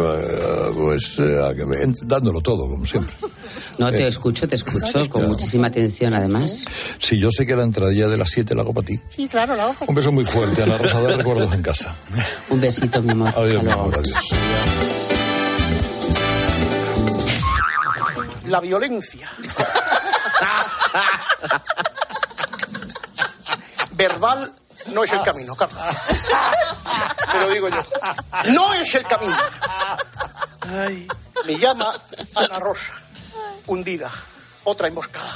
pues, 0.75 1.19
eh, 1.19 1.39
a 1.39 1.53
dándolo 2.07 2.41
todo, 2.41 2.67
como 2.67 2.87
siempre. 2.87 3.15
No 3.77 3.91
te 3.91 4.05
Eh, 4.05 4.09
escucho, 4.09 4.49
te 4.49 4.57
escucho 4.57 5.07
con 5.11 5.27
muchísima 5.29 5.67
atención 5.67 6.15
además. 6.15 6.65
Sí, 6.99 7.21
yo 7.21 7.31
sé 7.31 7.45
que 7.45 7.55
la 7.55 7.65
entradilla 7.65 8.09
de 8.09 8.17
las 8.17 8.31
7 8.31 8.55
la 8.55 8.63
hago 8.63 8.73
para 8.73 8.87
ti. 8.87 8.99
Sí, 9.15 9.29
claro, 9.29 9.55
la 9.55 9.67
hoja. 9.67 9.85
Un 9.87 9.95
beso 9.95 10.11
muy 10.13 10.25
fuerte, 10.25 10.63
Ana 10.63 10.79
Rosa, 10.79 10.99
de 11.03 11.17
recuerdos 11.19 11.53
en 11.53 11.61
casa. 11.61 11.95
Un 12.49 12.59
besito, 12.59 13.03
mi 13.03 13.11
amor. 13.11 13.35
Adiós, 13.37 13.57
Hasta 13.59 13.63
mi 13.63 13.71
amor, 13.71 13.95
adiós. 13.99 14.17
La 18.47 18.61
violencia. 18.61 19.31
Verbal 23.97 24.53
no 24.93 25.05
es 25.05 25.13
el 25.13 25.23
camino, 25.23 25.55
Carlos. 25.55 25.81
Te 27.33 27.39
lo 27.39 27.51
digo 27.51 27.69
yo. 27.69 27.83
No 28.47 28.75
es 28.75 28.95
el 28.95 29.07
camino. 29.07 29.37
Me 31.47 31.59
llama 31.59 32.01
Ana 32.35 32.59
Rosa. 32.59 32.93
Hundida. 33.67 34.11
Otra 34.65 34.89
emboscada. 34.89 35.31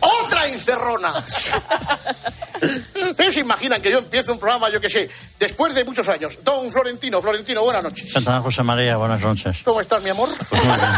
¡Otra 0.00 0.46
encerrona! 0.46 1.12
Ustedes 3.10 3.34
se 3.34 3.40
imaginan 3.40 3.80
que 3.82 3.90
yo 3.90 3.98
empiezo 3.98 4.32
un 4.32 4.38
programa, 4.38 4.70
yo 4.70 4.80
qué 4.80 4.88
sé, 4.90 5.10
después 5.38 5.74
de 5.74 5.84
muchos 5.84 6.08
años. 6.08 6.38
Don 6.44 6.70
Florentino, 6.70 7.20
Florentino, 7.20 7.62
buenas 7.62 7.82
noches. 7.84 8.12
Santa 8.12 8.40
José 8.40 8.62
María, 8.62 8.96
buenas 8.96 9.20
noches. 9.20 9.58
¿Cómo 9.64 9.80
estás, 9.80 10.02
mi 10.02 10.10
amor? 10.10 10.28
Pues 10.48 10.64
muy 10.64 10.76
bien, 10.76 10.88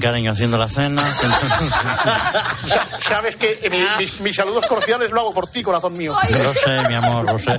cariño, 0.00 0.32
haciendo 0.32 0.58
la 0.58 0.68
cena. 0.68 1.02
Sa- 2.68 2.88
Sabes 3.08 3.36
que 3.36 3.58
eh, 3.62 3.70
mi- 3.70 3.78
mis, 4.04 4.20
mis 4.20 4.36
saludos 4.36 4.66
cordiales 4.66 5.10
lo 5.10 5.20
hago 5.20 5.32
por 5.34 5.48
ti, 5.50 5.62
corazón 5.62 5.96
mío. 5.96 6.14
Lo 6.30 6.54
sé, 6.54 6.82
mi 6.88 6.94
amor, 6.94 7.24
lo 7.24 7.38
sé. 7.38 7.58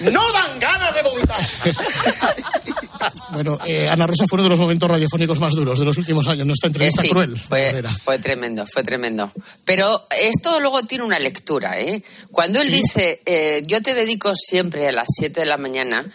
¡No 0.00 0.32
dan 0.32 0.60
ganas 0.60 0.94
de 0.94 1.02
vomitar! 1.02 1.40
Bueno, 3.30 3.58
eh, 3.66 3.88
Ana 3.88 4.06
Rosa 4.06 4.24
fue 4.26 4.36
uno 4.36 4.44
de 4.44 4.50
los 4.50 4.58
momentos 4.58 4.90
radiofónicos 4.90 5.38
más 5.40 5.52
duros 5.54 5.78
de 5.78 5.84
los 5.84 5.96
últimos 5.98 6.26
años. 6.28 6.46
Nuestra 6.46 6.68
Eh, 6.68 6.70
entrevista 6.70 7.02
sí, 7.02 7.08
cruel. 7.10 7.38
fue, 7.38 7.82
fue 8.02 8.18
tremendo, 8.18 8.64
fue 8.66 8.82
tremendo. 8.82 9.30
Pero 9.64 10.06
esto 10.18 10.58
luego 10.60 10.82
tiene 10.84 11.04
una 11.04 11.18
lectura, 11.18 11.78
¿eh? 11.78 12.02
Cuando 12.30 12.60
él 12.60 12.68
Sí. 12.68 12.72
dice, 12.76 13.20
eh, 13.26 13.62
yo 13.66 13.82
te 13.82 13.94
dedico 13.94 14.32
siempre 14.34 14.88
a 14.88 14.92
las 14.92 15.08
7 15.14 15.40
de 15.40 15.46
la 15.46 15.58
mañana, 15.58 16.10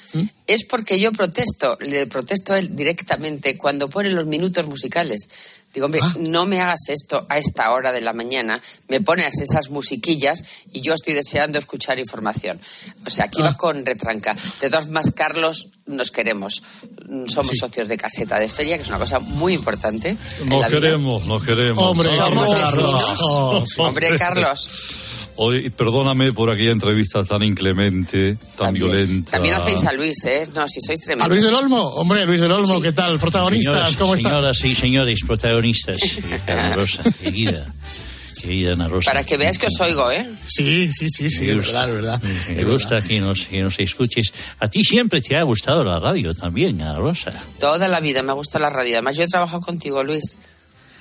es 0.48 0.66
porque 0.66 1.00
yo 1.00 1.12
protesto, 1.12 1.78
le 1.82 2.08
protesto 2.08 2.51
él 2.56 2.76
directamente 2.76 3.58
cuando 3.58 3.90
pone 3.90 4.10
los 4.12 4.26
minutos 4.26 4.66
musicales. 4.68 5.30
Digo, 5.74 5.86
hombre, 5.86 6.02
Ah. 6.04 6.14
no 6.20 6.46
me 6.46 6.60
hagas 6.60 6.90
esto 6.90 7.26
a 7.30 7.38
esta 7.38 7.72
hora 7.72 7.94
de 7.94 8.02
la 8.02 8.12
mañana, 8.12 8.62
me 8.90 9.00
pones 9.00 9.40
esas 9.40 9.70
musiquillas 9.70 10.44
y 10.74 10.82
yo 10.82 10.94
estoy 10.94 11.14
deseando 11.14 11.60
escuchar 11.60 11.98
información. 11.98 12.60
O 13.08 13.10
sea, 13.10 13.26
aquí 13.26 13.42
Ah. 13.42 13.46
va 13.46 13.58
con 13.58 13.86
retranca. 13.86 14.36
De 14.60 14.70
todas 14.70 14.86
formas, 14.86 15.12
Carlos, 15.16 15.68
nos 15.86 16.12
queremos. 16.12 16.62
Mm, 17.08 17.26
Somos 17.28 17.58
socios 17.58 17.88
de 17.88 17.96
caseta 17.96 18.38
de 18.38 18.50
feria, 18.50 18.76
que 18.76 18.84
es 18.84 18.90
una 18.90 18.98
cosa 19.00 19.20
muy 19.20 19.54
importante. 19.54 20.10
en 20.10 20.50
la 20.50 20.56
Nos 20.58 20.68
vida. 20.68 20.80
queremos, 20.82 21.26
nos 21.26 21.42
queremos. 21.44 21.82
Hombre, 21.84 22.10
Somos 22.10 22.54
Carlos. 22.54 22.74
vecinos. 22.74 23.20
Oh, 23.22 23.64
sí. 23.66 23.82
Hombre, 23.82 24.18
Carlos. 24.18 24.70
Hoy, 25.38 25.70
perdóname 25.72 26.32
por 26.34 26.50
aquella 26.52 26.72
entrevista 26.72 27.24
tan 27.24 27.42
inclemente, 27.42 28.38
tan 28.58 28.74
violenta. 28.74 29.32
También 29.32 29.56
hacéis 29.56 29.84
a 29.86 29.94
Luis, 29.94 30.24
¿eh? 30.26 30.44
No, 30.56 30.68
si 30.68 30.80
sois 30.82 31.00
¿A 31.02 31.04
tremendos. 31.04 31.30
Luis 31.30 31.44
del 31.44 31.54
Olmo? 31.56 31.82
Hombre, 31.94 32.26
Luis 32.26 32.42
del 32.42 32.52
Olmo, 32.52 32.82
¿qué 32.82 32.92
tal? 32.92 33.18
Protagonistas, 33.18 33.74
Señoras, 33.74 33.98
¿cómo 33.98 34.14
están? 34.14 34.32
señoras 34.32 34.64
y 34.66 34.76
señores 34.76 35.20
protagonistas. 35.26 35.98
Ana 36.48 36.74
Rosa, 36.74 37.04
querida. 37.24 37.66
Querida 38.42 38.74
Ana 38.74 38.88
Rosa. 38.88 39.12
Para 39.12 39.24
que 39.24 39.38
veáis 39.38 39.58
que 39.58 39.68
os 39.68 39.80
oigo, 39.82 40.12
¿eh? 40.12 40.28
Sí, 40.46 40.92
sí, 40.92 41.08
sí, 41.10 41.30
sí, 41.30 41.46
Me 41.46 41.52
es 41.52 41.58
gusta. 41.58 41.86
verdad, 41.86 42.20
es 42.24 42.48
verdad. 42.48 42.56
Me 42.58 42.64
gusta 42.72 43.02
que 43.02 43.20
nos, 43.20 43.42
que 43.46 43.62
nos 43.62 43.80
escuches. 43.80 44.34
A 44.60 44.68
ti 44.68 44.84
siempre 44.84 45.22
te 45.22 45.38
ha 45.38 45.44
gustado 45.44 45.84
la 45.84 46.00
radio 46.00 46.34
también, 46.36 46.82
Ana 46.82 46.98
Rosa. 46.98 47.32
Toda 47.60 47.88
la 47.88 48.00
vida 48.00 48.22
me 48.24 48.34
gusta 48.34 48.60
la 48.60 48.70
radio. 48.70 48.94
Además, 48.96 49.16
yo 49.18 49.24
he 49.24 49.28
trabajado 49.28 49.62
contigo, 49.62 50.04
Luis. 50.04 50.38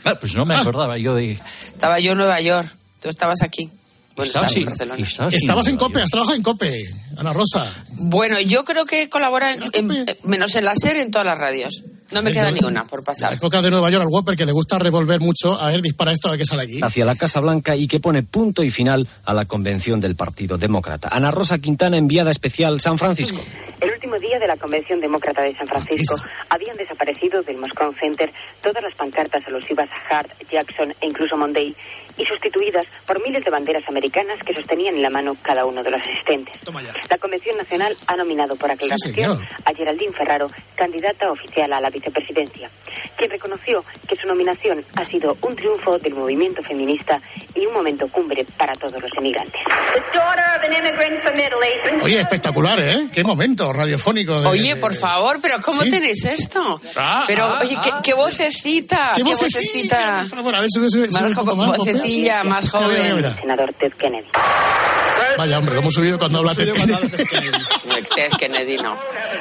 Ah, 0.04 0.14
pues 0.14 0.34
no 0.34 0.46
me 0.46 0.54
acordaba 0.54 0.96
yo 0.98 1.14
de... 1.14 1.38
Estaba 1.72 1.98
yo 2.00 2.12
en 2.12 2.18
Nueva 2.18 2.40
York. 2.40 2.68
Tú 3.02 3.08
estabas 3.08 3.42
aquí. 3.42 3.70
Bueno, 4.20 4.28
Estabas 4.28 4.50
estabas 4.56 4.78
Barcelona. 4.78 5.04
estabas 5.06 5.34
Estabas 5.34 5.66
en 5.68 5.76
COPE, 5.76 6.02
has 6.02 6.10
trabajado 6.10 6.36
en 6.36 6.42
COPE, 6.42 6.90
Ana 7.16 7.32
Rosa. 7.32 7.72
Bueno, 8.02 8.38
yo 8.40 8.64
creo 8.64 8.84
que 8.84 9.08
colabora, 9.08 9.52
en- 9.54 9.62
en- 9.72 9.90
eh, 10.08 10.18
menos 10.24 10.54
en 10.56 10.64
la 10.66 10.74
SER, 10.74 10.98
en 10.98 11.10
todas 11.10 11.26
las 11.26 11.38
radios. 11.38 11.82
No 12.12 12.22
me 12.22 12.30
Eh, 12.30 12.32
queda 12.32 12.50
yo- 12.50 12.56
ni 12.60 12.66
una 12.66 12.84
por 12.84 13.00
La 13.00 13.04
pasar. 13.04 13.32
época 13.34 13.62
de 13.62 13.70
Nueva 13.70 13.88
York 13.90 14.02
al 14.02 14.08
Whopper, 14.12 14.36
que 14.36 14.44
le 14.44 14.50
gusta 14.52 14.78
revolver 14.80 15.20
mucho. 15.20 15.58
A 15.58 15.68
ver, 15.68 15.80
dispara 15.80 16.12
esto, 16.12 16.26
a 16.28 16.32
ver 16.32 16.40
qué 16.40 16.44
sale 16.44 16.64
aquí. 16.64 16.80
hacia 16.82 17.04
la 17.04 17.14
Casa 17.14 17.40
Blanca 17.40 17.76
y 17.76 17.86
que 17.86 18.00
pone 18.00 18.22
punto 18.24 18.62
y 18.64 18.70
final 18.70 19.06
a 19.24 19.32
la 19.32 19.44
convención 19.44 20.00
del 20.00 20.16
Partido 20.16 20.56
Demócrata. 20.58 21.08
Ana 21.12 21.30
Rosa 21.30 21.58
Quintana, 21.58 21.96
enviada 21.96 22.30
especial 22.32 22.80
San 22.80 22.98
Francisco. 22.98 23.40
El 23.80 23.90
último 23.92 24.18
día 24.18 24.38
de 24.40 24.46
la 24.48 24.56
Convención 24.56 25.00
Demócrata 25.00 25.40
de 25.42 25.54
San 25.54 25.68
Francisco 25.68 26.16
habían 26.50 26.76
desaparecido 26.76 27.42
del 27.42 27.56
Moscone 27.58 27.96
Center 27.98 28.30
todas 28.62 28.82
las 28.82 28.94
pancartas 28.94 29.46
alusivas 29.46 29.88
a 29.88 30.18
Hart, 30.18 30.30
Jackson 30.50 30.90
e 31.00 31.06
incluso 31.06 31.36
Monday 31.36 31.74
y 32.16 32.24
sustituidas 32.26 32.86
por 33.06 33.22
miles 33.24 33.44
de 33.44 33.50
banderas 33.50 33.82
americanas 33.88 34.38
que 34.44 34.54
sostenían 34.54 34.96
en 34.96 35.02
la 35.02 35.10
mano 35.10 35.36
cada 35.42 35.64
uno 35.64 35.82
de 35.82 35.90
los 35.90 36.00
asistentes. 36.02 36.54
La 37.10 37.18
Convención 37.18 37.56
Nacional 37.56 37.96
ha 38.06 38.16
nominado 38.16 38.56
por 38.56 38.70
aclaración 38.70 39.14
señor. 39.14 39.38
a 39.64 39.74
Geraldine 39.74 40.12
Ferraro, 40.12 40.50
candidata 40.74 41.30
oficial 41.30 41.72
a 41.72 41.80
la 41.80 41.90
vicepresidencia, 41.90 42.70
quien 43.16 43.30
reconoció 43.30 43.84
que 44.08 44.16
su 44.16 44.26
nominación 44.26 44.82
ha 44.96 45.04
sido 45.04 45.36
un 45.42 45.56
triunfo 45.56 45.98
del 45.98 46.14
movimiento 46.14 46.62
feminista 46.62 47.20
y 47.54 47.66
un 47.66 47.74
momento 47.74 48.08
cumbre 48.08 48.44
para 48.56 48.74
todos 48.74 49.00
los 49.02 49.10
emigrantes. 49.16 49.60
Oye, 52.02 52.20
espectacular, 52.20 52.78
¿eh? 52.80 53.06
Qué 53.12 53.22
momento 53.24 53.72
radiofónico. 53.72 54.40
de- 54.40 54.48
Oye, 54.48 54.76
por 54.76 54.94
favor, 54.94 55.38
pero 55.42 55.56
¿cómo 55.62 55.82
Sí. 55.82 55.90
tenéis 55.90 56.24
esto? 56.24 56.80
Ah, 56.96 57.24
pero, 57.26 57.44
ah, 57.44 57.58
oye, 57.62 57.76
qué, 57.82 57.90
ah. 57.92 58.00
qué 58.02 58.14
vocecita. 58.14 59.12
¡Qué 59.14 59.22
Qué 59.22 59.34
vocecilla! 59.34 60.18
Por 60.20 60.38
favor, 60.38 60.54
a 60.54 60.60
ver, 60.60 60.68
sube, 60.72 60.88
sube, 60.88 61.10
sube 61.10 61.28
un 61.28 61.34
poco 61.34 61.56
más. 61.56 61.76
Vocecilla, 62.00 62.42
más 62.44 62.64
Mira, 62.64 62.78
mira, 62.80 62.86
joven. 62.98 63.16
mira. 63.16 63.34
Senador 63.36 63.72
Ted 63.74 63.92
Kennedy. 63.98 64.28
Vaya, 65.36 65.58
hombre, 65.58 65.76
cómo 65.76 65.88
ha 65.88 65.92
subido 65.92 66.18
cuando 66.18 66.38
habla 66.38 66.54
Ted 66.54 66.72
Kennedy. 66.72 67.08
Ted 68.14 68.30
Kennedy 68.38 68.76
no. 68.78 68.96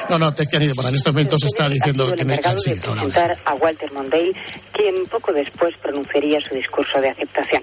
No, 0.08 0.18
no, 0.18 0.32
Ted 0.32 0.46
Kennedy, 0.50 0.72
bueno, 0.74 0.90
en 0.90 0.94
estos 0.96 1.12
momentos 1.12 1.42
está 1.44 1.68
diciendo 1.68 2.08
el 2.08 2.14
que 2.14 2.24
me... 2.24 2.38
Sí, 2.58 2.72
ahora, 2.84 3.02
a 3.44 3.54
Walter 3.54 3.92
Mondale, 3.92 4.32
quien 4.72 5.06
poco 5.06 5.32
después 5.32 5.74
pronunciaría 5.80 6.38
su 6.46 6.54
discurso 6.54 7.00
de 7.00 7.10
aceptación. 7.10 7.62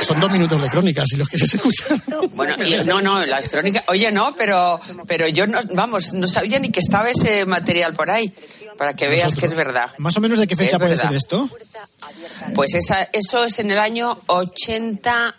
Son 0.00 0.20
dos 0.20 0.30
minutos 0.30 0.60
de 0.60 0.68
crónicas 0.68 1.06
y 1.12 1.16
los 1.16 1.28
que 1.28 1.38
se 1.38 1.56
escuchan. 1.56 2.00
Bueno, 2.34 2.54
y- 2.64 2.84
no, 2.84 3.00
no, 3.00 3.24
las 3.24 3.48
crónicas. 3.48 3.84
Oye, 3.88 4.10
no, 4.10 4.34
pero, 4.36 4.80
pero 5.06 5.28
yo 5.28 5.46
no, 5.46 5.58
vamos, 5.72 6.12
no 6.12 6.26
sabía 6.26 6.58
ni 6.58 6.70
que 6.70 6.80
estaba 6.80 7.08
ese 7.10 7.46
material 7.46 7.94
por 7.94 8.10
ahí. 8.10 8.32
Para 8.78 8.94
que 8.94 9.08
veas 9.08 9.34
que 9.36 9.46
es 9.46 9.54
verdad. 9.54 9.90
¿Más 9.98 10.16
o 10.16 10.20
menos 10.20 10.38
de 10.38 10.46
qué 10.46 10.56
fecha 10.56 10.76
Es 10.76 10.78
puede 10.78 10.90
verdad. 10.96 11.08
ser 11.08 11.16
esto? 11.16 11.48
Pues 12.54 12.74
esa, 12.74 13.04
eso 13.12 13.44
es 13.44 13.58
en 13.58 13.70
el 13.70 13.78
año 13.78 14.20
80. 14.26 15.36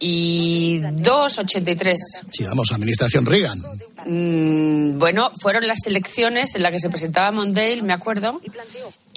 82, 0.00 1.38
83. 1.38 2.00
Sí, 2.30 2.44
vamos, 2.44 2.70
administración 2.72 3.26
Reagan. 3.26 3.60
Mm, 4.06 4.96
bueno, 4.98 5.32
fueron 5.40 5.66
las 5.66 5.86
elecciones 5.86 6.54
en 6.54 6.62
las 6.62 6.70
que 6.70 6.78
se 6.78 6.88
presentaba 6.88 7.32
Mondale, 7.32 7.82
me 7.82 7.92
acuerdo, 7.92 8.40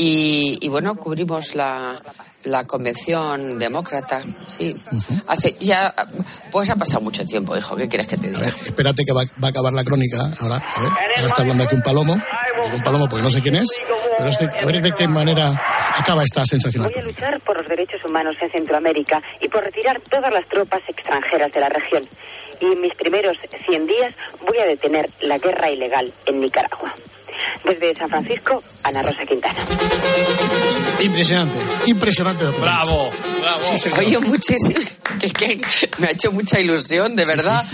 y, 0.03 0.57
y 0.65 0.67
bueno, 0.69 0.95
cubrimos 0.95 1.53
la, 1.55 2.01
la 2.43 2.65
convención 2.65 3.59
demócrata, 3.59 4.21
sí. 4.47 4.75
Hace 5.27 5.55
ya, 5.59 5.93
pues 6.51 6.69
ha 6.71 6.75
pasado 6.75 7.01
mucho 7.01 7.23
tiempo, 7.25 7.55
hijo, 7.55 7.75
¿qué 7.75 7.87
quieres 7.87 8.07
que 8.07 8.17
te 8.17 8.27
A 8.27 8.29
diga? 8.31 8.39
ver, 8.45 8.53
espérate 8.63 9.03
que 9.05 9.13
va, 9.13 9.23
va 9.43 9.47
a 9.47 9.51
acabar 9.51 9.73
la 9.73 9.83
crónica 9.83 10.31
ahora. 10.39 10.55
A 10.57 10.81
ver, 10.81 10.91
ahora 11.17 11.25
está 11.27 11.41
hablando 11.43 11.63
aquí 11.63 11.75
un 11.75 11.81
palomo. 11.81 12.15
Digo 12.63 12.75
un 12.75 12.83
palomo 12.83 13.07
porque 13.07 13.23
no 13.23 13.29
sé 13.31 13.41
quién 13.41 13.55
es. 13.55 13.69
Pero 14.17 14.29
es 14.29 14.37
que 14.37 14.45
a 14.45 14.65
ver 14.65 14.81
de 14.81 14.91
qué 14.91 15.07
manera 15.07 15.49
acaba 15.97 16.23
esta 16.23 16.45
sensacional. 16.45 16.91
Voy 16.93 17.01
a 17.01 17.05
luchar 17.05 17.39
por 17.41 17.57
los 17.57 17.67
derechos 17.67 18.03
humanos 18.05 18.35
en 18.41 18.49
Centroamérica 18.51 19.21
y 19.39 19.47
por 19.49 19.63
retirar 19.63 19.99
todas 20.09 20.31
las 20.33 20.47
tropas 20.47 20.81
extranjeras 20.87 21.51
de 21.51 21.59
la 21.59 21.69
región. 21.69 22.03
Y 22.59 22.65
en 22.65 22.81
mis 22.81 22.93
primeros 22.95 23.37
100 23.67 23.87
días 23.87 24.13
voy 24.47 24.57
a 24.59 24.65
detener 24.65 25.09
la 25.21 25.37
guerra 25.37 25.69
ilegal 25.71 26.11
en 26.27 26.39
Nicaragua. 26.41 26.93
Desde 27.63 27.93
San 27.95 28.09
Francisco, 28.09 28.63
Ana 28.83 29.01
Rosa 29.03 29.25
Quintana. 29.25 29.65
Impresionante. 30.99 31.57
Impresionante. 31.85 32.43
doctor. 32.45 32.61
Bravo, 32.63 33.11
bravo. 33.41 33.61
Sí. 33.77 33.89
Oye, 33.97 34.19
muchísimo. 34.19 34.79
Es 35.21 35.33
que 35.33 35.61
me 35.99 36.07
ha 36.07 36.11
hecho 36.11 36.31
mucha 36.31 36.59
ilusión, 36.59 37.15
de 37.15 37.25
verdad. 37.25 37.65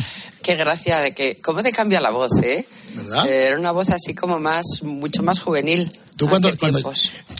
Qué 0.41 0.55
gracia 0.55 0.99
de 0.99 1.13
que. 1.13 1.37
¿Cómo 1.41 1.61
te 1.61 1.71
cambia 1.71 1.99
la 1.99 2.09
voz, 2.11 2.31
eh? 2.43 2.65
¿Verdad? 2.93 3.27
Eh, 3.27 3.47
Era 3.47 3.59
una 3.59 3.71
voz 3.71 3.89
así 3.89 4.15
como 4.15 4.39
más, 4.39 4.81
mucho 4.83 5.23
más 5.23 5.39
juvenil. 5.39 5.91
Tú 6.15 6.27
cuando, 6.29 6.55
cuando-. 6.57 6.91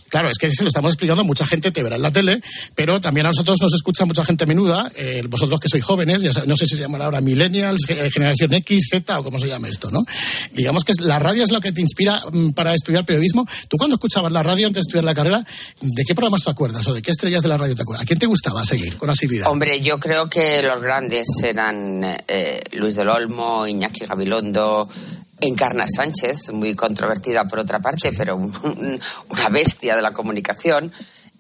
Claro, 0.10 0.30
es 0.30 0.38
que 0.38 0.52
se 0.52 0.64
lo 0.64 0.68
estamos 0.68 0.94
explicando, 0.94 1.24
mucha 1.24 1.46
gente 1.46 1.72
te 1.72 1.84
verá 1.84 1.96
en 1.96 2.02
la 2.02 2.12
tele, 2.12 2.42
pero 2.76 3.00
también 3.02 3.26
a 3.26 3.30
nosotros 3.30 3.58
nos 3.62 3.74
escucha 3.74 4.06
mucha 4.06 4.24
gente 4.24 4.46
menuda, 4.46 4.92
eh, 4.96 5.22
vosotros 5.28 5.60
que 5.60 5.70
sois 5.70 5.84
jóvenes, 5.84 6.22
ya 6.22 6.32
no 6.46 6.56
sé 6.56 6.66
si 6.66 6.76
se 6.76 6.84
llaman 6.84 7.02
ahora 7.02 7.22
millennials, 7.22 7.90
eh, 7.90 8.10
generación 8.12 8.54
X, 8.54 8.88
Z 8.90 9.20
o 9.20 9.24
cómo 9.24 9.40
se 9.40 9.48
llama 9.48 9.68
esto, 9.68 9.92
¿no? 9.92 10.06
Digamos 10.54 10.84
que 10.84 10.94
la 11.00 11.20
radio 11.20 11.44
es 11.44 11.52
lo 11.52 11.60
que 11.60 11.72
te 11.72 11.82
inspira 11.82 12.22
mm, 12.32 12.52
para 12.52 12.74
estudiar 12.74 13.06
periodismo. 13.06 13.46
Tú 13.68 13.78
cuando 13.78 13.96
escuchabas 13.96 14.32
la 14.32 14.44
radio 14.44 14.68
antes 14.68 14.84
de 14.84 14.88
estudiar 14.88 15.04
la 15.04 15.16
carrera, 15.16 15.44
¿de 15.82 16.04
qué 16.06 16.16
programas 16.16 16.44
te 16.44 16.52
acuerdas 16.52 16.88
o 16.88 16.94
de 16.94 17.02
qué 17.02 17.12
estrellas 17.12 17.44
de 17.44 17.50
la 17.50 17.58
radio 17.58 17.76
te 17.76 17.82
acuerdas? 17.82 18.04
¿A 18.04 18.06
quién 18.06 18.20
te 18.20 18.26
gustaba 18.26 18.66
seguir 18.66 18.98
con 18.98 19.10
asiduidad? 19.10 19.50
Hombre, 19.50 19.82
yo 19.82 20.00
creo 20.00 20.30
que 20.30 20.62
los 20.62 20.82
grandes 20.82 21.28
eran 21.44 22.04
eh, 22.28 22.62
Luis 22.74 22.96
del 22.96 23.10
Olmo, 23.10 23.68
Iñaki 23.68 24.06
Gabilondo, 24.06 24.90
Encarna 25.40 25.86
Sánchez, 25.88 26.52
muy 26.52 26.74
controvertida 26.76 27.48
por 27.48 27.60
otra 27.60 27.80
parte, 27.80 28.12
pero 28.14 28.36
un- 28.36 29.00
una 29.30 29.50
bestia 29.50 29.96
de 29.96 30.02
la 30.02 30.12
comunicación. 30.12 30.92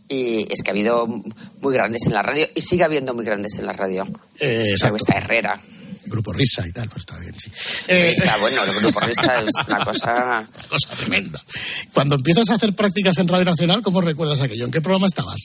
Y 0.09 0.47
es 0.53 0.61
que 0.63 0.69
ha 0.69 0.73
habido 0.73 1.05
muy 1.07 1.73
grandes 1.73 2.05
en 2.05 2.13
la 2.13 2.21
radio 2.21 2.45
y 2.55 2.61
sigue 2.61 2.83
habiendo 2.85 3.13
muy 3.13 3.25
grandes 3.25 3.57
en 3.57 3.65
la 3.65 3.73
radio. 3.73 4.05
Eh, 4.39 4.67
exacto. 4.71 4.97
Está 4.97 5.17
Herrera. 5.17 5.59
Grupo 6.05 6.31
Risa 6.31 6.65
y 6.65 6.71
tal, 6.71 6.87
pues 6.87 6.99
está 6.99 7.17
bien, 7.19 7.35
sí. 7.37 7.51
Eh, 7.89 8.13
Risa, 8.15 8.37
bueno, 8.37 8.63
el 8.63 8.73
grupo 8.79 9.01
Risa 9.01 9.41
es 9.41 9.51
una 9.67 9.83
cosa. 9.83 10.47
cosa 10.69 10.89
tremenda. 10.95 11.43
Cuando 11.91 12.15
empiezas 12.15 12.49
a 12.49 12.53
hacer 12.53 12.73
prácticas 12.73 13.17
en 13.17 13.27
Radio 13.27 13.43
Nacional, 13.43 13.81
¿cómo 13.81 13.99
recuerdas 13.99 14.39
aquello? 14.41 14.63
¿En 14.63 14.71
qué 14.71 14.79
programa 14.79 15.07
estabas? 15.07 15.41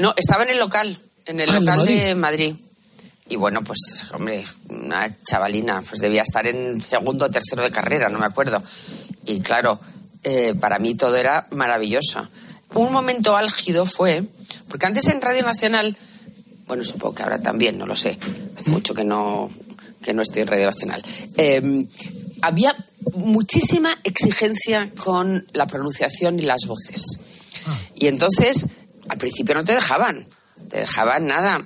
No, 0.00 0.12
estaba 0.16 0.42
en 0.42 0.50
el 0.50 0.58
local, 0.58 0.98
en 1.26 1.38
el 1.38 1.48
Ah, 1.50 1.56
¿en 1.58 1.64
local 1.64 1.78
Madrid? 1.78 2.00
de 2.00 2.14
Madrid. 2.16 2.54
Y 3.28 3.36
bueno, 3.36 3.62
pues, 3.64 4.04
hombre, 4.12 4.44
una 4.68 5.16
chavalina, 5.24 5.82
pues 5.82 6.00
debía 6.00 6.22
estar 6.22 6.46
en 6.46 6.80
segundo 6.80 7.26
o 7.26 7.30
tercero 7.30 7.62
de 7.62 7.70
carrera, 7.70 8.08
no 8.08 8.18
me 8.18 8.26
acuerdo. 8.26 8.62
Y 9.24 9.40
claro, 9.40 9.80
eh, 10.22 10.54
para 10.54 10.78
mí 10.78 10.94
todo 10.94 11.16
era 11.16 11.48
maravilloso. 11.50 12.28
Un 12.74 12.92
momento 12.92 13.36
álgido 13.36 13.84
fue, 13.86 14.24
porque 14.68 14.86
antes 14.86 15.06
en 15.06 15.20
Radio 15.20 15.42
Nacional, 15.42 15.96
bueno, 16.66 16.84
supongo 16.84 17.14
que 17.14 17.22
ahora 17.22 17.40
también, 17.40 17.78
no 17.78 17.86
lo 17.86 17.96
sé, 17.96 18.18
hace 18.56 18.70
mucho 18.70 18.94
que 18.94 19.04
no, 19.04 19.50
que 20.02 20.14
no 20.14 20.22
estoy 20.22 20.42
en 20.42 20.48
Radio 20.48 20.66
Nacional, 20.66 21.04
eh, 21.36 21.86
había 22.42 22.76
muchísima 23.14 23.98
exigencia 24.04 24.90
con 24.96 25.46
la 25.52 25.66
pronunciación 25.66 26.38
y 26.38 26.42
las 26.42 26.66
voces. 26.66 27.02
Y 27.94 28.06
entonces, 28.06 28.66
al 29.08 29.18
principio 29.18 29.54
no 29.54 29.64
te 29.64 29.74
dejaban, 29.74 30.26
te 30.68 30.78
dejaban 30.78 31.26
nada. 31.26 31.64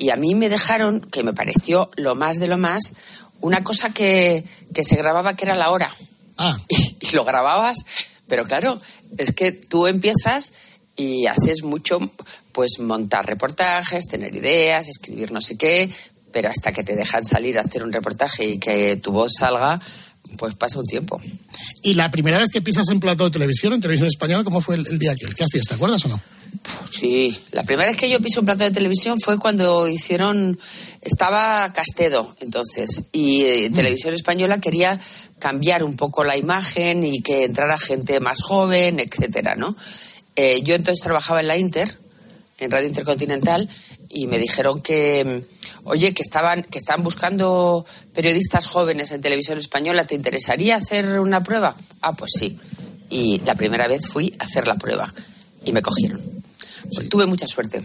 Y 0.00 0.10
a 0.10 0.16
mí 0.16 0.36
me 0.36 0.48
dejaron, 0.48 1.00
que 1.00 1.24
me 1.24 1.32
pareció 1.34 1.90
lo 1.96 2.14
más 2.14 2.38
de 2.38 2.46
lo 2.46 2.56
más, 2.56 2.94
una 3.40 3.64
cosa 3.64 3.92
que, 3.92 4.44
que 4.72 4.84
se 4.84 4.94
grababa 4.94 5.34
que 5.34 5.44
era 5.44 5.56
la 5.56 5.70
hora. 5.70 5.90
Ah. 6.38 6.56
Y, 7.00 7.14
lo 7.14 7.24
grababas, 7.24 7.78
pero 8.28 8.46
claro, 8.46 8.80
es 9.16 9.32
que 9.32 9.50
tú 9.52 9.86
empiezas 9.86 10.52
y 10.94 11.26
haces 11.26 11.62
mucho, 11.62 11.98
pues 12.52 12.78
montar 12.80 13.24
reportajes, 13.24 14.06
tener 14.06 14.34
ideas, 14.34 14.88
escribir 14.88 15.32
no 15.32 15.40
sé 15.40 15.56
qué, 15.56 15.90
pero 16.32 16.50
hasta 16.50 16.72
que 16.72 16.84
te 16.84 16.94
dejan 16.94 17.24
salir 17.24 17.56
a 17.56 17.62
hacer 17.62 17.82
un 17.82 17.92
reportaje 17.92 18.46
y 18.46 18.58
que 18.58 18.96
tu 18.96 19.12
voz 19.12 19.32
salga, 19.38 19.80
pues 20.36 20.54
pasa 20.54 20.80
un 20.80 20.86
tiempo. 20.86 21.20
Y 21.82 21.94
la 21.94 22.10
primera 22.10 22.38
vez 22.38 22.50
que 22.50 22.60
pisas 22.60 22.88
en 22.90 23.00
plato 23.00 23.24
de 23.24 23.30
televisión, 23.30 23.72
en 23.72 23.80
televisión 23.80 24.08
española, 24.08 24.44
¿cómo 24.44 24.60
fue 24.60 24.76
el, 24.76 24.86
el 24.86 24.98
día 24.98 25.12
aquel? 25.12 25.34
¿Qué 25.34 25.44
hacías? 25.44 25.66
¿Te 25.66 25.74
acuerdas 25.74 26.04
o 26.04 26.08
no? 26.08 26.20
Sí, 26.90 27.38
la 27.52 27.62
primera 27.62 27.88
vez 27.88 27.96
que 27.96 28.10
yo 28.10 28.20
pisé 28.20 28.40
un 28.40 28.46
plato 28.46 28.64
de 28.64 28.70
televisión 28.70 29.20
fue 29.20 29.38
cuando 29.38 29.88
hicieron, 29.88 30.58
estaba 31.02 31.72
Castedo 31.72 32.34
entonces, 32.40 33.04
y 33.12 33.42
eh, 33.42 33.70
Televisión 33.70 34.14
Española 34.14 34.58
quería 34.58 34.98
cambiar 35.38 35.84
un 35.84 35.96
poco 35.96 36.24
la 36.24 36.36
imagen 36.36 37.04
y 37.04 37.22
que 37.22 37.44
entrara 37.44 37.78
gente 37.78 38.20
más 38.20 38.42
joven, 38.42 39.00
etcétera, 39.00 39.54
¿no? 39.54 39.76
Eh, 40.34 40.62
yo 40.62 40.74
entonces 40.74 41.02
trabajaba 41.02 41.40
en 41.40 41.48
la 41.48 41.56
Inter, 41.56 41.96
en 42.58 42.70
Radio 42.70 42.88
Intercontinental, 42.88 43.68
y 44.08 44.26
me 44.26 44.38
dijeron 44.38 44.80
que, 44.80 45.24
mm, 45.24 45.88
oye, 45.88 46.14
que 46.14 46.22
estaban, 46.22 46.62
que 46.62 46.78
estaban 46.78 47.02
buscando 47.02 47.84
periodistas 48.14 48.66
jóvenes 48.66 49.10
en 49.10 49.20
Televisión 49.20 49.58
Española, 49.58 50.04
¿te 50.04 50.14
interesaría 50.14 50.76
hacer 50.76 51.20
una 51.20 51.42
prueba? 51.42 51.76
Ah, 52.00 52.14
pues 52.14 52.32
sí. 52.38 52.58
Y 53.10 53.40
la 53.40 53.54
primera 53.54 53.86
vez 53.88 54.06
fui 54.06 54.34
a 54.38 54.44
hacer 54.44 54.66
la 54.66 54.76
prueba 54.76 55.12
y 55.64 55.72
me 55.72 55.82
cogieron. 55.82 56.37
Tuve 57.10 57.26
mucha 57.26 57.46
suerte. 57.46 57.82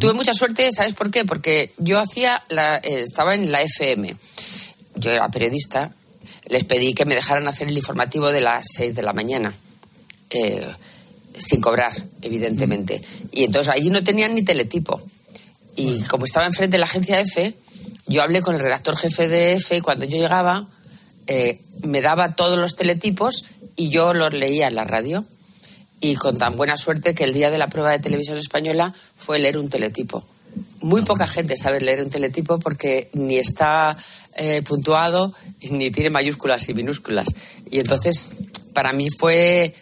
Tuve 0.00 0.12
mucha 0.12 0.34
suerte, 0.34 0.70
¿sabes 0.72 0.94
por 0.94 1.10
qué? 1.10 1.24
Porque 1.24 1.72
yo 1.78 1.98
hacía, 1.98 2.42
la, 2.48 2.76
eh, 2.76 3.00
estaba 3.00 3.34
en 3.34 3.50
la 3.50 3.62
FM. 3.62 4.16
Yo 4.96 5.10
era 5.10 5.28
periodista. 5.30 5.92
Les 6.46 6.64
pedí 6.64 6.94
que 6.94 7.04
me 7.04 7.14
dejaran 7.14 7.46
hacer 7.48 7.68
el 7.68 7.76
informativo 7.76 8.30
de 8.30 8.40
las 8.40 8.66
6 8.76 8.94
de 8.94 9.02
la 9.02 9.12
mañana. 9.12 9.54
eh, 10.30 10.66
sin 11.38 11.60
cobrar, 11.60 11.92
evidentemente. 12.22 13.00
Y 13.30 13.44
entonces 13.44 13.72
allí 13.72 13.90
no 13.90 14.02
tenían 14.02 14.34
ni 14.34 14.42
teletipo. 14.42 15.00
Y 15.76 16.00
como 16.02 16.24
estaba 16.24 16.46
enfrente 16.46 16.72
de 16.72 16.78
la 16.78 16.86
agencia 16.86 17.20
F, 17.20 17.54
yo 18.06 18.22
hablé 18.22 18.42
con 18.42 18.56
el 18.56 18.60
redactor 18.60 18.96
jefe 18.96 19.28
de 19.28 19.52
F 19.54 19.76
y 19.76 19.80
cuando 19.80 20.04
yo 20.04 20.18
llegaba 20.18 20.66
eh, 21.26 21.60
me 21.82 22.00
daba 22.00 22.34
todos 22.34 22.58
los 22.58 22.74
teletipos 22.74 23.44
y 23.76 23.90
yo 23.90 24.14
los 24.14 24.32
leía 24.34 24.66
en 24.68 24.74
la 24.74 24.84
radio. 24.84 25.24
Y 26.00 26.14
con 26.14 26.38
tan 26.38 26.56
buena 26.56 26.76
suerte 26.76 27.14
que 27.14 27.24
el 27.24 27.34
día 27.34 27.50
de 27.50 27.58
la 27.58 27.68
prueba 27.68 27.90
de 27.90 27.98
televisión 27.98 28.38
española 28.38 28.94
fue 29.16 29.38
leer 29.38 29.58
un 29.58 29.68
teletipo. 29.68 30.24
Muy 30.80 31.02
poca 31.02 31.26
gente 31.26 31.56
sabe 31.56 31.80
leer 31.80 32.02
un 32.02 32.10
teletipo 32.10 32.58
porque 32.58 33.10
ni 33.12 33.36
está 33.36 33.96
eh, 34.34 34.62
puntuado 34.62 35.34
ni 35.70 35.90
tiene 35.90 36.10
mayúsculas 36.10 36.68
y 36.68 36.74
minúsculas. 36.74 37.28
Y 37.70 37.80
entonces, 37.80 38.30
para 38.72 38.92
mí 38.92 39.08
fue, 39.10 39.74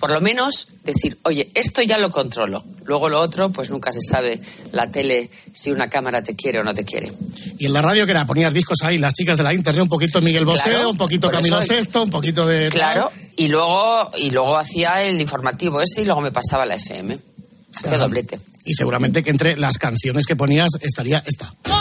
por 0.00 0.10
lo 0.10 0.20
menos, 0.20 0.68
decir, 0.84 1.18
oye, 1.22 1.50
esto 1.54 1.80
ya 1.82 1.98
lo 1.98 2.10
controlo. 2.10 2.64
Luego 2.84 3.08
lo 3.08 3.20
otro, 3.20 3.50
pues 3.50 3.70
nunca 3.70 3.90
se 3.92 4.00
sabe 4.00 4.40
la 4.72 4.90
tele 4.90 5.30
si 5.52 5.70
una 5.70 5.88
cámara 5.88 6.22
te 6.22 6.34
quiere 6.36 6.60
o 6.60 6.64
no 6.64 6.74
te 6.74 6.84
quiere. 6.84 7.12
Y 7.58 7.66
en 7.66 7.72
la 7.72 7.80
radio, 7.82 8.04
que 8.04 8.10
era? 8.10 8.26
Ponías 8.26 8.52
discos 8.52 8.78
ahí, 8.82 8.98
las 8.98 9.14
chicas 9.14 9.38
de 9.38 9.44
la 9.44 9.54
internet, 9.54 9.82
un 9.82 9.88
poquito 9.88 10.20
Miguel 10.20 10.44
Bosé, 10.44 10.70
Claro, 10.70 10.90
un 10.90 10.96
poquito 10.96 11.30
Camilo 11.30 11.58
eso- 11.58 11.68
Sexto, 11.68 12.02
un 12.02 12.10
poquito 12.10 12.46
de... 12.46 12.68
Claro, 12.68 13.10
y 13.36 13.48
luego, 13.48 14.10
y 14.18 14.30
luego 14.30 14.56
hacía 14.58 15.02
el 15.02 15.20
informativo 15.20 15.80
ese 15.80 16.02
y 16.02 16.04
luego 16.04 16.20
me 16.20 16.32
pasaba 16.32 16.64
la 16.66 16.74
FM. 16.74 17.18
Ajá. 17.84 17.98
doblete. 17.98 18.38
Y 18.66 18.74
seguramente 18.74 19.22
que 19.22 19.30
entre 19.30 19.56
las 19.56 19.78
canciones 19.78 20.26
que 20.26 20.36
ponías 20.36 20.70
estaría 20.80 21.22
esta. 21.26 21.52
Es 21.64 21.72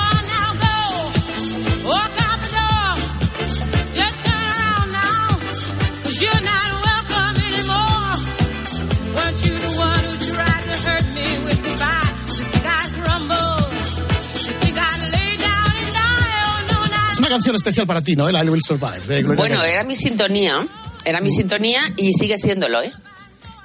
canción 17.34 17.56
especial 17.56 17.88
para 17.88 18.02
ti, 18.02 18.16
¿no? 18.16 18.30
El 18.30 18.36
I 18.36 18.50
Will 18.50 18.62
Survive, 18.62 19.00
de 19.08 19.22
Gloria 19.24 19.38
Bueno, 19.38 19.56
Gaynor. 19.58 19.66
era 19.66 19.84
mi 19.84 19.96
sintonía, 19.96 20.66
era 21.04 21.20
mi 21.20 21.32
sintonía 21.32 21.82
y 21.98 22.14
sigue 22.14 22.38
siéndolo, 22.38 22.82
¿eh? 22.82 22.92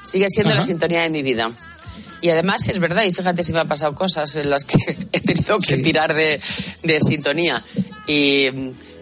Sigue 0.02 0.26
siendo 0.28 0.52
Ajá. 0.52 0.60
la 0.60 0.66
sintonía 0.66 1.02
de 1.02 1.10
mi 1.10 1.22
vida. 1.22 1.52
Y 2.20 2.30
además 2.30 2.66
es 2.66 2.78
verdad, 2.78 3.04
y 3.04 3.12
fíjate 3.12 3.42
si 3.42 3.52
me 3.52 3.60
han 3.60 3.68
pasado 3.68 3.94
cosas 3.94 4.34
en 4.36 4.50
las 4.50 4.64
que 4.64 4.76
he 5.12 5.20
tenido 5.20 5.58
que 5.58 5.76
tirar 5.78 6.14
de, 6.14 6.40
de 6.82 7.00
sintonía. 7.00 7.62
Y, 8.06 8.46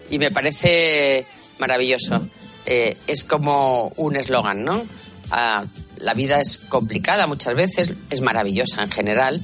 y 0.09 0.19
me 0.19 0.31
parece 0.31 1.25
maravilloso. 1.59 2.27
Eh, 2.65 2.97
es 3.07 3.23
como 3.23 3.93
un 3.95 4.17
eslogan, 4.17 4.65
¿no? 4.65 4.85
Ah, 5.31 5.63
la 5.99 6.13
vida 6.13 6.41
es 6.41 6.57
complicada 6.57 7.25
muchas 7.25 7.55
veces, 7.55 7.93
es 8.09 8.21
maravillosa 8.21 8.83
en 8.83 8.91
general, 8.91 9.41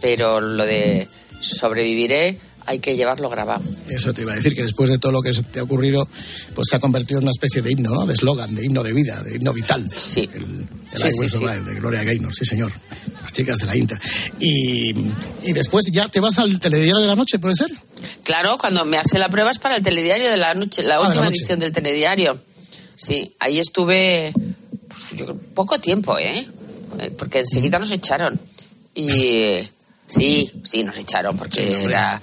pero 0.00 0.40
lo 0.40 0.66
de 0.66 1.08
sobreviviré, 1.40 2.38
hay 2.66 2.78
que 2.78 2.96
llevarlo 2.96 3.28
grabado. 3.30 3.62
Eso 3.88 4.12
te 4.12 4.22
iba 4.22 4.32
a 4.32 4.36
decir, 4.36 4.54
que 4.54 4.62
después 4.62 4.90
de 4.90 4.98
todo 4.98 5.12
lo 5.12 5.22
que 5.22 5.32
te 5.32 5.60
ha 5.60 5.62
ocurrido, 5.62 6.06
pues 6.54 6.68
se 6.68 6.76
ha 6.76 6.78
convertido 6.78 7.18
en 7.18 7.24
una 7.24 7.32
especie 7.32 7.62
de 7.62 7.72
himno, 7.72 7.90
¿no? 7.90 8.06
De 8.06 8.14
eslogan, 8.14 8.54
de 8.54 8.64
himno 8.64 8.82
de 8.82 8.92
vida, 8.92 9.22
de 9.22 9.36
himno 9.36 9.52
vital. 9.52 9.88
Sí. 9.96 10.28
El, 10.32 10.42
el 10.92 10.98
Sí, 10.98 11.06
I 11.08 11.18
Will 11.20 11.30
sí. 11.30 11.36
Survive, 11.36 11.60
de 11.64 11.74
Gloria 11.80 12.02
Gaynor, 12.04 12.34
sí 12.34 12.44
señor. 12.44 12.72
Las 13.22 13.32
chicas 13.32 13.58
de 13.58 13.66
la 13.66 13.76
Inter. 13.76 13.98
Y, 14.38 14.90
y 15.42 15.52
después 15.52 15.86
ya 15.92 16.08
te 16.08 16.20
vas 16.20 16.38
al 16.38 16.58
telediario 16.60 16.98
de 16.98 17.06
la 17.06 17.16
noche, 17.16 17.38
¿puede 17.38 17.54
ser? 17.54 17.70
Claro, 18.24 18.56
cuando 18.58 18.84
me 18.84 18.98
hace 18.98 19.18
la 19.18 19.28
prueba 19.28 19.50
es 19.50 19.58
para 19.58 19.76
el 19.76 19.82
telediario 19.82 20.30
de 20.30 20.36
la 20.36 20.54
noche, 20.54 20.82
la 20.82 20.96
Ah, 20.96 20.98
de 20.98 21.02
la 21.02 21.08
última 21.08 21.24
noche. 21.26 21.38
edición 21.38 21.58
del 21.58 21.72
telediario. 21.72 22.40
Sí, 22.96 23.34
ahí 23.38 23.58
estuve 23.58 24.32
pues, 24.88 25.06
yo 25.16 25.24
creo, 25.26 25.38
poco 25.54 25.78
tiempo, 25.80 26.18
¿eh? 26.18 26.46
Eh, 26.98 27.10
Porque 27.16 27.38
enseguida 27.40 27.78
nos 27.78 27.90
echaron. 27.92 28.38
Y 28.94 29.08
sí, 30.08 30.50
sí, 30.64 30.82
nos 30.84 30.96
echaron 30.98 31.36
porque 31.36 31.82
era 31.84 32.20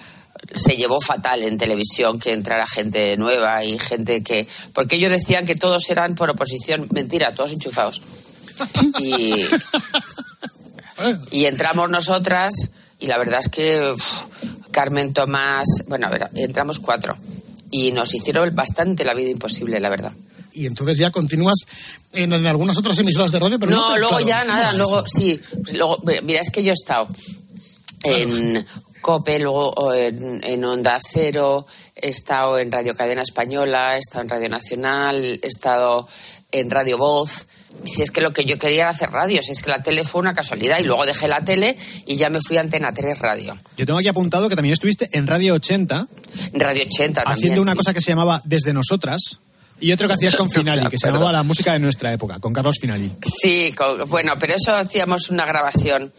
se 0.56 0.76
llevó 0.78 1.00
fatal 1.02 1.44
en 1.44 1.58
televisión 1.58 2.20
que 2.20 2.32
entrara 2.34 2.66
gente 2.68 3.16
nueva 3.18 3.64
y 3.64 3.78
gente 3.78 4.24
que 4.24 4.48
porque 4.74 4.96
ellos 4.96 5.12
decían 5.12 5.46
que 5.46 5.56
todos 5.56 5.90
eran 5.90 6.16
por 6.16 6.30
oposición, 6.30 6.88
mentira, 6.92 7.34
todos 7.36 7.52
enchufados. 7.52 8.02
Y 9.00 9.46
y 11.32 11.46
entramos 11.46 11.90
nosotras 11.90 12.54
y 13.00 13.08
la 13.08 13.18
verdad 13.20 13.40
es 13.42 13.50
que 13.50 13.92
uf, 13.92 14.26
Carmen 14.72 15.14
Tomás, 15.14 15.66
bueno, 15.88 16.08
a 16.08 16.10
ver, 16.10 16.30
entramos 16.34 16.80
cuatro 16.80 17.16
y 17.70 17.92
nos 17.92 18.14
hicieron 18.16 18.56
bastante 18.56 19.04
la 19.06 19.14
vida 19.14 19.30
imposible, 19.30 19.80
la 19.80 19.90
verdad. 19.90 20.14
Y 20.54 20.66
entonces 20.66 20.98
ya 20.98 21.12
continúas 21.12 21.60
en, 22.14 22.34
en 22.34 22.48
algunas 22.48 22.78
otras 22.78 22.98
emisoras 22.98 23.32
de 23.32 23.38
radio, 23.40 23.60
pero 23.60 23.72
no, 23.74 23.90
no, 23.90 23.94
te- 23.94 24.00
luego 24.00 24.18
claro, 24.18 24.28
ya 24.28 24.40
¿cómo 24.42 24.52
nada, 24.54 24.74
luego 24.74 25.04
sí, 25.06 25.40
luego 25.74 26.02
mira, 26.24 26.42
es 26.42 26.50
que 26.50 26.64
yo 26.64 26.72
he 26.72 26.74
estado 26.74 27.08
en 28.04 28.66
COPE, 29.08 29.40
luego 29.40 29.94
en, 29.94 30.44
en 30.44 30.66
Onda 30.66 31.00
Cero, 31.02 31.66
he 31.96 32.10
estado 32.10 32.60
en 32.60 32.70
Radio 32.70 32.94
Cadena 32.94 33.22
Española, 33.22 33.96
he 33.96 34.00
estado 34.00 34.24
en 34.24 34.30
Radio 34.30 34.50
Nacional, 34.50 35.40
he 35.42 35.48
estado 35.48 36.10
en 36.52 36.70
Radio 36.70 36.98
Voz. 36.98 37.48
Si 37.86 38.02
es 38.02 38.12
que 38.12 38.20
lo 38.20 38.34
que 38.34 38.44
yo 38.44 38.58
quería 38.58 38.82
era 38.82 38.90
hacer 38.90 39.10
radio, 39.12 39.42
si 39.42 39.54
es 39.54 39.62
que 39.62 39.70
la 39.70 39.82
tele 39.82 40.04
fue 40.04 40.20
una 40.20 40.34
casualidad 40.34 40.80
y 40.80 40.84
luego 40.84 41.06
dejé 41.06 41.30
la 41.30 41.40
tele 41.40 41.78
y 42.06 42.18
ya 42.18 42.30
me 42.30 42.40
fui 42.42 42.58
a 42.58 42.60
Antena 42.62 42.92
3 42.92 43.20
Radio. 43.20 43.58
Yo 43.78 43.86
tengo 43.86 43.98
aquí 44.00 44.10
apuntado 44.10 44.50
que 44.50 44.56
también 44.58 44.74
estuviste 44.74 45.10
en 45.14 45.26
Radio 45.26 45.54
80 45.54 46.08
Radio 46.54 46.84
80 46.84 47.24
también. 47.24 47.38
haciendo 47.38 47.62
una 47.62 47.72
sí. 47.72 47.78
cosa 47.78 47.94
que 47.94 48.02
se 48.02 48.12
llamaba 48.12 48.42
Desde 48.44 48.74
Nosotras 48.74 49.22
y 49.80 49.94
otro 49.94 50.10
que 50.10 50.16
hacías 50.16 50.36
con 50.36 50.50
Finali, 50.58 50.90
que 50.90 50.98
se 50.98 51.08
llamaba 51.08 51.32
La 51.32 51.44
música 51.44 51.72
de 51.72 51.80
nuestra 51.80 52.12
época, 52.12 52.40
con 52.40 52.52
Carlos 52.52 52.76
Finali. 52.82 53.10
Sí, 53.22 53.72
con- 53.72 54.10
bueno, 54.10 54.34
pero 54.38 54.56
eso 54.56 54.76
hacíamos 54.76 55.30
una 55.30 55.46
grabación. 55.46 56.12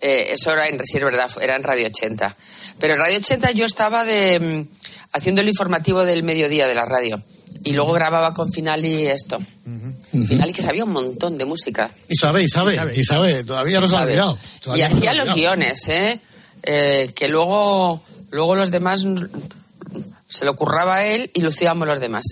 Eh, 0.00 0.28
eso 0.32 0.52
era 0.52 0.68
en, 0.68 0.78
sí, 0.84 0.98
es 0.98 1.04
verdad, 1.04 1.30
era 1.40 1.56
en 1.56 1.62
Radio 1.62 1.86
80. 1.86 2.36
Pero 2.78 2.94
en 2.94 3.00
Radio 3.00 3.18
80 3.18 3.50
yo 3.52 3.64
estaba 3.64 4.04
de, 4.04 4.40
mm, 4.40 4.68
haciendo 5.12 5.40
el 5.40 5.48
informativo 5.48 6.04
del 6.04 6.22
mediodía 6.22 6.66
de 6.66 6.74
la 6.74 6.84
radio. 6.84 7.22
Y 7.64 7.72
luego 7.72 7.92
grababa 7.92 8.32
con 8.32 8.50
Finali 8.50 9.06
esto. 9.06 9.40
Finali 10.28 10.52
que 10.52 10.62
sabía 10.62 10.84
un 10.84 10.92
montón 10.92 11.36
de 11.36 11.44
música. 11.44 11.90
Y 12.08 12.14
sabe, 12.14 12.44
y 12.44 12.48
sabe, 12.48 12.76
y 12.94 13.02
sabe, 13.02 13.44
todavía 13.44 13.80
no 13.80 13.88
se 13.88 13.96
ha 13.96 14.02
olvidado. 14.02 14.38
Y 14.74 14.82
hacía 14.82 15.12
los 15.14 15.34
guiones, 15.34 15.88
¿eh? 15.88 16.20
Eh, 16.62 17.12
que 17.14 17.28
luego, 17.28 18.02
luego 18.30 18.54
los 18.54 18.70
demás 18.70 19.04
mm, 19.04 19.16
se 20.28 20.44
lo 20.44 20.54
curraba 20.56 20.96
a 20.96 21.06
él 21.06 21.30
y 21.34 21.40
lucíamos 21.40 21.86
los 21.88 22.00
demás. 22.00 22.24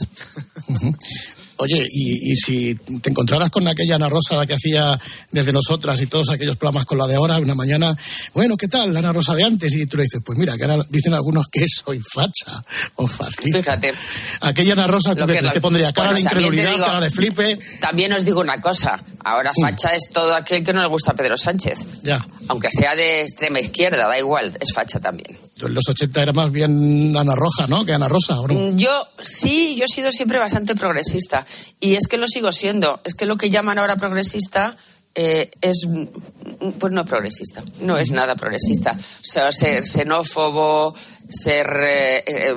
Oye, 1.59 1.87
y, 1.91 2.33
y 2.33 2.37
si 2.37 2.75
te 3.01 3.11
encontraras 3.11 3.51
con 3.51 3.67
aquella 3.67 3.97
Ana 3.97 4.09
Rosa 4.09 4.45
que 4.47 4.55
hacía 4.55 4.99
desde 5.31 5.53
nosotras 5.53 6.01
y 6.03 6.07
todos 6.07 6.29
aquellos 6.29 6.57
programas 6.57 6.85
con 6.85 6.99
la 6.99 7.07
de 7.07 7.17
ahora, 7.17 7.39
una 7.39 7.55
mañana, 7.55 7.97
bueno, 8.35 8.57
¿qué 8.57 8.69
tal, 8.69 8.93
la 8.93 8.99
Ana 9.01 9.13
Rosa 9.13 9.35
de 9.35 9.45
antes? 9.45 9.75
Y 9.75 9.87
tú 9.87 9.97
le 9.97 10.03
dices, 10.05 10.21
pues 10.25 10.39
mira, 10.39 10.57
que 10.57 10.65
ahora 10.65 10.85
dicen 10.91 11.15
algunos 11.15 11.47
que 11.51 11.65
soy 11.67 12.01
facha 12.01 12.63
o 12.97 13.07
fascista. 13.07 13.59
Fíjate. 13.59 13.95
Aquella 14.43 14.75
Ana 14.75 14.87
Rosa, 14.87 15.15
¿tú 15.15 15.27
que 15.27 15.41
la- 15.41 15.53
que 15.53 15.61
pondría 15.61 15.93
cara 15.93 16.11
Bueno, 16.11 16.25
de 16.25 16.29
te 16.31 16.37
incredulidad, 16.37 16.73
digo- 16.75 16.85
cara 16.87 17.01
de 17.01 17.11
flipe? 17.11 17.59
También 17.81 18.13
os 18.13 18.25
digo 18.25 18.41
una 18.41 18.61
cosa. 18.61 19.03
Ahora 19.25 19.53
facha 19.61 19.89
es 19.91 20.11
todo 20.13 20.35
aquel 20.35 20.63
que 20.63 20.73
no 20.73 20.81
le 20.83 20.89
gusta 20.89 21.13
a 21.13 21.15
Pedro 21.15 21.37
Sánchez. 21.37 21.79
Ya. 22.03 22.25
Aunque 22.49 22.69
sea 22.71 22.95
de 22.95 23.23
extrema 23.23 23.61
izquierda, 23.61 24.07
da 24.07 24.19
igual, 24.19 24.57
es 24.61 24.73
facha 24.75 25.01
también. 25.01 25.37
En 25.61 25.73
los 25.75 25.89
80 25.89 26.23
era 26.23 26.33
más 26.33 26.51
bien 26.53 27.17
Ana 27.17 27.35
Roja, 27.35 27.67
¿no? 27.67 27.85
Que 27.85 27.95
Ana 27.95 28.09
Rosa, 28.09 28.39
¿o 28.41 28.47
no? 28.49 28.55
Mm, 28.55 28.77
Yo 28.77 28.91
sí, 29.21 29.75
yo 29.77 29.85
he 29.85 29.89
sido 29.89 30.11
siempre 30.13 30.39
bastante 30.39 30.75
progresista. 30.75 31.47
Y 31.81 31.95
es 31.95 32.07
que 32.09 32.19
lo 32.19 32.27
sigo 32.27 32.53
siendo. 32.53 33.01
Es 33.05 33.15
que 33.15 33.25
lo 33.27 33.37
que 33.37 33.49
llaman 33.49 33.79
ahora 33.79 33.97
progresista 33.97 34.77
eh, 35.15 35.51
es. 35.63 35.87
mm, 35.89 36.73
Pues 36.79 36.93
no 36.93 37.01
es 37.03 37.07
progresista. 37.07 37.65
No 37.81 37.97
es 37.97 38.11
nada 38.11 38.37
progresista. 38.37 38.93
O 38.99 39.25
sea, 39.25 39.51
ser 39.51 39.83
xenófobo, 39.87 40.95
ser. 41.29 41.67
eh, 41.85 42.25
eh, 42.27 42.55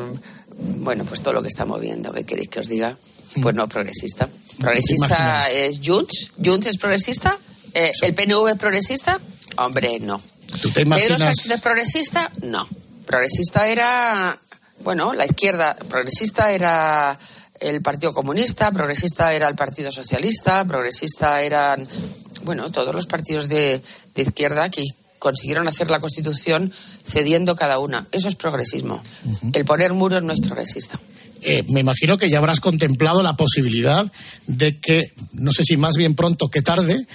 bueno, 0.80 1.06
pues 1.06 1.22
todo 1.22 1.34
lo 1.36 1.42
que 1.42 1.48
estamos 1.48 1.80
viendo, 1.80 2.12
¿qué 2.12 2.26
queréis 2.26 2.50
que 2.50 2.60
os 2.60 2.68
diga? 2.68 2.98
Pues 3.42 3.56
no 3.56 3.68
progresista. 3.70 4.28
Progresista 4.60 5.50
es 5.52 5.80
Junts. 5.84 6.32
Junts 6.44 6.68
es 6.68 6.78
progresista. 6.78 7.38
Eh, 7.74 7.92
¿El 8.02 8.14
PNV 8.14 8.48
es 8.50 8.58
progresista? 8.58 9.20
Hombre, 9.58 10.00
no. 10.02 10.20
¿Tú 10.62 10.70
te 10.70 10.84
¿Pedro 10.84 10.88
imaginas? 10.88 11.22
Sánchez 11.22 11.52
es 11.52 11.62
progresista? 11.62 12.32
No. 12.42 12.68
Progresista 13.10 13.68
era, 13.68 14.40
bueno, 14.84 15.14
la 15.14 15.26
izquierda. 15.26 15.76
Progresista 15.76 16.52
era 16.52 17.18
el 17.60 17.82
Partido 17.82 18.14
Comunista, 18.14 18.72
progresista 18.72 19.34
era 19.34 19.48
el 19.48 19.56
Partido 19.56 19.92
Socialista, 19.92 20.64
progresista 20.64 21.42
eran, 21.42 21.88
bueno, 22.44 22.72
todos 22.72 22.94
los 22.94 23.08
partidos 23.08 23.50
de, 23.50 23.82
de 24.14 24.22
izquierda 24.22 24.70
que 24.70 24.84
consiguieron 25.18 25.68
hacer 25.68 25.90
la 25.90 26.00
Constitución 26.00 26.72
cediendo 27.04 27.56
cada 27.56 27.80
una. 27.80 28.06
Eso 28.12 28.28
es 28.28 28.36
progresismo. 28.36 29.02
El 29.54 29.66
poner 29.66 29.94
muros 29.94 30.22
no 30.22 30.32
es 30.32 30.42
progresista. 30.42 31.00
Eh, 31.42 31.64
me 31.70 31.80
imagino 31.80 32.18
que 32.18 32.30
ya 32.30 32.38
habrás 32.38 32.60
contemplado 32.60 33.24
la 33.24 33.36
posibilidad 33.36 34.12
de 34.48 34.80
que, 34.80 35.14
no 35.34 35.52
sé 35.52 35.64
si 35.64 35.78
más 35.78 35.96
bien 35.96 36.16
pronto 36.16 36.50
que 36.50 36.62
tarde, 36.62 37.06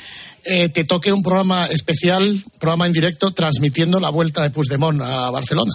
eh, 0.44 0.68
te 0.68 0.84
toque 0.84 1.12
un 1.12 1.22
programa 1.22 1.66
especial, 1.66 2.42
programa 2.58 2.86
en 2.86 2.92
directo, 2.92 3.32
transmitiendo 3.32 4.00
la 4.00 4.10
vuelta 4.10 4.42
de 4.42 4.50
Puigdemont 4.50 5.00
a 5.02 5.30
Barcelona. 5.30 5.72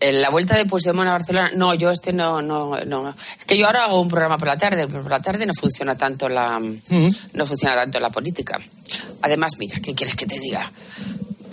En 0.00 0.20
la 0.20 0.30
vuelta 0.30 0.56
de 0.56 0.66
Puigdemont 0.66 1.08
a 1.08 1.12
Barcelona, 1.12 1.50
no, 1.54 1.74
yo 1.74 1.90
este 1.90 2.12
no, 2.12 2.42
no, 2.42 2.76
no. 2.84 3.08
Es 3.10 3.44
que 3.46 3.56
yo 3.56 3.66
ahora 3.66 3.84
hago 3.84 4.00
un 4.00 4.08
programa 4.08 4.36
por 4.36 4.48
la 4.48 4.58
tarde, 4.58 4.86
pero 4.88 5.02
por 5.02 5.10
la 5.10 5.22
tarde 5.22 5.46
no 5.46 5.52
funciona 5.54 5.96
tanto 5.96 6.28
la, 6.28 6.58
no 6.58 7.46
funciona 7.46 7.74
tanto 7.76 8.00
la 8.00 8.10
política. 8.10 8.58
Además, 9.22 9.52
mira, 9.58 9.78
¿qué 9.80 9.94
quieres 9.94 10.16
que 10.16 10.26
te 10.26 10.40
diga? 10.40 10.70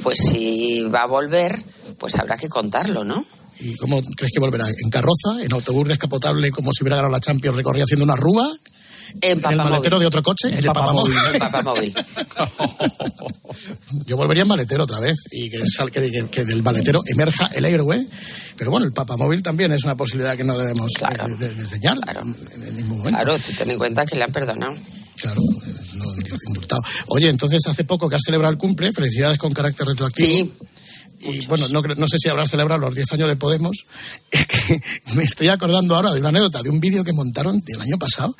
Pues 0.01 0.19
si 0.19 0.81
va 0.81 1.03
a 1.03 1.05
volver, 1.05 1.61
pues 1.99 2.15
habrá 2.15 2.37
que 2.37 2.49
contarlo, 2.49 3.03
¿no? 3.03 3.23
¿Y 3.61 3.75
cómo 3.75 4.01
crees 4.15 4.31
que 4.33 4.39
volverá? 4.39 4.65
¿En 4.67 4.89
carroza? 4.89 5.41
¿En 5.43 5.51
autobús 5.53 5.87
descapotable 5.87 6.49
como 6.51 6.71
si 6.71 6.83
hubiera 6.83 6.95
ganado 6.97 7.11
la 7.11 7.19
Champions 7.19 7.55
recorría 7.57 7.83
haciendo 7.83 8.05
una 8.05 8.15
rúa? 8.15 8.49
En 9.21 9.39
¿En 9.43 9.51
el 9.51 9.57
maletero 9.57 9.97
de 9.99 10.05
otro 10.05 10.21
coche? 10.21 10.49
¿En 10.49 10.55
el 10.59 10.65
papamóvil? 10.65 11.15
Yo 14.05 14.17
volvería 14.17 14.43
en 14.43 14.49
maletero 14.49 14.83
otra 14.83 14.99
vez 14.99 15.17
y 15.31 15.49
que, 15.49 15.57
sal- 15.67 15.91
que, 15.91 16.27
que- 16.31 16.45
del 16.45 16.61
maletero 16.63 17.01
emerja 17.05 17.47
el 17.47 17.65
Airway. 17.65 18.07
Pero 18.57 18.71
bueno, 18.71 18.85
el 18.85 18.93
papamóvil 18.93 19.41
también 19.41 19.71
es 19.71 19.83
una 19.83 19.95
posibilidad 19.95 20.37
que 20.37 20.43
no 20.43 20.57
debemos 20.57 20.91
eh, 21.01 21.35
de- 21.39 21.55
desdeñar 21.55 21.97
en, 22.07 22.35
en 22.63 22.75
ningún 22.77 22.99
momento. 22.99 23.19
Claro, 23.19 23.37
tú 23.39 23.51
ten 23.57 23.71
en 23.71 23.77
cuenta 23.77 24.05
que 24.05 24.15
le 24.15 24.23
han 24.23 24.31
perdonado. 24.31 24.75
Claro, 25.19 25.41
eh, 25.41 25.73
no, 25.95 26.05
indultado. 26.47 26.81
Oye, 27.07 27.29
entonces 27.29 27.61
hace 27.67 27.83
poco 27.83 28.07
que 28.09 28.15
has 28.15 28.21
celebrado 28.23 28.51
el 28.53 28.57
cumple, 28.57 28.93
felicidades 28.93 29.37
con 29.37 29.51
carácter 29.51 29.87
retroactivo. 29.87 30.27
Sí. 30.29 30.53
Y 31.21 31.45
bueno, 31.47 31.67
no, 31.69 31.81
no 31.81 32.07
sé 32.07 32.17
si 32.17 32.29
habrás 32.29 32.49
celebrado 32.49 32.79
los 32.79 32.95
10 32.95 33.13
años 33.13 33.27
de 33.27 33.35
Podemos. 33.35 33.85
Es 34.31 34.45
que 34.45 34.81
me 35.15 35.23
estoy 35.23 35.47
acordando 35.47 35.95
ahora 35.95 36.11
de 36.11 36.19
una 36.19 36.29
anécdota, 36.29 36.61
de 36.61 36.69
un 36.69 36.79
vídeo 36.79 37.03
que 37.03 37.11
montaron 37.11 37.63
el 37.65 37.81
año 37.81 37.97
pasado, 37.97 38.35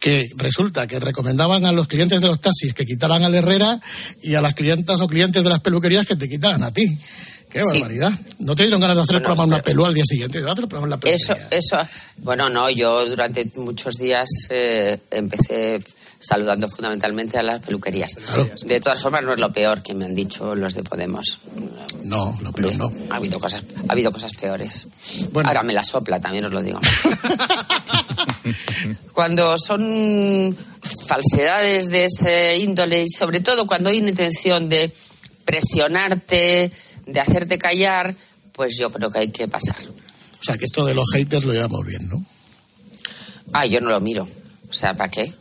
que 0.00 0.30
resulta 0.36 0.86
que 0.86 0.98
recomendaban 0.98 1.66
a 1.66 1.72
los 1.72 1.86
clientes 1.86 2.20
de 2.20 2.26
los 2.26 2.40
taxis 2.40 2.72
que 2.72 2.84
quitaran 2.84 3.22
al 3.22 3.34
Herrera 3.34 3.80
y 4.22 4.34
a 4.34 4.40
las 4.40 4.54
clientas 4.54 5.00
o 5.00 5.06
clientes 5.06 5.44
de 5.44 5.50
las 5.50 5.60
peluquerías 5.60 6.06
que 6.06 6.16
te 6.16 6.28
quitaran 6.28 6.62
a 6.62 6.72
ti. 6.72 6.86
Qué 7.56 7.62
Sí. 7.70 7.80
barbaridad. 7.80 8.12
¿No 8.40 8.54
te 8.54 8.62
dieron 8.64 8.80
ganas 8.80 8.96
de 8.96 9.02
hacer 9.02 9.16
el 9.16 9.22
Bueno, 9.22 9.34
programa 9.34 9.44
en 9.44 9.54
una 9.54 9.62
pelúa 9.62 9.88
al 9.88 9.94
día 9.94 10.04
siguiente? 10.04 10.42
De 10.42 10.50
hacer 10.50 10.64
el 10.64 10.68
programa 10.68 10.86
en 10.86 10.90
la 10.90 10.96
peluquería. 10.98 11.48
Eso, 11.50 11.76
eso, 11.76 11.88
bueno, 12.18 12.50
no, 12.50 12.68
yo 12.70 13.06
durante 13.06 13.50
muchos 13.56 13.94
días 13.94 14.28
eh, 14.50 14.98
empecé 15.10 15.78
saludando 16.18 16.68
fundamentalmente 16.68 17.38
a 17.38 17.42
las 17.42 17.60
peluquerías. 17.62 18.16
De 18.64 18.80
todas 18.80 19.00
formas, 19.02 19.24
no 19.24 19.32
es 19.32 19.38
lo 19.40 19.52
peor 19.52 19.82
que 19.82 19.94
me 19.94 20.04
han 20.06 20.14
dicho 20.14 20.54
los 20.54 20.74
de 20.74 20.82
Podemos. 20.82 21.38
No, 22.02 22.36
lo 22.42 22.52
peor 22.52 22.74
no. 22.76 22.90
Ha 23.10 23.16
habido 23.16 23.38
cosas, 23.40 23.62
ha 23.88 23.92
habido 23.92 24.12
cosas 24.12 24.32
peores. 24.32 24.86
Ahora 25.44 25.62
me 25.62 25.72
la 25.72 25.84
sopla, 25.84 26.20
también 26.20 26.44
os 26.46 26.52
lo 26.52 26.62
digo. 26.62 26.80
cuando 29.12 29.56
son 29.58 30.56
falsedades 31.06 31.88
de 31.88 32.04
ese 32.04 32.56
índole 32.58 33.02
y 33.02 33.08
sobre 33.10 33.40
todo 33.40 33.66
cuando 33.66 33.90
hay 33.90 33.98
una 34.00 34.10
intención 34.10 34.68
de 34.68 34.92
presionarte, 35.44 36.70
de 37.06 37.20
hacerte 37.20 37.58
callar, 37.58 38.14
pues 38.52 38.76
yo 38.78 38.90
creo 38.90 39.10
que 39.10 39.18
hay 39.20 39.28
que 39.30 39.48
pasar. 39.48 39.76
O 40.40 40.42
sea, 40.42 40.58
que 40.58 40.64
esto 40.66 40.84
de 40.84 40.94
los 40.94 41.06
haters 41.14 41.44
lo 41.44 41.52
llevamos 41.52 41.84
bien, 41.86 42.08
¿no? 42.08 42.22
Ah, 43.52 43.64
yo 43.66 43.80
no 43.80 43.88
lo 43.90 44.00
miro. 44.00 44.28
O 44.68 44.72
sea, 44.74 44.94
¿para 44.94 45.10
qué? 45.10 45.32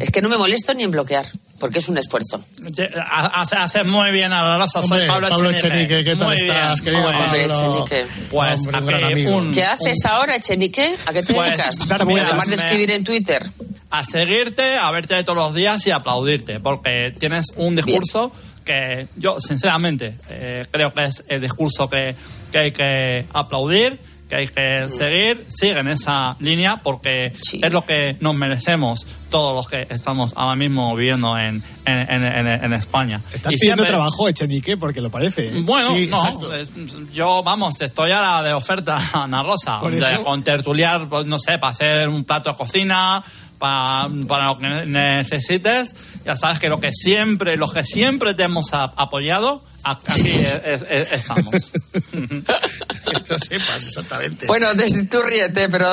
Es 0.00 0.10
que 0.10 0.20
no 0.20 0.28
me 0.28 0.36
molesto 0.36 0.74
ni 0.74 0.82
en 0.82 0.90
bloquear, 0.90 1.26
porque 1.58 1.78
es 1.78 1.88
un 1.88 1.96
esfuerzo. 1.96 2.44
Te- 2.74 2.90
ha- 2.94 3.40
hace- 3.42 3.56
Haces 3.56 3.86
muy 3.86 4.10
bien. 4.10 4.30
Soy 4.30 4.82
Hombre, 4.84 5.06
Pablo, 5.06 5.28
Pablo 5.30 5.50
Echenique. 5.50 5.84
Echenique, 5.84 6.04
¿qué 6.04 6.16
tal 6.16 6.26
Muy 6.28 6.36
estás, 6.36 6.82
bien, 6.82 6.94
querido 6.94 7.10
bien. 7.10 7.22
Hombre, 7.22 7.48
Pablo? 7.48 7.86
Echenique. 7.86 8.06
Pues 8.30 8.58
Hombre, 8.60 8.78
un 8.78 8.86
gran 8.86 9.04
amigo. 9.04 9.36
un- 9.36 9.52
¿Qué 9.54 9.64
haces 9.64 10.04
ahora, 10.04 10.36
Echenique? 10.36 10.96
¿A 11.06 11.12
qué 11.12 11.22
te 11.22 11.32
Pues, 11.34 11.50
dedicas? 11.50 11.78
muchas- 12.04 12.26
Además 12.28 12.48
de 12.48 12.54
escribir 12.56 12.90
en 12.90 13.04
Twitter. 13.04 13.50
a 13.90 14.04
seguirte, 14.04 14.76
a 14.76 14.90
verte 14.90 15.22
todos 15.24 15.36
los 15.38 15.54
días 15.54 15.86
y 15.86 15.90
aplaudirte, 15.90 16.60
porque 16.60 17.14
tienes 17.18 17.46
un 17.56 17.76
discurso 17.76 18.32
que 18.64 19.08
yo, 19.16 19.40
sinceramente, 19.40 20.16
eh, 20.28 20.64
creo 20.70 20.92
que 20.92 21.04
es 21.04 21.24
el 21.28 21.40
discurso 21.40 21.88
que, 21.88 22.14
que 22.50 22.58
hay 22.58 22.72
que 22.72 23.26
aplaudir, 23.32 23.98
que 24.28 24.36
hay 24.36 24.48
que 24.48 24.88
seguir. 24.96 25.44
Sigue 25.48 25.78
en 25.78 25.88
esa 25.88 26.36
línea 26.40 26.78
porque 26.82 27.26
es 27.26 27.72
lo 27.72 27.84
que 27.84 28.16
nos 28.20 28.34
merecemos 28.34 29.06
todos 29.28 29.54
los 29.54 29.68
que 29.68 29.86
estamos 29.90 30.32
ahora 30.36 30.56
mismo 30.56 30.94
viviendo 30.96 31.38
en, 31.38 31.62
en, 31.86 31.98
en- 32.10 32.24
en- 32.24 32.46
en 32.64 32.72
España. 32.72 33.20
Estás 33.32 33.52
Y 33.54 33.56
pidiendo 33.56 33.82
siempre- 33.82 33.96
trabajo, 33.96 34.28
Echenique, 34.28 34.76
porque 34.78 35.00
lo 35.02 35.10
parece. 35.10 35.50
bueno, 35.62 35.86
Sí, 35.94 36.06
no, 36.06 36.16
exacto. 36.18 36.54
es- 36.54 36.70
yo, 37.12 37.42
vamos, 37.42 37.78
estoy 37.80 38.10
a 38.10 38.20
la 38.22 38.42
de 38.42 38.52
oferta, 38.54 38.98
Ana 39.12 39.42
Rosa. 39.42 39.80
De- 39.90 40.22
con 40.24 40.42
tertuliar, 40.42 41.08
pues, 41.08 41.26
no 41.26 41.38
sé, 41.38 41.58
para 41.58 41.72
hacer 41.72 42.08
un 42.08 42.24
plato 42.24 42.50
de 42.52 42.56
cocina, 42.56 43.22
para, 43.62 44.08
para 44.26 44.46
lo 44.46 44.58
que 44.58 44.66
necesites. 44.86 45.94
Ya 46.24 46.34
sabes 46.34 46.58
que 46.58 46.68
lo 46.68 46.80
que 46.80 46.90
siempre, 46.92 47.56
lo 47.56 47.70
que 47.70 47.84
siempre 47.84 48.34
te 48.34 48.42
hemos 48.42 48.72
a- 48.74 48.84
apoyado, 48.96 49.62
aquí 49.84 50.30
es- 50.30 50.84
es- 50.90 51.12
estamos. 51.12 51.54
Que 52.12 53.34
lo 53.34 53.38
sepas, 53.38 53.86
exactamente. 53.86 54.46
Bueno, 54.46 54.72
de- 54.74 55.04
tú 55.04 55.22
ríete, 55.22 55.68
pero 55.68 55.86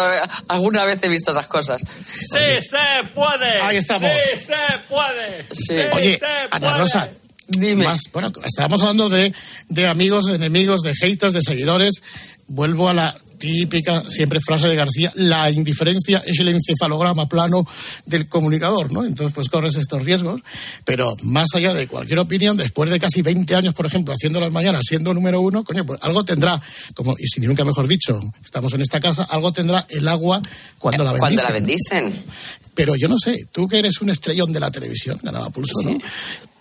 alguna 0.47 0.86
vez 0.86 0.99
he 1.03 1.09
visto 1.09 1.32
esas 1.32 1.47
cosas. 1.47 1.82
¡Sí 1.82 2.28
se 2.70 3.07
puede! 3.13 3.61
Ahí 3.61 3.78
estamos. 3.78 4.09
¡Sí 4.09 4.39
se 4.45 4.80
puede! 4.88 5.45
Sí. 5.51 5.76
Oye, 5.95 6.17
se 6.20 6.26
Ana 6.51 6.59
puede! 6.67 6.78
Rosa, 6.80 7.09
Más, 7.78 7.99
bueno, 8.13 8.32
estábamos 8.45 8.82
hablando 8.82 9.09
de, 9.09 9.34
de 9.70 9.88
amigos, 9.88 10.26
de 10.26 10.36
enemigos, 10.36 10.82
de 10.82 10.93
haters, 10.95 11.34
de 11.34 11.41
seguidores. 11.41 12.01
Vuelvo 12.47 12.89
a 12.89 12.93
la 12.93 13.17
típica, 13.39 14.03
siempre 14.07 14.39
frase 14.45 14.67
de 14.67 14.75
García, 14.75 15.11
la 15.15 15.49
indiferencia 15.49 16.21
es 16.25 16.39
el 16.39 16.49
encefalograma 16.49 17.27
plano 17.27 17.65
del 18.05 18.27
comunicador, 18.27 18.91
¿no? 18.91 19.05
Entonces, 19.05 19.33
pues 19.33 19.49
corres 19.49 19.75
estos 19.77 20.03
riesgos, 20.03 20.41
pero 20.85 21.15
más 21.23 21.47
allá 21.55 21.73
de 21.73 21.87
cualquier 21.87 22.19
opinión, 22.19 22.57
después 22.57 22.89
de 22.89 22.99
casi 22.99 23.21
20 23.21 23.55
años, 23.55 23.73
por 23.73 23.85
ejemplo, 23.85 24.13
haciendo 24.13 24.39
las 24.39 24.53
mañanas, 24.53 24.83
siendo 24.87 25.13
número 25.13 25.41
uno, 25.41 25.63
coño, 25.63 25.85
pues 25.85 25.99
algo 26.03 26.23
tendrá, 26.23 26.61
como, 26.93 27.15
y 27.17 27.27
si 27.27 27.39
nunca 27.41 27.65
mejor 27.65 27.87
dicho, 27.87 28.19
estamos 28.43 28.73
en 28.73 28.81
esta 28.81 28.99
casa, 28.99 29.23
algo 29.23 29.51
tendrá 29.51 29.87
el 29.89 30.07
agua 30.07 30.41
cuando 30.77 31.03
la 31.03 31.13
bendicen. 31.13 31.35
Cuando 31.37 31.43
la 31.43 31.59
bendicen. 31.59 32.25
Pero 32.75 32.95
yo 32.95 33.07
no 33.07 33.17
sé, 33.17 33.37
tú 33.51 33.67
que 33.67 33.79
eres 33.79 34.01
un 34.01 34.09
estrellón 34.09 34.51
de 34.51 34.59
la 34.59 34.69
televisión, 34.69 35.19
ganaba 35.23 35.49
pulso, 35.49 35.73
¿no? 35.85 35.97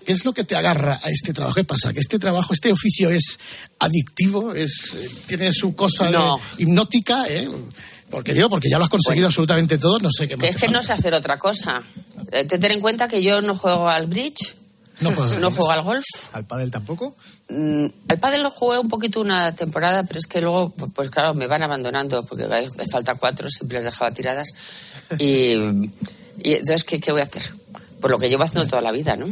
¿Qué 0.09 0.15
es 0.15 0.25
lo 0.25 0.33
que 0.33 0.43
te 0.45 0.57
agarra 0.57 0.99
a 1.03 1.11
este 1.11 1.35
trabajo? 1.35 1.57
¿Qué 1.57 1.65
pasa? 1.65 1.93
¿Que 1.93 2.01
este 2.01 2.19
trabajo, 2.19 2.55
este 2.55 2.73
oficio 2.73 3.11
es 3.11 3.39
adictivo? 3.79 4.55
es 4.55 4.97
¿Tiene 5.27 5.53
su 5.53 5.75
cosa 5.77 6.11
de 6.11 6.19
hipnótica? 6.63 7.27
¿eh? 7.29 7.47
Porque 8.11 8.33
digo, 8.33 8.49
porque 8.49 8.71
ya 8.71 8.79
lo 8.79 8.85
has 8.85 8.89
conseguido 8.91 9.27
absolutamente 9.27 9.77
todo, 9.77 9.99
no 9.99 10.09
sé 10.11 10.27
qué 10.27 10.39
más. 10.39 10.49
Es 10.49 10.57
que 10.57 10.69
no 10.69 10.83
sé 10.83 10.95
hacer 10.95 11.13
otra 11.13 11.37
cosa. 11.39 11.83
Eh, 12.33 12.45
te 12.47 12.59
ten 12.59 12.73
en 12.73 12.81
cuenta 12.81 13.07
que 13.07 13.23
yo 13.23 13.43
no 13.43 13.55
juego 13.55 13.91
al 13.91 14.07
bridge, 14.07 14.57
No 15.03 15.11
al 15.11 15.15
juego 15.51 15.71
al 15.73 15.83
golf. 15.83 16.07
¿Al 16.33 16.47
pádel 16.47 16.71
tampoco? 16.71 17.15
Mm, 17.51 17.87
Al 18.09 18.19
pádel 18.19 18.43
lo 18.43 18.51
jugué 18.51 18.79
un 18.79 18.89
poquito 18.89 19.21
una 19.21 19.55
temporada, 19.55 20.05
pero 20.05 20.21
es 20.21 20.27
que 20.27 20.41
luego, 20.41 20.75
pu- 20.75 20.91
pues 20.91 21.11
claro, 21.11 21.35
me 21.35 21.47
van 21.47 21.63
abandonando 21.63 22.25
porque 22.25 22.47
me 22.47 22.63
me 22.63 22.87
falta 22.91 23.15
cuatro, 23.17 23.51
siempre 23.51 23.77
las 23.77 23.85
dejaba 23.85 24.11
tiradas. 24.15 24.49
Y, 25.19 25.53
y 26.43 26.53
entonces, 26.55 26.85
¿qué, 26.85 26.99
¿qué 26.99 27.13
voy 27.13 27.21
a 27.21 27.25
hacer? 27.25 27.43
Por 28.01 28.11
lo 28.11 28.19
que 28.19 28.31
llevo 28.31 28.45
haciendo 28.45 28.67
toda 28.67 28.81
la 28.81 28.91
vida, 28.93 29.15
¿no? 29.15 29.27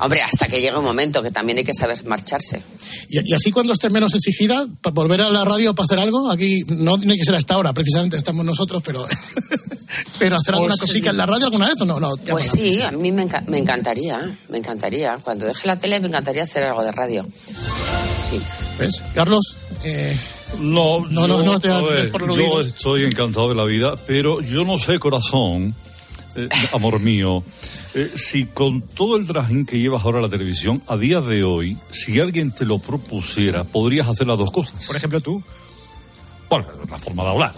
Hombre, 0.00 0.20
hasta 0.20 0.46
que 0.48 0.60
llegue 0.60 0.76
un 0.76 0.84
momento 0.84 1.22
que 1.22 1.30
también 1.30 1.58
hay 1.58 1.64
que 1.64 1.72
saber 1.72 2.04
marcharse. 2.06 2.62
Y, 3.08 3.30
y 3.30 3.32
así 3.32 3.50
cuando 3.50 3.72
estés 3.72 3.90
menos 3.90 4.14
exigida, 4.14 4.66
para 4.82 4.92
volver 4.92 5.22
a 5.22 5.30
la 5.30 5.44
radio 5.44 5.74
para 5.74 5.86
hacer 5.86 5.98
algo, 5.98 6.30
aquí 6.30 6.62
no 6.68 6.98
tiene 6.98 7.16
que 7.16 7.24
ser 7.24 7.34
hasta 7.34 7.54
ahora, 7.54 7.72
precisamente 7.72 8.16
estamos 8.18 8.44
nosotros, 8.44 8.82
pero, 8.84 9.06
pero 10.18 10.36
hacer 10.36 10.54
alguna 10.54 10.74
Pues, 10.74 10.80
cosica 10.80 11.10
en 11.10 11.16
la 11.16 11.26
radio 11.26 11.46
alguna 11.46 11.68
vez 11.68 11.80
o 11.80 11.84
no, 11.86 11.98
no. 11.98 12.16
Pues 12.16 12.48
sí, 12.48 12.82
a 12.82 12.90
mí 12.92 13.12
me, 13.12 13.26
enca- 13.26 13.44
me 13.46 13.58
encantaría, 13.58 14.36
me 14.50 14.58
encantaría. 14.58 15.16
Cuando 15.22 15.46
deje 15.46 15.66
la 15.66 15.78
tele 15.78 16.00
me 16.00 16.08
encantaría 16.08 16.42
hacer 16.42 16.64
algo 16.64 16.82
de 16.84 16.92
radio. 16.92 17.26
Sí. 18.30 18.40
¿Ves? 18.78 19.02
Carlos, 19.14 19.56
eh, 19.84 20.16
No, 20.60 21.00
No, 21.08 21.26
no, 21.26 21.38
yo, 21.38 21.44
no 21.44 21.60
te 21.60 21.68
a 21.70 21.78
hagas 21.78 21.90
ver, 21.90 22.10
por 22.12 22.20
yo 22.22 22.26
ruidos. 22.28 22.66
estoy 22.66 23.04
encantado 23.04 23.48
de 23.48 23.54
la 23.54 23.64
vida, 23.64 23.94
pero 24.06 24.40
yo 24.42 24.64
no 24.64 24.78
sé, 24.78 24.98
corazón, 24.98 25.74
eh, 26.36 26.48
amor 26.72 27.00
mío, 27.00 27.42
eh, 27.94 28.12
si 28.16 28.46
con 28.46 28.80
todo 28.80 29.16
el 29.16 29.26
trajín 29.26 29.66
que 29.66 29.78
llevas 29.78 30.04
ahora 30.04 30.18
a 30.18 30.22
la 30.22 30.28
televisión, 30.28 30.82
a 30.86 30.96
día 30.96 31.20
de 31.20 31.44
hoy, 31.44 31.76
si 31.90 32.20
alguien 32.20 32.50
te 32.50 32.64
lo 32.64 32.78
propusiera, 32.78 33.64
podrías 33.64 34.08
hacer 34.08 34.26
las 34.26 34.38
dos 34.38 34.50
cosas. 34.50 34.86
Por 34.86 34.96
ejemplo, 34.96 35.20
tú. 35.20 35.42
Bueno, 36.48 36.66
la 36.88 36.98
forma 36.98 37.22
de 37.22 37.30
hablar. 37.30 37.54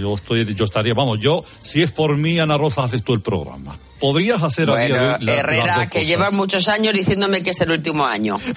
Yo, 0.00 0.14
estoy, 0.14 0.54
yo 0.54 0.64
estaría, 0.64 0.94
vamos, 0.94 1.18
yo, 1.20 1.44
si 1.62 1.82
es 1.82 1.90
por 1.90 2.16
mí, 2.16 2.38
Ana 2.38 2.56
Rosa, 2.56 2.84
haces 2.84 3.02
tú 3.02 3.14
el 3.14 3.20
programa. 3.20 3.76
Podrías 4.02 4.42
hacer 4.42 4.68
a 4.68 4.76
día 4.76 4.84
de 4.86 4.90
Bueno, 4.92 5.06
la- 5.12 5.18
las 5.20 5.38
Herrera, 5.38 5.88
que 5.88 6.04
lleva 6.04 6.30
muchos 6.32 6.68
años 6.68 6.92
diciéndome 6.92 7.42
que 7.42 7.50
es 7.50 7.60
el 7.62 7.70
último 7.70 8.04
año. 8.04 8.36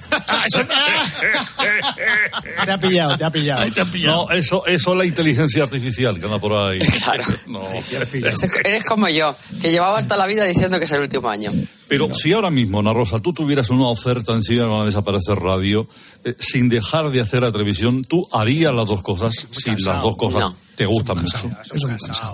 Te 2.66 2.72
ha 2.72 2.78
pillado, 2.80 3.18
te 3.18 3.24
ha 3.26 3.30
pillado. 3.30 3.72
te 3.72 3.82
han 3.82 3.92
pillado. 3.92 4.28
No, 4.28 4.32
eso, 4.36 4.66
eso 4.66 4.92
es 4.92 4.98
la 4.98 5.06
inteligencia 5.06 5.64
artificial 5.64 6.20
que 6.20 6.26
anda 6.26 6.40
por 6.40 6.54
ahí. 6.54 6.80
Claro. 6.80 7.24
No. 7.48 7.62
Eres 7.70 8.44
eres 8.66 8.84
como 8.84 9.08
yo, 9.08 9.36
que 9.62 9.72
llevaba 9.72 10.00
hasta 10.00 10.18
la 10.18 10.26
vida 10.26 10.44
diciendo 10.46 10.80
que 10.80 10.86
es 10.86 10.92
el 10.92 11.02
último 11.02 11.30
año. 11.30 11.52
Pero 11.88 12.14
si 12.16 12.34
ahora 12.34 12.50
mismo, 12.50 12.80
Ana 12.80 12.94
Rosa, 12.94 13.20
tú 13.20 13.32
tuvieras 13.34 13.70
una 13.70 13.88
oferta 13.88 14.34
encima 14.34 14.64
de 14.64 14.70
la 14.70 14.84
mesa 14.86 15.04
para 15.04 15.20
hacer 15.20 15.38
radio, 15.38 15.88
eh, 16.24 16.36
sin 16.40 16.68
dejar 16.68 17.12
de 17.12 17.22
hacer 17.22 17.42
la 17.44 17.52
televisión, 17.52 18.04
¿tú 18.04 18.28
harías 18.32 18.74
las 18.74 18.88
dos 18.88 19.02
cosas 19.04 19.48
si 19.52 19.70
las 19.70 20.02
dos 20.02 20.18
cosas 20.18 20.42
No. 20.42 20.56
te 20.76 20.86
gustan 20.86 21.20
mucho? 21.22 21.38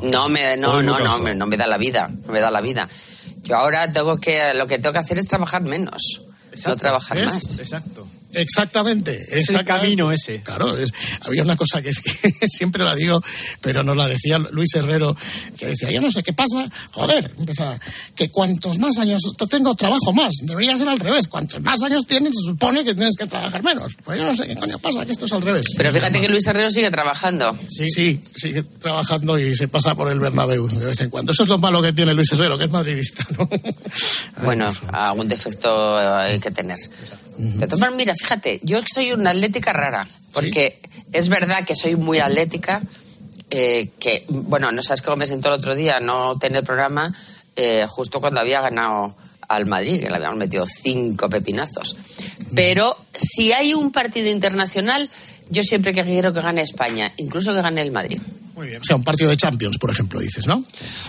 No 0.03 0.29
me, 0.29 0.55
no, 0.55 0.81
no, 0.81 0.99
no, 0.99 1.19
me, 1.19 1.35
no 1.35 1.47
me 1.47 1.57
da 1.57 1.67
la 1.67 1.77
vida, 1.77 2.09
no 2.25 2.31
me 2.31 2.39
da 2.39 2.49
la 2.49 2.61
vida. 2.61 2.87
Yo 3.43 3.57
ahora 3.57 3.91
tengo 3.91 4.17
que, 4.17 4.53
lo 4.53 4.67
que 4.67 4.79
tengo 4.79 4.93
que 4.93 4.99
hacer 4.99 5.17
es 5.17 5.25
trabajar 5.25 5.61
menos, 5.63 6.21
no 6.65 6.75
trabajar 6.77 7.17
¿Ves? 7.17 7.25
más. 7.25 7.59
Exacto. 7.59 8.07
Exactamente. 8.33 9.27
Es 9.37 9.49
el 9.49 9.63
camino 9.63 10.11
ese. 10.11 10.41
Claro, 10.41 10.77
es- 10.77 10.91
había 11.21 11.43
una 11.43 11.55
cosa 11.55 11.81
que, 11.81 11.89
es 11.89 11.99
que 12.39 12.47
siempre 12.47 12.83
la 12.83 12.95
digo, 12.95 13.21
pero 13.61 13.83
nos 13.83 13.95
la 13.97 14.07
decía 14.07 14.37
Luis 14.39 14.73
Herrero, 14.75 15.15
que 15.57 15.67
decía, 15.67 15.91
yo 15.91 16.01
no 16.01 16.11
sé 16.11 16.23
qué 16.23 16.33
pasa, 16.33 16.69
joder, 16.91 17.31
empezaba, 17.37 17.79
que 18.15 18.29
cuantos 18.29 18.77
más 18.79 18.97
años 18.97 19.21
te 19.37 19.47
tengo, 19.47 19.75
trabajo 19.75 20.13
más. 20.13 20.33
Debería 20.43 20.77
ser 20.77 20.89
al 20.89 20.99
revés. 20.99 21.27
Cuantos 21.27 21.61
más 21.61 21.81
años 21.83 22.05
tienes, 22.07 22.33
se 22.35 22.47
supone 22.51 22.83
que 22.83 22.93
tienes 22.95 23.15
que 23.17 23.27
trabajar 23.27 23.63
menos. 23.63 23.95
Pues 24.03 24.17
yo 24.17 24.25
no 24.25 24.35
sé 24.35 24.47
qué 24.47 24.55
coño 24.55 24.77
pasa, 24.79 25.05
que 25.05 25.11
esto 25.11 25.25
es 25.25 25.33
al 25.33 25.41
revés. 25.41 25.65
Pero 25.77 25.91
fíjate 25.91 26.19
que 26.21 26.29
Luis 26.29 26.45
Herrero 26.47 26.69
sigue 26.69 26.89
trabajando. 26.91 27.57
Sí, 27.69 27.87
sí, 27.89 28.21
sigue 28.35 28.63
trabajando 28.63 29.37
y 29.39 29.55
se 29.55 29.67
pasa 29.67 29.95
por 29.95 30.09
el 30.11 30.19
Bernabéu 30.19 30.67
de 30.67 30.85
vez 30.85 31.01
en 31.01 31.09
cuando. 31.09 31.31
Eso 31.31 31.43
es 31.43 31.49
lo 31.49 31.57
malo 31.57 31.81
que 31.81 31.91
tiene 31.93 32.13
Luis 32.13 32.31
Herrero, 32.31 32.57
que 32.57 32.65
es 32.65 32.71
madridista, 32.71 33.25
¿no? 33.37 33.49
Bueno, 34.43 34.71
algún 34.91 35.27
defecto 35.27 35.97
hay 36.17 36.39
que 36.39 36.51
tener. 36.51 36.77
De 37.37 37.65
todas 37.65 37.79
maneras, 37.79 37.97
mira, 37.97 38.13
fíjate, 38.15 38.59
yo 38.63 38.79
soy 38.85 39.11
una 39.13 39.31
atlética 39.31 39.73
rara, 39.73 40.07
porque 40.33 40.79
es 41.11 41.29
verdad 41.29 41.65
que 41.65 41.75
soy 41.75 41.95
muy 41.95 42.19
atlética, 42.19 42.81
eh, 43.49 43.89
que, 43.99 44.25
bueno, 44.29 44.71
no 44.71 44.81
sabes 44.81 45.01
cómo 45.01 45.17
me 45.17 45.27
sentó 45.27 45.49
el 45.49 45.55
otro 45.55 45.75
día 45.75 45.99
no 45.99 46.37
tener 46.37 46.63
programa 46.63 47.13
eh, 47.55 47.85
justo 47.89 48.21
cuando 48.21 48.39
había 48.39 48.61
ganado 48.61 49.15
al 49.47 49.65
Madrid, 49.65 49.99
que 49.99 50.09
le 50.09 50.15
habíamos 50.15 50.37
metido 50.37 50.65
cinco 50.65 51.29
pepinazos. 51.29 51.97
Pero 52.55 52.97
si 53.13 53.51
hay 53.51 53.73
un 53.73 53.91
partido 53.91 54.29
internacional, 54.29 55.09
yo 55.49 55.63
siempre 55.63 55.93
que 55.93 56.03
quiero 56.03 56.33
que 56.33 56.41
gane 56.41 56.61
España, 56.61 57.11
incluso 57.17 57.53
que 57.53 57.61
gane 57.61 57.81
el 57.81 57.91
Madrid. 57.91 58.21
O 58.55 58.83
sea, 58.83 58.95
un 58.95 59.03
partido 59.03 59.29
de 59.29 59.37
Champions, 59.37 59.77
por 59.77 59.89
ejemplo, 59.89 60.19
dices, 60.19 60.45
¿no? 60.45 60.63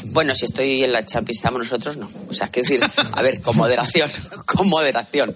Bueno, 0.06 0.34
si 0.34 0.46
estoy 0.46 0.84
en 0.84 0.92
la 0.92 1.04
Champions, 1.04 1.38
estamos 1.38 1.60
nosotros, 1.60 1.96
no. 1.96 2.08
O 2.28 2.34
sea, 2.34 2.48
quiero 2.48 2.68
decir, 2.68 2.90
a 3.12 3.22
ver, 3.22 3.40
con 3.40 3.56
moderación, 3.56 4.10
con 4.46 4.68
moderación. 4.68 5.34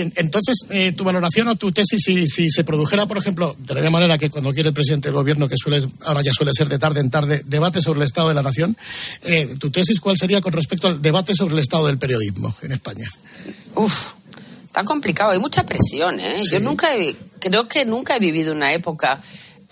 Entonces, 0.00 0.56
eh, 0.70 0.92
tu 0.92 1.04
valoración 1.04 1.48
o 1.48 1.56
tu 1.56 1.70
tesis, 1.72 2.00
si, 2.04 2.26
si 2.26 2.48
se 2.48 2.64
produjera, 2.64 3.06
por 3.06 3.18
ejemplo, 3.18 3.54
de 3.58 3.74
la 3.74 3.80
misma 3.80 3.98
manera 3.98 4.16
que 4.18 4.30
cuando 4.30 4.52
quiere 4.52 4.70
el 4.70 4.74
presidente 4.74 5.08
del 5.08 5.16
gobierno, 5.16 5.48
que 5.48 5.56
suele, 5.56 5.78
ahora 6.00 6.22
ya 6.22 6.32
suele 6.32 6.52
ser 6.52 6.68
de 6.68 6.78
tarde 6.78 7.00
en 7.00 7.10
tarde, 7.10 7.42
debate 7.46 7.82
sobre 7.82 7.98
el 8.00 8.04
estado 8.04 8.28
de 8.28 8.34
la 8.34 8.42
nación, 8.42 8.76
eh, 9.22 9.56
tu 9.58 9.70
tesis, 9.70 10.00
¿cuál 10.00 10.16
sería 10.16 10.40
con 10.40 10.52
respecto 10.52 10.88
al 10.88 11.02
debate 11.02 11.34
sobre 11.34 11.54
el 11.54 11.60
estado 11.60 11.86
del 11.86 11.98
periodismo 11.98 12.54
en 12.62 12.72
España? 12.72 13.08
Uf, 13.74 14.12
tan 14.72 14.84
complicado, 14.86 15.32
hay 15.32 15.38
mucha 15.38 15.64
presión, 15.66 16.18
¿eh? 16.20 16.42
Yo 16.50 16.60
nunca 16.60 16.96
he- 16.96 17.16
creo 17.38 17.68
que 17.68 17.84
nunca 17.84 18.16
he 18.16 18.20
vivido 18.20 18.52
una 18.52 18.72
época 18.72 19.20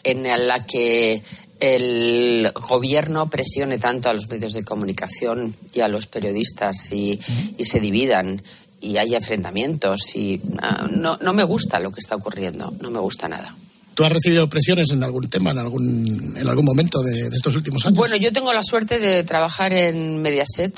en 0.04 0.24
la 0.24 0.66
que 0.66 1.22
el 1.60 2.50
gobierno 2.54 3.28
presione 3.28 3.78
tanto 3.78 4.08
a 4.08 4.14
los 4.14 4.28
medios 4.28 4.52
de 4.54 4.64
comunicación 4.64 5.54
y 5.74 5.80
a 5.80 5.88
los 5.88 6.06
periodistas 6.06 6.90
y, 6.92 7.20
y 7.58 7.64
se 7.66 7.80
dividan 7.80 8.42
y 8.81 8.97
hay 8.97 9.14
enfrentamientos 9.14 10.14
y 10.14 10.41
ah, 10.59 10.89
no, 10.91 11.18
no 11.18 11.33
me 11.33 11.45
gusta 11.45 11.78
lo 11.81 11.93
que 11.93 12.01
está 12.01 12.16
ocurriendo, 12.16 12.72
no 12.81 12.91
me 12.91 12.99
gusta 12.99 13.28
nada. 13.28 13.55
¿Tú 13.95 14.05
has 14.05 14.12
recibido 14.12 14.49
presiones 14.49 14.91
en 14.93 15.03
algún 15.03 15.28
tema, 15.28 15.51
en 15.51 15.59
algún, 15.59 16.35
en 16.37 16.49
algún 16.49 16.64
momento 16.64 17.03
de, 17.03 17.28
de 17.28 17.37
estos 17.37 17.55
últimos 17.57 17.85
años? 17.85 17.97
Bueno, 17.97 18.16
yo 18.16 18.33
tengo 18.33 18.53
la 18.53 18.62
suerte 18.62 18.99
de 18.99 19.24
trabajar 19.24 19.74
en 19.74 20.22
Mediaset, 20.22 20.74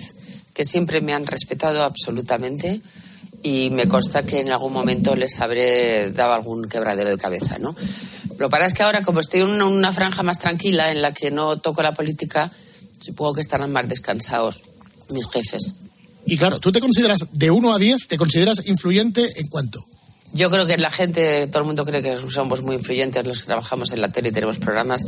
que 0.53 0.65
siempre 0.65 1.01
me 1.01 1.15
han 1.15 1.27
respetado 1.27 1.85
absolutamente 1.85 2.81
y 3.43 3.71
me 3.71 3.87
consta 3.87 4.25
que 4.25 4.41
en 4.41 4.51
algún 4.51 4.73
momento 4.73 5.15
les 5.15 5.41
habré 5.41 6.11
dado 6.13 6.33
algún 6.33 6.69
quebradero 6.69 7.11
de 7.11 7.19
cabeza, 7.19 7.59
¿no? 7.59 7.75
Lo 8.39 8.49
que 8.49 8.51
pasa 8.51 8.67
es 8.67 8.75
que 8.75 8.83
ahora, 8.83 9.03
como 9.03 9.21
estoy 9.21 9.41
en 9.41 9.49
una, 9.49 9.67
una 9.67 9.93
franja 9.93 10.23
más 10.23 10.39
tranquila 10.39 10.91
en 10.91 11.03
la 11.03 11.13
que 11.13 11.31
no 11.31 11.59
toco 11.59 11.83
la 11.83 11.93
política, 11.93 12.51
supongo 13.01 13.35
que 13.35 13.41
estarán 13.41 13.73
más 13.73 13.89
descansados 13.89 14.63
mis 15.09 15.29
jefes. 15.29 15.75
Y 16.27 16.37
claro, 16.37 16.61
¿tú 16.61 16.71
te 16.71 16.81
consideras 16.81 17.27
de 17.33 17.51
1 17.51 17.75
a 17.75 17.79
10, 17.79 18.09
te 18.09 18.17
consideras 18.17 18.63
influyente 18.67 19.41
en 19.41 19.49
cuánto? 19.49 19.85
Yo 20.35 20.51
creo 20.51 20.65
que 20.65 20.79
la 20.79 20.91
gente, 20.91 21.47
todo 21.49 21.61
el 21.61 21.67
mundo 21.67 21.85
cree 21.85 22.03
que 22.03 22.17
somos 22.17 22.63
muy 22.63 22.77
influyentes 22.77 23.27
los 23.27 23.41
que 23.41 23.47
trabajamos 23.47 23.93
en 23.93 24.01
la 24.01 24.11
tele 24.11 24.31
y 24.31 24.33
tenemos 24.33 24.59
programas 24.59 25.05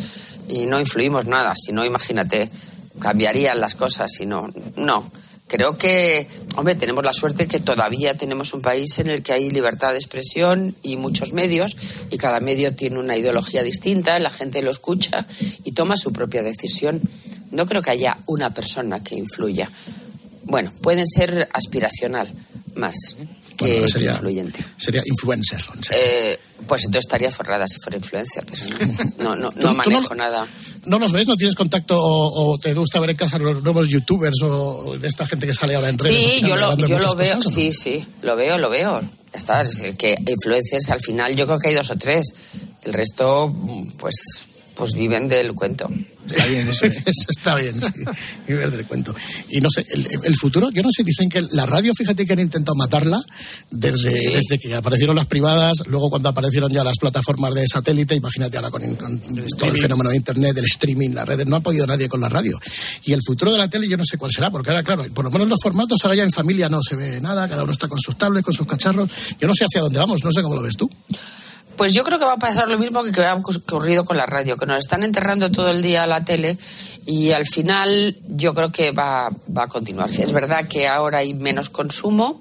y 0.48 0.66
no 0.66 0.78
influimos 0.78 1.26
nada. 1.26 1.54
Si 1.56 1.72
no, 1.72 1.84
imagínate, 1.84 2.50
cambiarían 2.98 3.58
las 3.58 3.74
cosas. 3.74 4.12
Si 4.12 4.26
no, 4.26 4.52
no. 4.76 5.10
Creo 5.46 5.78
que, 5.78 6.26
hombre, 6.56 6.74
tenemos 6.74 7.04
la 7.04 7.12
suerte 7.12 7.46
que 7.46 7.60
todavía 7.60 8.14
tenemos 8.14 8.54
un 8.54 8.62
país 8.62 8.98
en 8.98 9.08
el 9.08 9.22
que 9.22 9.32
hay 9.32 9.50
libertad 9.50 9.92
de 9.92 9.98
expresión 9.98 10.74
y 10.82 10.96
muchos 10.96 11.32
medios 11.32 11.76
y 12.10 12.18
cada 12.18 12.40
medio 12.40 12.74
tiene 12.74 12.98
una 12.98 13.16
ideología 13.16 13.62
distinta, 13.62 14.18
la 14.18 14.30
gente 14.30 14.62
lo 14.62 14.70
escucha 14.70 15.26
y 15.62 15.72
toma 15.72 15.96
su 15.96 16.12
propia 16.12 16.42
decisión. 16.42 17.00
No 17.50 17.66
creo 17.66 17.82
que 17.82 17.90
haya 17.90 18.18
una 18.26 18.52
persona 18.52 19.04
que 19.04 19.16
influya. 19.16 19.70
Bueno, 20.44 20.72
pueden 20.82 21.06
ser 21.06 21.48
aspiracional 21.52 22.32
más 22.74 22.94
que, 23.56 23.66
Bueno, 23.66 23.82
que 23.82 23.88
sería- 23.88 24.10
influyente. 24.12 24.64
Sería 24.76 25.02
influencer. 25.04 25.62
Eh, 25.90 26.38
pues 26.66 26.82
entonces 26.84 27.04
estaría 27.06 27.30
forrada 27.30 27.66
si 27.68 27.78
fuera 27.78 27.98
influencer, 27.98 28.44
pero 28.46 28.86
no, 29.18 29.36
no, 29.36 29.36
no, 29.36 29.50
¿Tú- 29.52 29.60
no 29.60 29.74
manejo 29.74 30.14
nada. 30.14 30.46
¿No 30.86 30.98
los 30.98 31.12
ves? 31.12 31.26
¿No 31.26 31.36
tienes 31.36 31.54
contacto 31.54 31.98
o, 31.98 32.52
o 32.52 32.58
te 32.58 32.74
gusta 32.74 33.00
ver 33.00 33.10
en 33.10 33.16
casa 33.16 33.38
los 33.38 33.62
nuevos 33.62 33.88
youtubers 33.88 34.42
o 34.42 34.98
de 34.98 35.08
esta 35.08 35.26
gente 35.26 35.46
que 35.46 35.54
sale 35.54 35.74
ahora 35.76 35.88
en 35.88 35.98
redes? 35.98 36.32
Sí, 36.34 36.40
yo 36.42 36.56
lo, 36.56 36.76
yo 36.76 36.98
lo 36.98 37.14
veo, 37.14 37.40
sí, 37.42 37.72
sí, 37.72 38.04
lo 38.22 38.36
veo, 38.36 38.58
lo 38.58 38.68
veo. 38.70 39.00
Ya 39.00 39.08
está, 39.38 39.62
es 39.62 39.82
que 39.96 40.14
influencers 40.26 40.90
al 40.90 41.00
final 41.00 41.34
yo 41.36 41.46
creo 41.46 41.58
que 41.58 41.68
hay 41.68 41.74
dos 41.74 41.90
o 41.90 41.96
tres. 41.96 42.34
El 42.82 42.92
resto, 42.92 43.50
pues, 43.98 44.14
pues 44.74 44.92
viven 44.94 45.26
del 45.28 45.54
cuento. 45.54 45.88
Está 46.26 46.46
bien, 46.46 46.68
eso, 46.68 46.86
eso 46.86 47.26
está 47.28 47.54
bien, 47.56 47.74
sí. 47.82 48.04
Viver 48.48 48.70
del 48.70 48.86
cuento. 48.86 49.14
Y 49.50 49.60
no 49.60 49.68
sé, 49.70 49.84
el, 49.90 50.06
el 50.24 50.36
futuro, 50.36 50.70
yo 50.70 50.82
no 50.82 50.90
sé, 50.90 51.02
dicen 51.02 51.28
que 51.28 51.42
la 51.52 51.66
radio, 51.66 51.92
fíjate 51.96 52.24
que 52.24 52.32
han 52.32 52.40
intentado 52.40 52.74
matarla 52.76 53.22
desde, 53.70 54.10
Sí. 54.12 54.34
desde 54.34 54.58
que 54.58 54.74
aparecieron 54.74 55.16
las 55.16 55.26
privadas, 55.26 55.78
luego 55.86 56.10
cuando 56.10 56.28
aparecieron 56.28 56.72
ya 56.72 56.82
las 56.84 56.98
plataformas 56.98 57.54
de 57.54 57.66
satélite, 57.66 58.14
imagínate 58.14 58.56
ahora 58.56 58.70
con, 58.70 58.94
con 58.96 59.20
todo 59.20 59.70
el 59.70 59.76
fenómeno 59.80 60.10
de 60.10 60.16
internet, 60.16 60.54
del 60.54 60.64
streaming, 60.66 61.10
las 61.10 61.26
redes, 61.26 61.46
no 61.46 61.56
ha 61.56 61.60
podido 61.60 61.86
nadie 61.86 62.08
con 62.08 62.20
la 62.20 62.28
radio. 62.28 62.58
Y 63.04 63.12
el 63.12 63.20
futuro 63.24 63.52
de 63.52 63.58
la 63.58 63.68
tele 63.68 63.88
yo 63.88 63.96
no 63.96 64.04
sé 64.04 64.16
cuál 64.18 64.30
será, 64.32 64.50
porque 64.50 64.70
ahora, 64.70 64.82
claro, 64.82 65.04
por 65.12 65.24
lo 65.24 65.30
menos 65.30 65.48
los 65.48 65.58
formatos 65.62 65.98
ahora 66.04 66.16
ya 66.16 66.22
en 66.24 66.30
familia 66.32 66.68
no 66.68 66.80
se 66.82 66.96
ve 66.96 67.20
nada, 67.20 67.48
cada 67.48 67.62
uno 67.64 67.72
está 67.72 67.88
con 67.88 67.98
sus 67.98 68.16
tablets, 68.16 68.44
con 68.44 68.54
sus 68.54 68.66
cacharros. 68.66 69.10
Yo 69.40 69.46
no 69.48 69.54
sé 69.54 69.64
hacia 69.64 69.80
dónde 69.80 69.98
vamos, 69.98 70.22
no 70.24 70.30
sé 70.32 70.42
cómo 70.42 70.54
lo 70.56 70.62
ves 70.62 70.76
tú. 70.76 70.90
Pues 71.76 71.92
yo 71.92 72.04
creo 72.04 72.18
que 72.18 72.24
va 72.24 72.34
a 72.34 72.38
pasar 72.38 72.68
lo 72.70 72.78
mismo 72.78 73.02
que, 73.02 73.24
ha 73.24 73.34
ocurrido 73.34 74.04
con 74.04 74.16
la 74.16 74.26
radio, 74.26 74.56
que 74.56 74.66
nos 74.66 74.78
están 74.78 75.02
enterrando 75.02 75.50
todo 75.50 75.70
el 75.70 75.82
día 75.82 76.06
la 76.06 76.24
tele 76.24 76.56
y 77.04 77.32
al 77.32 77.46
final 77.46 78.16
yo 78.28 78.54
creo 78.54 78.70
que 78.70 78.92
va, 78.92 79.30
va 79.56 79.64
a 79.64 79.68
continuar. 79.68 80.08
Es 80.10 80.32
verdad 80.32 80.68
que 80.68 80.86
ahora 80.86 81.18
hay 81.18 81.34
menos 81.34 81.70
consumo, 81.70 82.40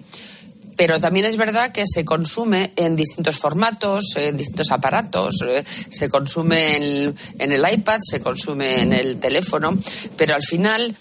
pero 0.75 0.99
también 0.99 1.25
es 1.25 1.37
verdad 1.37 1.71
que 1.71 1.83
se 1.85 2.05
consume 2.05 2.73
en 2.75 2.95
distintos 2.95 3.37
formatos, 3.37 4.15
en 4.15 4.37
distintos 4.37 4.71
aparatos, 4.71 5.41
eh, 5.47 5.63
se 5.89 6.09
consume 6.09 6.75
en, 6.75 7.15
en 7.39 7.51
el 7.51 7.63
iPad, 7.71 7.99
se 8.01 8.21
consume 8.21 8.81
en 8.81 8.93
el 8.93 9.19
teléfono, 9.19 9.77
pero 10.15 10.35
al 10.35 10.43
final, 10.43 10.95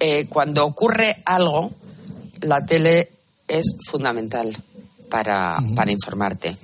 eh, 0.00 0.26
cuando 0.28 0.64
ocurre 0.66 1.22
algo, 1.24 1.70
la 2.40 2.64
tele 2.64 3.10
es 3.46 3.76
fundamental 3.86 4.56
para, 5.08 5.58
para 5.74 5.90
informarte. 5.90 6.56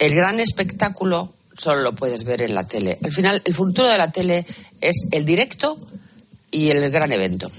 El 0.00 0.14
gran 0.14 0.40
espectáculo 0.40 1.32
solo 1.56 1.82
lo 1.82 1.92
puedes 1.92 2.24
ver 2.24 2.40
en 2.40 2.54
la 2.54 2.66
tele. 2.66 2.98
Al 3.04 3.12
final, 3.12 3.42
el 3.44 3.54
futuro 3.54 3.86
de 3.86 3.98
la 3.98 4.10
tele 4.10 4.46
es 4.80 5.06
el 5.10 5.26
directo 5.26 5.78
y 6.50 6.70
el 6.70 6.90
gran 6.90 7.12
evento. 7.12 7.52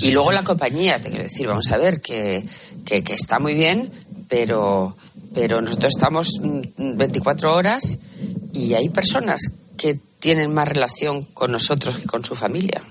Y 0.00 0.10
luego 0.10 0.32
la 0.32 0.42
compañía, 0.42 0.98
te 1.00 1.10
quiero 1.10 1.24
decir, 1.24 1.46
vamos 1.46 1.70
a 1.70 1.76
ver, 1.76 2.00
que, 2.00 2.42
que, 2.86 3.04
que 3.04 3.12
está 3.12 3.38
muy 3.38 3.52
bien, 3.52 3.92
pero, 4.26 4.96
pero 5.34 5.60
nosotros 5.60 5.92
estamos 5.94 6.40
mm, 6.40 6.96
24 6.96 7.54
horas 7.54 7.98
y 8.54 8.72
hay 8.72 8.88
personas 8.88 9.40
que 9.76 9.98
tienen 10.18 10.54
más 10.54 10.66
relación 10.66 11.24
con 11.24 11.52
nosotros 11.52 11.98
que 11.98 12.06
con 12.06 12.24
su 12.24 12.34
familia. 12.34 12.82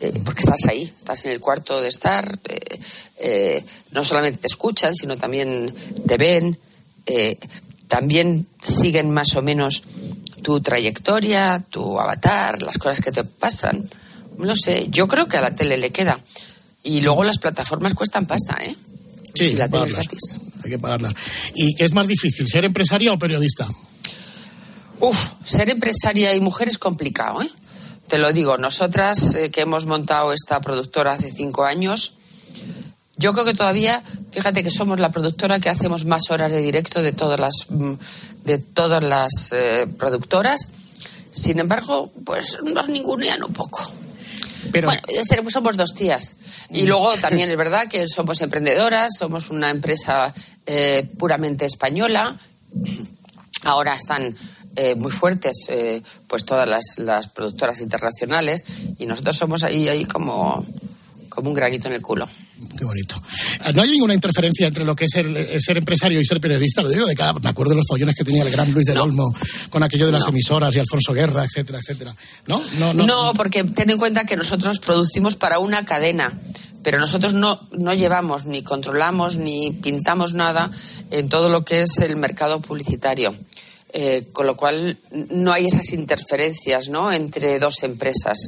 Eh, 0.00 0.12
porque 0.24 0.40
estás 0.40 0.66
ahí, 0.68 0.92
estás 0.96 1.26
en 1.26 1.32
el 1.32 1.40
cuarto 1.40 1.80
de 1.80 1.88
estar, 1.88 2.38
eh, 2.48 2.80
eh, 3.18 3.64
no 3.92 4.02
solamente 4.02 4.38
te 4.40 4.46
escuchan, 4.48 4.96
sino 4.96 5.16
también 5.16 5.72
te 6.08 6.16
ven, 6.16 6.58
también 7.90 8.46
siguen 8.62 9.10
más 9.10 9.34
o 9.34 9.42
menos 9.42 9.82
tu 10.44 10.60
trayectoria, 10.60 11.62
tu 11.70 11.98
avatar, 11.98 12.62
las 12.62 12.78
cosas 12.78 13.00
que 13.00 13.10
te 13.10 13.24
pasan. 13.24 13.90
No 14.38 14.54
sé, 14.54 14.86
yo 14.90 15.08
creo 15.08 15.26
que 15.26 15.36
a 15.36 15.40
la 15.40 15.56
tele 15.56 15.76
le 15.76 15.90
queda. 15.90 16.20
Y 16.84 17.00
luego 17.00 17.24
las 17.24 17.38
plataformas 17.38 17.94
cuestan 17.94 18.26
pasta, 18.26 18.56
¿eh? 18.62 18.76
Sí, 19.34 19.46
y 19.46 19.56
la 19.56 19.68
tele 19.68 19.86
es 19.86 19.92
gratis. 19.92 20.38
Hay 20.62 20.70
que 20.70 20.78
pagarlas. 20.78 21.14
¿Y 21.56 21.74
qué 21.74 21.84
es 21.84 21.92
más 21.92 22.06
difícil, 22.06 22.46
ser 22.46 22.64
empresaria 22.64 23.12
o 23.12 23.18
periodista? 23.18 23.66
Uf, 25.00 25.32
ser 25.44 25.68
empresaria 25.68 26.32
y 26.32 26.40
mujer 26.40 26.68
es 26.68 26.78
complicado, 26.78 27.42
¿eh? 27.42 27.50
Te 28.06 28.18
lo 28.18 28.32
digo, 28.32 28.56
nosotras 28.56 29.34
eh, 29.34 29.50
que 29.50 29.62
hemos 29.62 29.86
montado 29.86 30.32
esta 30.32 30.60
productora 30.60 31.14
hace 31.14 31.32
cinco 31.32 31.64
años, 31.64 32.14
yo 33.20 33.32
creo 33.32 33.44
que 33.44 33.54
todavía, 33.54 34.02
fíjate 34.32 34.62
que 34.64 34.70
somos 34.70 34.98
la 34.98 35.10
productora 35.10 35.60
que 35.60 35.68
hacemos 35.68 36.04
más 36.06 36.30
horas 36.30 36.50
de 36.50 36.60
directo 36.62 37.02
de 37.02 37.12
todas 37.12 37.38
las, 37.38 37.54
mm, 37.68 37.92
de 38.44 38.58
todas 38.58 39.02
las 39.04 39.52
eh, 39.52 39.86
productoras. 39.98 40.68
Sin 41.30 41.58
embargo, 41.60 42.10
pues 42.24 42.58
nos 42.64 42.88
ningunean 42.88 43.42
un 43.44 43.52
poco. 43.52 43.88
Pero, 44.72 44.88
Bueno, 44.88 45.02
ser- 45.24 45.44
somos 45.50 45.76
dos 45.76 45.94
tías. 45.94 46.36
Y 46.70 46.86
luego 46.86 47.12
también 47.16 47.50
es 47.50 47.56
verdad 47.56 47.88
que 47.88 48.06
somos 48.08 48.40
emprendedoras, 48.42 49.10
somos 49.18 49.50
una 49.50 49.70
empresa 49.70 50.32
eh, 50.66 51.10
puramente 51.18 51.64
española. 51.66 52.38
Ahora 53.64 53.94
están 53.94 54.36
eh, 54.76 54.94
muy 54.94 55.10
fuertes 55.10 55.66
eh, 55.68 56.02
pues 56.28 56.44
todas 56.44 56.68
las, 56.68 56.98
las 56.98 57.28
productoras 57.28 57.80
internacionales 57.80 58.64
y 58.98 59.06
nosotros 59.06 59.36
somos 59.36 59.64
ahí, 59.64 59.88
ahí 59.88 60.04
como, 60.04 60.64
como 61.28 61.48
un 61.50 61.54
granito 61.54 61.88
en 61.88 61.94
el 61.94 62.02
culo. 62.02 62.28
Qué 62.78 62.84
bonito. 62.84 63.14
Eh, 63.64 63.72
No 63.72 63.82
hay 63.82 63.90
ninguna 63.90 64.14
interferencia 64.14 64.66
entre 64.66 64.84
lo 64.84 64.94
que 64.94 65.04
es 65.06 65.14
el- 65.16 65.60
ser 65.60 65.78
empresario 65.78 66.20
y 66.20 66.24
ser 66.24 66.40
periodista. 66.40 66.82
Lo 66.82 66.88
digo 66.88 67.06
de 67.06 67.14
cara, 67.14 67.32
me 67.34 67.48
acuerdo 67.48 67.70
de 67.70 67.76
los 67.78 67.86
follones 67.88 68.14
que 68.14 68.24
tenía 68.24 68.42
el 68.42 68.50
gran 68.50 68.70
Luis 68.72 68.86
del 68.86 68.98
Olmo 68.98 69.32
con 69.70 69.82
aquello 69.82 70.06
de 70.06 70.12
las 70.12 70.26
emisoras 70.28 70.74
y 70.76 70.78
Alfonso 70.78 71.12
Guerra, 71.12 71.44
etcétera, 71.44 71.78
etcétera. 71.78 72.14
¿No? 72.46 72.62
No, 72.78 72.92
no. 72.94 73.06
No, 73.06 73.32
porque 73.34 73.64
ten 73.64 73.90
en 73.90 73.98
cuenta 73.98 74.24
que 74.24 74.36
nosotros 74.36 74.78
producimos 74.80 75.36
para 75.36 75.58
una 75.58 75.84
cadena, 75.84 76.38
pero 76.82 76.98
nosotros 76.98 77.34
no, 77.34 77.60
no 77.72 77.92
llevamos, 77.94 78.46
ni 78.46 78.62
controlamos, 78.62 79.36
ni 79.36 79.70
pintamos 79.70 80.32
nada 80.34 80.70
en 81.10 81.28
todo 81.28 81.48
lo 81.50 81.64
que 81.64 81.82
es 81.82 81.98
el 81.98 82.16
mercado 82.16 82.60
publicitario. 82.60 83.34
Eh, 83.92 84.28
con 84.32 84.46
lo 84.46 84.56
cual 84.56 84.96
no 85.30 85.52
hay 85.52 85.66
esas 85.66 85.92
interferencias 85.92 86.88
¿no? 86.90 87.12
entre 87.12 87.58
dos 87.58 87.82
empresas. 87.82 88.38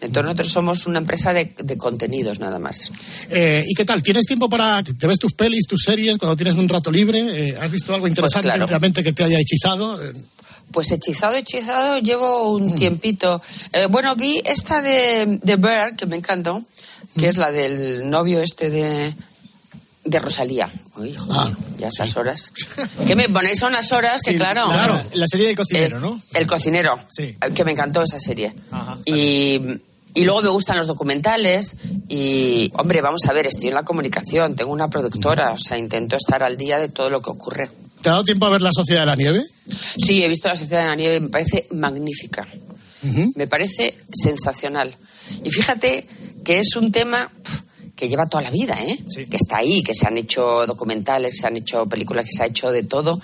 Entonces 0.00 0.22
nosotros 0.24 0.48
somos 0.48 0.86
una 0.86 0.98
empresa 0.98 1.34
de, 1.34 1.54
de 1.58 1.76
contenidos 1.76 2.40
nada 2.40 2.58
más. 2.58 2.90
Eh, 3.28 3.62
¿Y 3.66 3.74
qué 3.74 3.84
tal? 3.84 4.02
¿Tienes 4.02 4.24
tiempo 4.24 4.48
para... 4.48 4.82
¿Te 4.82 5.06
ves 5.06 5.18
tus 5.18 5.34
pelis, 5.34 5.66
tus 5.66 5.82
series 5.82 6.16
cuando 6.16 6.34
tienes 6.34 6.54
un 6.54 6.68
rato 6.68 6.90
libre? 6.90 7.48
Eh, 7.48 7.56
¿Has 7.60 7.70
visto 7.70 7.94
algo 7.94 8.08
interesante 8.08 8.48
claro. 8.48 8.66
realmente 8.66 9.02
que 9.02 9.12
te 9.12 9.24
haya 9.24 9.38
hechizado? 9.38 10.00
Pues 10.72 10.90
hechizado, 10.92 11.34
hechizado, 11.34 11.98
llevo 11.98 12.52
un 12.52 12.74
tiempito. 12.74 13.42
Eh, 13.72 13.86
bueno, 13.90 14.16
vi 14.16 14.40
esta 14.44 14.80
de, 14.80 15.38
de 15.42 15.56
Bear, 15.56 15.94
que 15.94 16.06
me 16.06 16.16
encantó, 16.16 16.64
que 17.18 17.28
es 17.28 17.36
la 17.36 17.52
del 17.52 18.08
novio 18.08 18.40
este 18.40 18.70
de, 18.70 19.14
de 20.06 20.18
Rosalía. 20.20 20.68
Uy, 20.96 21.14
joder, 21.14 21.54
ya 21.78 21.88
esas 21.88 22.16
horas. 22.16 22.52
¿Qué 23.06 23.14
me 23.16 23.28
ponéis 23.28 23.62
a 23.62 23.66
unas 23.68 23.90
horas? 23.92 24.22
que 24.24 24.32
Sí, 24.32 24.36
claro. 24.38 24.66
claro, 24.68 25.02
la 25.14 25.26
serie 25.26 25.46
del 25.48 25.56
cocinero, 25.56 26.00
¿no? 26.00 26.20
El 26.34 26.46
cocinero, 26.46 26.98
Sí. 27.08 27.24
eh, 27.24 27.36
que 27.54 27.64
me 27.64 27.72
encantó 27.72 28.02
esa 28.02 28.18
serie. 28.18 28.54
Ajá. 28.70 28.98
Y, 29.04 29.60
y 30.14 30.24
luego 30.24 30.42
me 30.42 30.48
gustan 30.50 30.76
los 30.78 30.86
documentales 30.86 31.76
y, 32.08 32.70
hombre, 32.76 33.02
vamos 33.02 33.20
a 33.28 33.32
ver, 33.32 33.46
estoy 33.46 33.68
en 33.68 33.74
la 33.74 33.82
comunicación, 33.84 34.56
tengo 34.56 34.72
una 34.72 34.88
productora, 34.88 35.52
o 35.52 35.58
sea, 35.58 35.76
intento 35.76 36.16
estar 36.16 36.42
al 36.42 36.56
día 36.56 36.78
de 36.78 36.88
todo 36.88 37.10
lo 37.10 37.20
que 37.20 37.30
ocurre. 37.30 37.70
¿Te 38.00 38.08
ha 38.08 38.12
dado 38.12 38.24
tiempo 38.24 38.46
a 38.46 38.50
ver 38.50 38.62
La 38.62 38.72
Sociedad 38.72 39.02
de 39.02 39.06
la 39.06 39.16
Nieve? 39.16 39.44
Sí, 39.98 40.22
he 40.22 40.28
visto 40.28 40.48
La 40.48 40.54
Sociedad 40.54 40.82
de 40.84 40.88
la 40.88 40.94
Nieve, 40.96 41.20
me 41.20 41.28
parece 41.28 41.66
magnífica. 41.72 42.46
Me 43.36 43.46
parece 43.46 43.96
sensacional. 44.12 44.96
Y 45.44 45.50
fíjate 45.50 46.06
que 46.44 46.58
es 46.58 46.74
un 46.76 46.90
tema 46.90 47.30
que 47.96 48.08
lleva 48.08 48.26
toda 48.26 48.44
la 48.44 48.50
vida, 48.50 48.76
¿eh? 48.84 48.98
Que 49.28 49.36
está 49.36 49.58
ahí, 49.58 49.82
que 49.82 49.94
se 49.94 50.06
han 50.06 50.18
hecho 50.18 50.66
documentales, 50.66 51.32
que 51.32 51.38
se 51.40 51.46
han 51.46 51.56
hecho 51.56 51.86
películas, 51.86 52.26
que 52.26 52.36
se 52.36 52.42
ha 52.42 52.46
hecho 52.46 52.70
de 52.70 52.82
todo. 52.82 53.20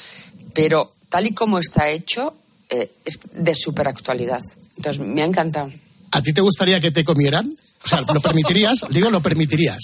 Pero 0.55 0.93
tal 1.11 1.27
y 1.27 1.33
como 1.33 1.59
está 1.59 1.91
hecho, 1.91 2.35
eh, 2.71 2.91
es 3.05 3.21
de 3.35 3.55
superactualidad. 3.55 4.41
Entonces, 4.77 5.05
me 5.05 5.23
ha 5.23 5.27
encantado. 5.27 5.71
¿A 6.11 6.23
ti 6.23 6.33
te 6.33 6.41
gustaría 6.41 6.81
que 6.81 6.91
te 6.91 7.05
comieran? 7.05 7.47
O 7.85 7.89
sea, 7.89 8.01
¿lo 8.01 8.21
permitirías? 8.21 8.85
Digo, 8.91 9.11
lo 9.11 9.21
permitirías. 9.21 9.79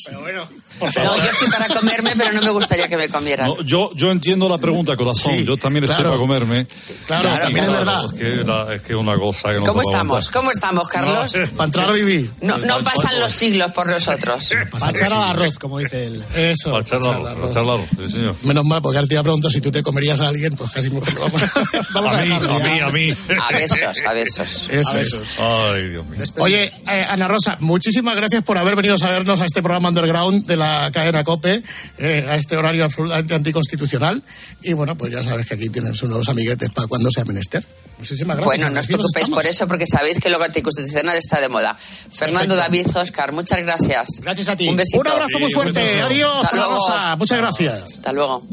No, 0.81 1.17
yo 1.17 1.23
estoy 1.25 1.49
para 1.49 1.69
comerme, 1.69 2.13
pero 2.17 2.33
no 2.33 2.43
me 2.43 2.51
gustaría 2.51 2.89
que 2.89 2.97
me 2.97 3.09
comieran. 3.09 3.49
No, 3.49 3.61
yo, 3.63 3.91
yo 3.95 4.11
entiendo 4.11 4.49
la 4.49 4.59
pregunta, 4.59 4.97
corazón. 4.97 5.45
yo 5.45 5.57
también 5.57 5.85
estoy 5.85 5.97
claro. 5.97 6.11
para 6.11 6.21
comerme. 6.21 6.67
Claro, 7.07 7.29
Y 7.35 7.41
también 7.41 7.65
es 7.65 7.73
verdad. 7.73 8.05
Es 8.07 8.13
que, 8.19 8.25
la- 8.45 8.75
es 8.75 8.83
que 8.83 8.95
una 8.95 9.17
cosa 9.17 9.49
que 9.53 9.61
no 9.61 9.67
¿Cómo 9.67 9.83
estamos? 9.83 10.29
¿Cómo 10.31 10.51
estamos, 10.51 10.89
Carlos? 10.89 11.33
Para 11.57 11.65
entrar 11.67 11.91
a 11.91 11.93
vivir. 11.93 12.31
No, 12.41 12.59
no 12.59 12.79
pasan 12.83 13.19
los 13.21 13.33
siglos 13.33 13.71
por 13.73 13.87
nosotros. 13.89 14.51
Para 14.71 14.91
echar 14.91 15.13
al 15.13 15.23
arroz, 15.25 15.59
como 15.59 15.79
dice 15.79 16.07
él. 16.07 16.25
Eso. 16.35 16.71
Para 16.71 16.83
echar 16.83 16.97
al 17.05 17.23
para 17.35 17.51
echar 17.51 17.65
largo, 17.65 17.87
sí, 17.97 18.11
señor. 18.11 18.37
Menos 18.43 18.65
mal, 18.65 18.81
porque 18.83 18.99
ahora 18.99 19.09
te 19.09 19.15
iba 19.15 19.21
a 19.21 19.25
preguntar 19.25 19.51
si 19.51 19.61
tú 19.61 19.71
te 19.71 19.83
comerías 19.83 20.21
a 20.21 20.29
alguien, 20.29 20.55
pues 20.57 20.71
casi 20.71 20.91
mejor 20.91 21.13
lo 21.15 21.21
vamos 21.23 21.43
a, 21.43 21.51
vamos 21.95 22.15
A 22.15 22.17
mí, 22.23 22.31
a 22.33 22.39
mí, 22.41 22.81
a 22.81 22.89
mí. 22.91 23.11
A 23.41 23.53
besos, 23.53 24.05
a 24.07 24.13
besos. 24.13 24.69
Eso 24.71 24.91
A 24.97 25.01
es. 25.01 25.11
besos. 25.19 25.29
Ay, 25.41 25.89
Dios 25.91 26.07
mío. 26.07 26.25
Oye, 26.39 26.73
eh, 26.91 27.07
Ana 27.09 27.29
Rosa, 27.29 27.57
muchísimas 27.61 28.17
gracias 28.17 28.43
por 28.43 28.59
haber 28.59 28.77
venido 28.77 28.97
a 29.01 29.09
vernos 29.09 29.41
a 29.41 29.45
este 29.45 29.63
programa 29.63 29.89
underground 29.89 30.47
de 30.47 30.57
la 30.57 30.68
cadena 30.93 31.25
COPE, 31.25 31.63
eh, 31.99 32.27
a 32.29 32.37
este 32.37 32.57
horario 32.57 32.85
absolutamente 32.85 33.35
anticonstitucional. 33.35 34.23
Y 34.63 34.73
bueno, 34.73 34.97
pues 34.97 35.13
ya 35.13 35.23
sabes 35.23 35.47
que 35.47 35.55
aquí 35.55 35.69
tienes 35.69 36.03
unos 36.03 36.29
amiguetes 36.29 36.71
para 36.71 36.87
cuando 36.87 37.11
sea 37.11 37.25
menester. 37.25 37.65
Muchísimas 37.99 38.37
gracias. 38.37 38.63
Bueno, 38.63 38.75
no 38.75 38.81
os 38.81 38.87
preocupéis 38.87 39.17
estamos. 39.25 39.39
por 39.43 39.47
eso, 39.51 39.67
porque 39.67 39.85
sabéis 39.87 40.21
que 40.21 40.29
lo 40.29 40.43
anticonstitucional 40.43 41.17
está 41.19 41.41
de 41.41 41.49
moda. 41.49 41.77
Fernando, 42.13 42.55
David, 42.55 42.87
Oscar, 42.95 43.33
muchas 43.33 43.59
gracias. 43.61 44.09
Gracias 44.21 44.49
a 44.49 44.57
ti. 44.57 44.69
Un 44.69 44.77
besito. 44.77 45.01
Un 45.01 45.09
abrazo 45.09 45.39
muy 45.41 45.51
fuerte. 45.53 45.81
beso. 45.83 46.07
Adiós, 46.07 46.45
Hasta 46.45 46.57
luego. 46.57 46.75
Rosa. 46.75 47.17
Muchas 47.17 47.39
gracias. 47.39 47.83
Hasta 47.95 48.13
luego. 48.13 48.45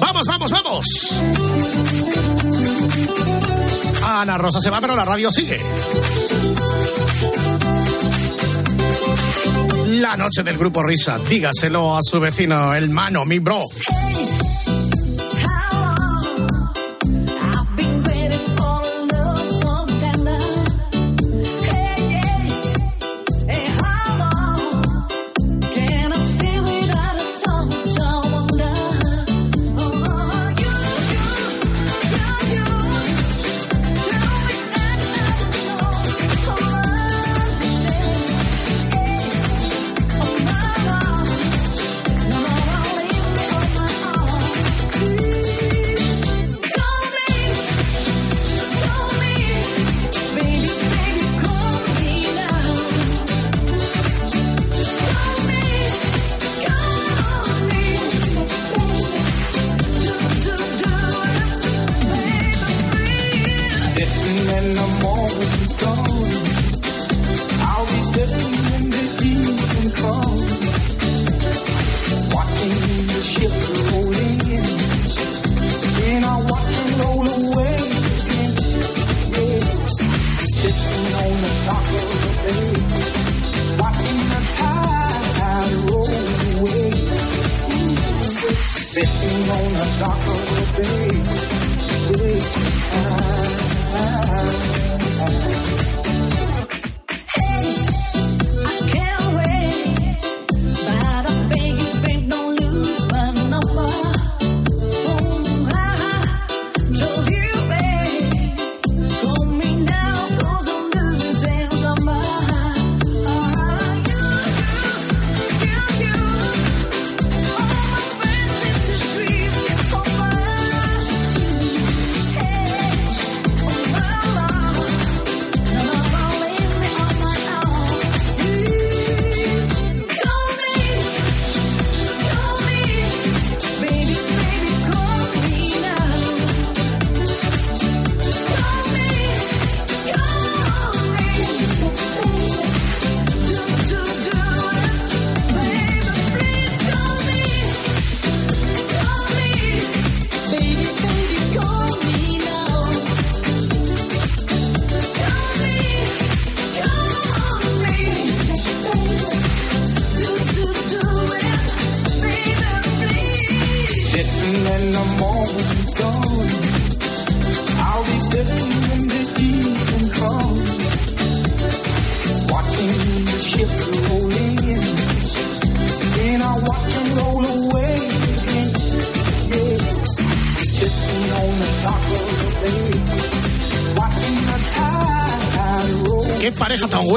Vamos, 0.00 0.26
vamos, 0.26 0.50
vamos. 0.50 0.86
Ana 4.20 4.36
Rosa 4.36 4.60
se 4.60 4.68
va, 4.68 4.82
pero 4.82 4.94
la 4.94 5.06
radio 5.06 5.30
sigue. 5.30 5.58
La 9.86 10.14
noche 10.14 10.42
del 10.42 10.58
grupo 10.58 10.82
Risa. 10.82 11.18
Dígaselo 11.18 11.96
a 11.96 12.02
su 12.02 12.20
vecino, 12.20 12.74
el 12.74 12.90
mano, 12.90 13.24
mi 13.24 13.38
bro. 13.38 13.64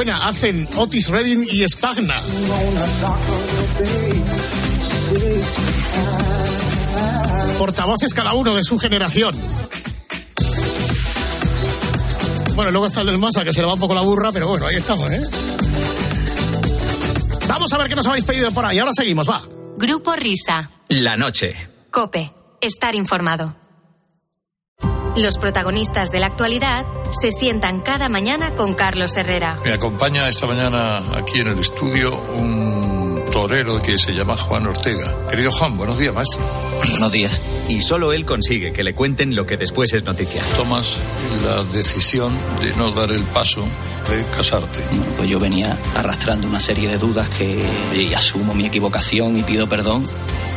Buena 0.04 0.28
hacen 0.28 0.68
Otis 0.76 1.08
Redding 1.08 1.46
y 1.50 1.66
Spagna. 1.66 2.20
Portavoces 7.58 8.12
cada 8.12 8.34
uno 8.34 8.54
de 8.54 8.62
su 8.62 8.78
generación. 8.78 9.34
Bueno, 12.54 12.70
luego 12.70 12.86
está 12.86 13.00
el 13.00 13.06
del 13.06 13.18
Masa, 13.18 13.44
que 13.44 13.52
se 13.52 13.60
le 13.62 13.66
va 13.66 13.74
un 13.74 13.80
poco 13.80 13.94
la 13.94 14.02
burra, 14.02 14.30
pero 14.30 14.46
bueno, 14.46 14.66
ahí 14.66 14.76
estamos, 14.76 15.10
¿eh? 15.10 15.22
Vamos 17.48 17.72
a 17.72 17.78
ver 17.78 17.88
qué 17.88 17.96
nos 17.96 18.06
habéis 18.06 18.24
pedido 18.24 18.52
por 18.52 18.66
ahí. 18.66 18.78
Ahora 18.78 18.92
seguimos, 18.94 19.28
va. 19.28 19.42
Grupo 19.78 20.14
Risa. 20.16 20.70
La 20.88 21.16
noche. 21.16 21.54
Cope. 21.90 22.30
Estar 22.60 22.94
informado. 22.94 23.56
Los 25.16 25.38
protagonistas 25.38 26.10
de 26.10 26.20
la 26.20 26.26
actualidad 26.26 26.84
se 27.20 27.32
sientan 27.32 27.80
cada 27.80 28.08
mañana 28.08 28.52
con 28.52 28.74
Carlos 28.74 29.16
Herrera. 29.16 29.58
Me 29.64 29.72
acompaña 29.72 30.28
esta 30.28 30.46
mañana 30.46 30.98
aquí 31.16 31.40
en 31.40 31.48
el 31.48 31.58
estudio 31.58 32.14
un 32.36 33.24
torero 33.30 33.80
que 33.82 33.98
se 33.98 34.14
llama 34.14 34.36
Juan 34.36 34.66
Ortega. 34.66 35.12
Querido 35.28 35.50
Juan, 35.52 35.76
buenos 35.76 35.98
días, 35.98 36.14
maestro. 36.14 36.40
Buenos 36.90 37.12
días. 37.12 37.40
Y 37.68 37.80
solo 37.80 38.12
él 38.12 38.24
consigue 38.24 38.72
que 38.72 38.82
le 38.82 38.94
cuenten 38.94 39.34
lo 39.34 39.46
que 39.46 39.56
después 39.56 39.92
es 39.92 40.04
noticia. 40.04 40.42
Tomas 40.56 40.98
la 41.44 41.62
decisión 41.64 42.32
de 42.60 42.74
no 42.76 42.90
dar 42.90 43.10
el 43.10 43.22
paso 43.22 43.62
de 44.08 44.24
casarte. 44.36 44.78
Bueno, 44.90 45.04
pues 45.16 45.28
yo 45.28 45.40
venía 45.40 45.76
arrastrando 45.96 46.46
una 46.46 46.60
serie 46.60 46.88
de 46.88 46.98
dudas 46.98 47.28
que 47.28 47.64
y 47.96 48.12
asumo 48.14 48.54
mi 48.54 48.66
equivocación 48.66 49.38
y 49.38 49.42
pido 49.42 49.68
perdón. 49.68 50.06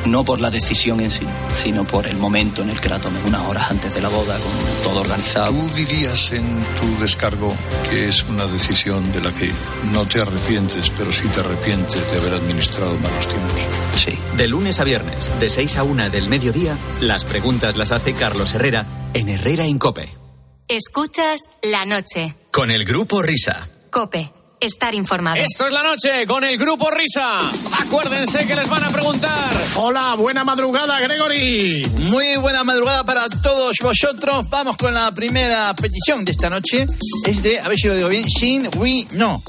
No 0.06 0.24
por 0.24 0.40
la 0.40 0.50
decisión 0.50 1.00
en 1.02 1.12
sí, 1.12 1.26
sino 1.56 1.84
por 1.84 2.08
el 2.08 2.18
momento 2.18 2.62
en 2.62 2.70
el 2.70 2.80
que 2.80 2.90
la 2.90 3.00
tomé, 3.00 3.20
unas 3.26 3.42
horas 3.48 3.72
antes 3.72 3.94
de 3.96 4.02
la 4.02 4.10
boda, 4.10 4.38
con 4.38 4.84
todo 4.84 5.02
organizado. 5.02 5.52
¿Tú 5.52 5.70
dirías 5.76 6.32
en 6.32 6.60
tu 6.80 7.02
descargo 7.02 7.56
que 7.90 8.08
es 8.08 8.24
una 8.24 8.46
decisión 8.46 9.12
de 9.12 9.22
la 9.22 9.32
que 9.32 9.52
no 9.92 10.06
te 10.06 10.22
arrepientes, 10.22 10.92
pero 10.98 11.12
sí 11.12 11.28
te 11.28 11.40
arrepientes 11.40 12.12
de 12.12 12.18
haber 12.18 12.34
administrado 12.34 12.98
malos 13.00 13.28
tiempos? 13.28 13.62
Sí. 13.96 14.18
De 14.38 14.48
lunes 14.48 14.80
a 14.80 14.84
viernes, 14.84 15.32
de 15.40 15.50
6 15.50 15.78
a 15.78 15.84
1 15.84 16.10
del 16.10 16.30
mediodía, 16.30 16.78
las 17.02 17.26
preguntas 17.26 17.76
las 17.78 17.92
hace 17.92 18.14
Carlos 18.14 18.54
Herrera 18.54 18.86
en 19.14 19.30
Herrera 19.30 19.66
Incope. 19.66 20.10
Escuchas 20.68 21.50
la 21.64 21.86
noche. 21.86 22.36
Con 22.52 22.72
el 22.72 22.86
grupo 22.86 23.22
Risa. 23.22 23.70
Cope. 23.90 24.32
Estar 24.60 24.96
informado. 24.96 25.38
Esto 25.38 25.68
es 25.68 25.74
la 25.74 25.84
noche 25.84 26.26
con 26.26 26.44
el 26.44 26.58
grupo 26.58 26.90
Risa. 26.90 27.40
Acuérdense 27.80 28.48
que 28.48 28.56
les 28.56 28.68
van 28.68 28.84
a 28.84 28.90
preguntar. 28.90 29.54
Hola, 29.76 30.16
buena 30.16 30.44
madrugada, 30.44 31.00
Gregory. 31.00 31.86
Muy 32.10 32.38
buena 32.38 32.64
madrugada 32.64 33.04
para 33.04 33.30
todos 33.30 33.78
vosotros. 33.82 34.50
Vamos 34.50 34.76
con 34.78 34.94
la 34.94 35.12
primera 35.12 35.76
petición 35.76 36.26
de 36.26 36.32
esta 36.32 36.50
noche. 36.50 36.88
Es 37.26 37.44
de, 37.44 37.60
a 37.60 37.68
ver 37.68 37.78
si 37.78 37.88
lo 37.88 37.96
digo 37.96 38.10
bien, 38.10 38.24
Shin 38.24 38.70
Wi 38.78 39.08
No. 39.12 39.42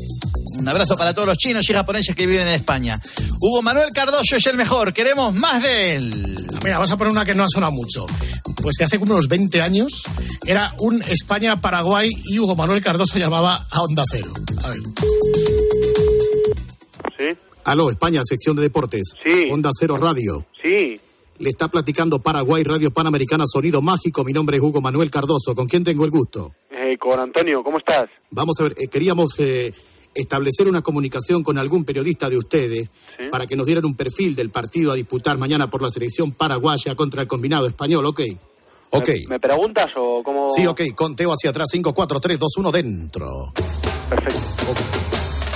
Un 0.59 0.69
abrazo 0.69 0.97
para 0.97 1.15
todos 1.15 1.29
los 1.29 1.37
chinos 1.39 1.69
y 1.71 1.73
japoneses 1.73 2.17
que 2.17 2.27
viven 2.27 2.49
en 2.49 2.55
España. 2.55 3.01
Hugo 3.41 3.63
Manuel 3.63 3.91
Cardoso 3.93 4.37
es 4.37 4.47
el 4.47 4.57
mejor. 4.57 4.93
Queremos 4.93 5.33
más 5.35 5.63
de 5.63 5.95
él. 5.95 6.47
Mira, 6.65 6.79
vas 6.79 6.91
a 6.91 6.97
poner 6.97 7.13
una 7.13 7.25
que 7.25 7.35
no 7.35 7.45
ha 7.45 7.49
sonado 7.49 7.73
mucho. 7.73 8.07
Pues 8.61 8.77
que 8.77 8.85
hace 8.85 8.99
como 8.99 9.13
unos 9.13 9.29
20 9.29 9.63
años 9.63 10.03
era 10.45 10.75
un 10.79 11.01
España-Paraguay 11.03 12.11
y 12.25 12.39
Hugo 12.41 12.57
Manuel 12.57 12.83
Cardoso 12.83 13.19
llamaba 13.19 13.67
a 13.71 13.83
Onda 13.83 14.03
Cero. 14.11 14.33
A 14.65 14.69
ver. 14.71 14.79
Sí. 17.17 17.39
Aló, 17.65 17.91
España, 17.91 18.21
sección 18.25 18.57
de 18.57 18.63
deportes. 18.63 19.13
Sí. 19.23 19.49
Onda 19.53 19.71
Cero 19.79 19.97
Radio. 19.97 20.45
Sí. 20.61 21.01
Le 21.39 21.51
está 21.51 21.69
platicando 21.69 22.21
Paraguay 22.21 22.65
Radio 22.65 22.93
Panamericana 22.93 23.45
Sonido 23.47 23.81
Mágico. 23.81 24.25
Mi 24.25 24.33
nombre 24.33 24.57
es 24.57 24.63
Hugo 24.63 24.81
Manuel 24.81 25.09
Cardoso. 25.09 25.55
¿Con 25.55 25.69
quién 25.69 25.85
tengo 25.85 26.05
el 26.05 26.11
gusto? 26.11 26.53
Eh, 26.71 26.99
con 26.99 27.21
Antonio, 27.21 27.63
¿cómo 27.63 27.79
estás? 27.79 28.09
Vamos 28.31 28.57
a 28.59 28.65
ver, 28.65 28.75
eh, 28.77 28.89
queríamos 28.89 29.35
eh, 29.39 29.73
establecer 30.15 30.69
una 30.69 30.83
comunicación 30.83 31.43
con 31.43 31.59
algún 31.59 31.85
periodista 31.85 32.29
de 32.29 32.37
ustedes 32.37 32.91
para 33.31 33.47
que 33.47 33.57
nos 33.57 33.67
dieran 33.67 33.85
un 33.85 33.95
perfil 33.95 34.35
del 34.35 34.51
partido 34.51 34.93
a 34.93 34.95
disputar 34.95 35.39
mañana 35.39 35.71
por 35.71 35.83
la 35.83 35.91
selección 35.91 36.33
paraguaya 36.33 36.95
contra 36.95 37.23
el 37.23 37.29
combinado 37.29 37.67
español, 37.67 38.07
¿ok? 38.07 38.21
Ok. 38.91 39.09
¿Me, 39.09 39.29
me 39.29 39.41
preguntas 39.41 39.93
o 39.97 40.23
cómo...? 40.23 40.51
Sí, 40.55 40.67
ok, 40.67 40.83
conteo 40.95 41.31
hacia 41.31 41.51
atrás, 41.51 41.69
5, 41.71 41.93
4, 41.93 42.21
3, 42.21 42.39
2, 42.39 42.57
1, 42.57 42.73
dentro. 42.73 43.53
Perfecto. 44.09 44.41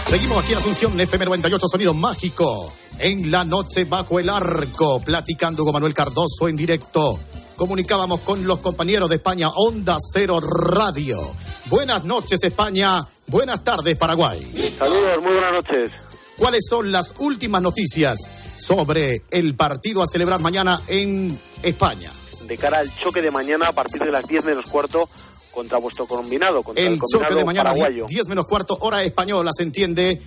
Seguimos 0.06 0.42
aquí 0.42 0.52
en 0.52 0.58
Asunción, 0.58 1.00
FM 1.00 1.24
98, 1.24 1.66
Sonido 1.68 1.94
Mágico. 1.94 2.70
En 2.98 3.30
la 3.30 3.44
noche 3.44 3.84
bajo 3.84 4.20
el 4.20 4.28
arco, 4.28 5.00
platicando 5.00 5.64
con 5.64 5.72
Manuel 5.72 5.94
Cardoso 5.94 6.48
en 6.48 6.56
directo. 6.56 7.18
Comunicábamos 7.62 8.22
con 8.22 8.44
los 8.44 8.58
compañeros 8.58 9.08
de 9.08 9.14
España, 9.14 9.48
Onda 9.54 9.96
Cero 10.12 10.40
Radio. 10.40 11.16
Buenas 11.66 12.04
noches, 12.04 12.42
España. 12.42 13.06
Buenas 13.28 13.62
tardes, 13.62 13.96
Paraguay. 13.96 14.74
Saludos, 14.76 15.22
muy 15.22 15.32
buenas 15.32 15.52
noches. 15.52 15.92
¿Cuáles 16.36 16.64
son 16.68 16.90
las 16.90 17.14
últimas 17.18 17.62
noticias 17.62 18.18
sobre 18.58 19.22
el 19.30 19.54
partido 19.54 20.02
a 20.02 20.08
celebrar 20.08 20.40
mañana 20.40 20.82
en 20.88 21.38
España? 21.62 22.10
De 22.48 22.58
cara 22.58 22.78
al 22.78 22.92
choque 22.96 23.22
de 23.22 23.30
mañana 23.30 23.68
a 23.68 23.72
partir 23.72 24.02
de 24.02 24.10
las 24.10 24.26
10 24.26 24.44
menos 24.44 24.66
cuarto 24.66 25.08
contra 25.52 25.78
vuestro 25.78 26.06
combinado, 26.06 26.64
contra 26.64 26.82
el, 26.82 26.94
El 26.94 26.98
combinado 26.98 27.28
choque 27.28 27.38
de 27.38 27.44
mañana, 27.44 27.70
paraguayo. 27.70 28.06
10 28.08 28.26
menos 28.26 28.46
cuarto, 28.46 28.76
hora 28.80 29.04
española, 29.04 29.52
se 29.56 29.62
entiende. 29.62 30.20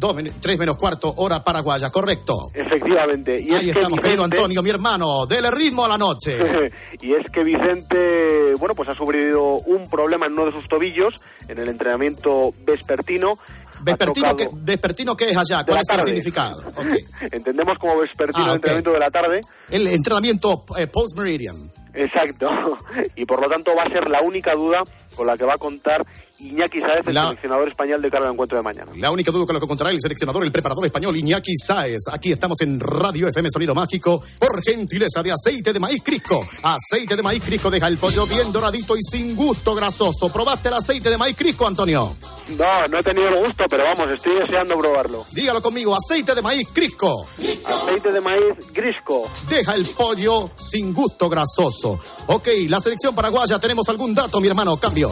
3 0.00 0.58
menos 0.58 0.76
cuarto, 0.76 1.12
hora 1.18 1.44
paraguaya, 1.44 1.90
correcto. 1.90 2.34
Efectivamente. 2.54 3.38
Y 3.40 3.50
Ahí 3.54 3.68
es 3.68 3.74
que 3.74 3.80
estamos, 3.80 4.00
querido 4.00 4.22
Vicente- 4.24 4.36
Antonio, 4.38 4.62
mi 4.62 4.70
hermano. 4.70 5.26
Dele 5.26 5.50
ritmo 5.50 5.84
a 5.84 5.88
la 5.88 5.98
noche. 5.98 6.38
y 7.00 7.12
es 7.14 7.26
que 7.30 7.44
Vicente, 7.44 8.54
bueno, 8.58 8.74
pues 8.74 8.88
ha 8.88 8.94
sobrevivido 8.94 9.42
un 9.66 9.88
problema 9.90 10.26
en 10.26 10.32
uno 10.32 10.46
de 10.46 10.52
sus 10.52 10.68
tobillos 10.68 11.20
en 11.48 11.58
el 11.58 11.68
entrenamiento 11.68 12.52
vespertino. 12.64 13.38
Vespertino, 13.82 14.36
que, 14.36 14.48
vespertino, 14.52 15.16
¿qué 15.16 15.30
es 15.30 15.36
allá? 15.38 15.64
¿Cuál 15.64 15.80
es 15.80 15.88
el 15.88 16.02
significado? 16.02 16.62
Entendemos 17.32 17.78
como 17.78 17.98
vespertino 17.98 18.44
Ah, 18.44 18.50
el 18.50 18.54
entrenamiento 18.56 18.92
de 18.92 18.98
la 18.98 19.10
tarde. 19.10 19.40
El 19.70 19.86
entrenamiento 19.86 20.64
eh, 20.76 20.86
post-meridian. 20.86 21.56
Exacto. 21.94 22.48
Y 23.16 23.24
por 23.24 23.40
lo 23.40 23.48
tanto 23.48 23.74
va 23.76 23.84
a 23.84 23.88
ser 23.90 24.08
la 24.10 24.20
única 24.22 24.54
duda 24.54 24.82
con 25.16 25.26
la 25.26 25.36
que 25.36 25.44
va 25.44 25.54
a 25.54 25.58
contar 25.58 26.04
Iñaki 26.40 26.80
Sáez, 26.80 27.06
el 27.06 27.14
La- 27.14 27.24
seleccionador 27.24 27.68
español 27.68 28.00
de 28.02 28.10
cara 28.10 28.26
al 28.26 28.32
encuentro 28.32 28.56
de 28.56 28.62
mañana. 28.64 28.92
La 28.96 29.10
única 29.10 29.30
duda 29.30 29.44
con 29.46 29.54
la 29.54 29.60
que 29.60 29.66
contará 29.66 29.90
el 29.90 30.00
seleccionador, 30.00 30.44
el 30.44 30.50
preparador 30.52 30.86
español 30.86 31.14
Iñaki 31.16 31.54
Sáez. 31.56 32.04
Aquí 32.10 32.32
estamos 32.32 32.60
en 32.62 32.80
Radio 32.80 33.28
FM 33.28 33.48
Sonido 33.50 33.74
Mágico 33.74 34.22
por 34.38 34.62
gentileza 34.64 35.22
de 35.22 35.32
aceite 35.32 35.72
de 35.72 35.78
maíz 35.80 36.02
Crisco. 36.02 36.46
Aceite 36.62 37.14
de 37.16 37.22
maíz 37.22 37.42
Crisco 37.44 37.70
deja 37.70 37.88
el 37.88 37.98
pollo 37.98 38.26
bien 38.26 38.50
doradito 38.52 38.96
y 38.96 39.02
sin 39.02 39.36
gusto 39.36 39.74
grasoso. 39.74 40.30
¿Probaste 40.32 40.68
el 40.68 40.74
aceite 40.74 41.10
de 41.10 41.18
maíz 41.18 41.36
Crisco, 41.36 41.66
Antonio? 41.66 42.14
No, 42.58 42.88
no 42.88 42.98
he 42.98 43.02
tenido 43.02 43.28
el 43.28 43.44
gusto, 43.44 43.64
pero 43.68 43.84
vamos, 43.84 44.10
estoy 44.10 44.34
deseando 44.36 44.78
probarlo. 44.78 45.26
Dígalo 45.32 45.60
conmigo, 45.60 45.94
aceite 45.96 46.34
de 46.34 46.42
maíz 46.42 46.66
Crisco. 46.72 47.28
Aceite 47.66 48.12
de 48.12 48.20
maíz 48.20 48.42
Grisco. 48.72 49.30
Deja 49.48 49.74
el 49.74 49.86
pollo 49.86 50.50
sin 50.56 50.94
gusto 50.94 51.28
grasoso. 51.28 52.00
Ok, 52.28 52.48
la 52.68 52.80
selección 52.80 53.14
paraguaya, 53.14 53.58
¿tenemos 53.58 53.88
algún 53.90 54.14
dato, 54.14 54.40
mi 54.40 54.48
hermano? 54.48 54.76
Cambio. 54.78 55.10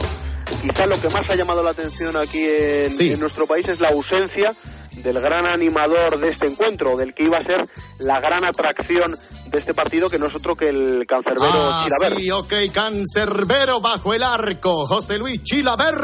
Quizá 0.61 0.85
lo 0.87 0.99
que 0.99 1.09
más 1.09 1.29
ha 1.29 1.35
llamado 1.35 1.63
la 1.63 1.71
atención 1.71 2.15
aquí 2.17 2.43
en, 2.43 2.93
Sí. 2.95 3.11
en 3.11 3.19
nuestro 3.19 3.47
país 3.47 3.67
es 3.67 3.79
la 3.79 3.89
ausencia 3.89 4.53
del 4.97 5.19
gran 5.21 5.45
animador 5.45 6.19
de 6.19 6.29
este 6.29 6.47
encuentro, 6.47 6.97
del 6.97 7.13
que 7.13 7.23
iba 7.23 7.37
a 7.37 7.43
ser 7.43 7.65
la 7.99 8.19
gran 8.19 8.43
atracción 8.43 9.15
de 9.47 9.57
este 9.57 9.73
partido, 9.73 10.09
que 10.09 10.19
no 10.19 10.25
es 10.27 10.35
otro 10.35 10.55
que 10.55 10.69
el 10.69 11.05
cancerbero 11.07 11.49
Ah, 11.53 11.85
Chilaver. 11.87 12.17
sí, 12.19 12.31
ok, 12.31 12.53
cancerbero 12.73 13.79
bajo 13.79 14.13
el 14.13 14.23
arco, 14.23 14.85
José 14.85 15.17
Luis 15.17 15.41
Chilaver. 15.43 15.95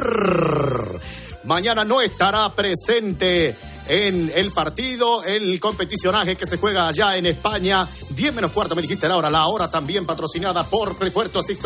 Mañana 1.44 1.84
no 1.84 2.02
estará 2.02 2.50
presente 2.56 3.56
en 3.88 4.32
el 4.34 4.52
partido, 4.52 5.24
el 5.24 5.60
competicionaje 5.60 6.36
que 6.36 6.48
se 6.48 6.58
juega 6.58 6.88
allá 6.88 7.18
en 7.18 7.26
España. 7.28 7.88
10 8.12 8.34
menos 8.34 8.52
cuarto, 8.52 8.76
me 8.76 8.82
dijiste 8.82 9.08
la 9.08 9.18
hora, 9.18 9.30
la 9.30 9.46
hora 9.48 9.70
también 9.70 10.06
patrocinada 10.06 10.64
por 10.64 11.00
Refuerzo 11.00 11.44
Six. 11.44 11.60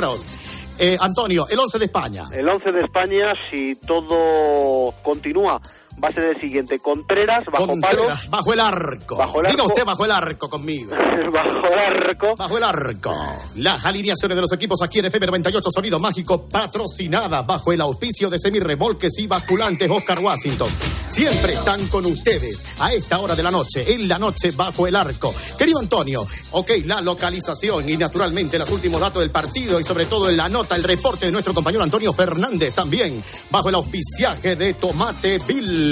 Eh, 0.82 0.96
Antonio, 0.98 1.46
el 1.50 1.60
11 1.60 1.78
de 1.78 1.86
España. 1.86 2.26
El 2.32 2.48
11 2.48 2.72
de 2.72 2.82
España, 2.82 3.34
si 3.50 3.76
todo 3.76 4.94
continúa, 5.04 5.62
va 6.04 6.10
a 6.10 6.14
ser 6.14 6.24
el 6.26 6.40
siguiente. 6.40 6.80
Contreras, 6.80 7.46
bajo 7.46 7.68
Contreras, 7.68 8.30
bajo 8.30 8.54
el 8.54 8.60
arco. 8.60 9.18
Bajo 9.18 9.42
el 9.42 9.48
Diga 9.48 9.64
arco. 9.64 9.74
usted 9.74 9.86
bajo 9.86 10.06
el 10.06 10.12
arco 10.12 10.50
conmigo. 10.50 10.92
bajo 11.34 11.68
el 11.68 11.80
arco. 11.80 12.36
Bajo 12.36 12.58
el 12.58 12.64
arco. 12.64 13.16
Las 13.56 13.86
alineaciones 13.86 14.36
de 14.36 14.42
los 14.42 14.52
equipos 14.54 14.82
aquí 14.82 15.00
en 15.00 15.06
FM 15.06 15.28
98 15.28 15.70
Sonido 15.72 16.00
Mágico, 16.00 16.48
patrocinadas 16.48 17.46
bajo 17.46 17.72
el 17.72 17.82
auspicio 17.82 18.30
de 18.30 18.40
semirremolques 18.40 19.18
y 19.20 19.28
basculantes 19.28 19.90
Oscar 19.90 20.20
Washington. 20.20 20.70
Siempre 21.08 21.54
están 21.54 21.88
con 21.88 22.06
ustedes 22.06 22.64
a 22.80 22.94
esta 22.94 23.20
hora 23.20 23.36
de 23.36 23.44
la 23.44 23.52
noche, 23.52 23.94
en 23.94 24.08
la 24.08 24.20
noche 24.20 24.52
bajo 24.52 24.88
el 24.88 24.96
arco. 24.96 25.34
Querido 25.58 25.80
Antonio, 25.80 26.26
ok, 26.52 26.72
la 26.86 27.02
localización 27.02 27.90
y 27.90 27.98
naturalmente 27.98 28.58
los 28.60 28.70
últimos 28.70 29.02
datos 29.02 29.22
del 29.22 29.32
partido 29.32 29.80
y 29.80 29.84
sobre 29.84 30.06
todo 30.06 30.30
en 30.30 30.38
la 30.38 30.50
nota, 30.50 30.76
el 30.76 30.84
reporte 30.84 31.26
de 31.26 31.32
nuestro 31.32 31.54
compañero 31.54 31.84
Antonio 31.84 32.14
Fernández 32.14 32.74
también, 32.74 33.22
bajo 33.50 33.70
el 33.70 33.76
auspiciaje 33.76 34.56
de 34.56 34.74
Tomate 34.76 35.40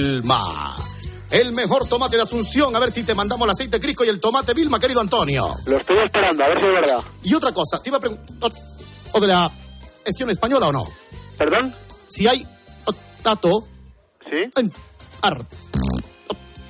Vilma. 0.02 0.76
El 1.32 1.52
mejor 1.54 1.88
tomate 1.90 2.16
de 2.18 2.22
Asunción, 2.22 2.74
a 2.76 2.80
ver 2.80 2.92
si 2.92 3.02
te 3.04 3.16
mandamos 3.16 3.46
el 3.48 3.52
aceite 3.52 3.80
Crisco 3.80 4.06
y 4.06 4.10
el 4.10 4.20
tomate 4.20 4.54
Vilma, 4.54 4.80
querido 4.80 5.02
Antonio. 5.02 5.56
Lo 5.66 5.78
estoy 5.78 5.98
esperando, 5.98 6.44
a 6.44 6.50
ver 6.50 6.60
si 6.60 6.66
es 6.66 6.72
verdad. 6.74 7.00
Y 7.24 7.34
otra 7.34 7.52
cosa, 7.52 7.82
te 7.82 7.90
iba 7.90 7.98
a 7.98 8.02
preguntar, 8.02 8.52
¿o 9.14 9.20
de 9.20 9.28
la 9.28 9.52
gestión 10.06 10.30
española 10.30 10.68
o 10.68 10.72
no? 10.72 10.86
¿Perdón? 11.38 11.74
Si 12.08 12.28
hay 12.28 12.46
o- 12.86 12.94
dato 13.24 13.50
¿Sí? 14.30 14.50
en 14.56 14.72
ar- 15.24 15.46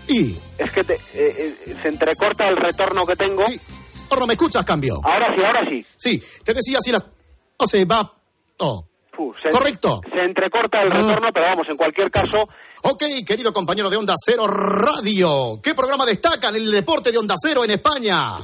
y 0.08 0.36
Es 0.58 0.72
que 0.72 0.84
te- 0.86 0.94
eh, 0.96 1.00
eh, 1.68 1.76
se 1.82 1.90
entrecorta 1.90 2.48
el 2.48 2.56
retorno 2.58 3.06
que 3.06 3.16
tengo. 3.18 3.44
¿o 4.10 4.16
no 4.16 4.26
me 4.26 4.34
escuchas, 4.36 4.64
cambio? 4.64 5.02
Ahora 5.04 5.36
sí, 5.36 5.44
ahora 5.44 5.66
sí. 5.70 5.86
Sí, 5.98 6.24
te 6.46 6.54
decía 6.54 6.80
si 6.82 6.92
la 6.94 7.04
o 7.58 7.68
se 7.68 7.84
va 7.86 8.12
oh. 8.60 8.86
Fu, 9.12 9.34
se- 9.42 9.50
Correcto. 9.50 10.00
Se 10.14 10.24
entrecorta 10.24 10.82
el 10.82 10.92
retorno, 10.92 11.32
pero 11.34 11.46
vamos, 11.48 11.68
en 11.70 11.76
cualquier 11.76 12.10
caso, 12.10 12.48
Ok, 12.84 13.04
querido 13.26 13.52
compañero 13.52 13.90
de 13.90 13.98
Onda 13.98 14.14
Cero 14.24 14.48
Radio, 14.48 15.60
¿qué 15.64 15.74
programa 15.74 16.06
destaca 16.06 16.50
en 16.50 16.58
el 16.58 16.72
deporte 16.72 17.12
de 17.12 17.18
Onda 17.18 17.36
Cero 17.42 17.64
en 17.64 17.72
España? 17.72 18.36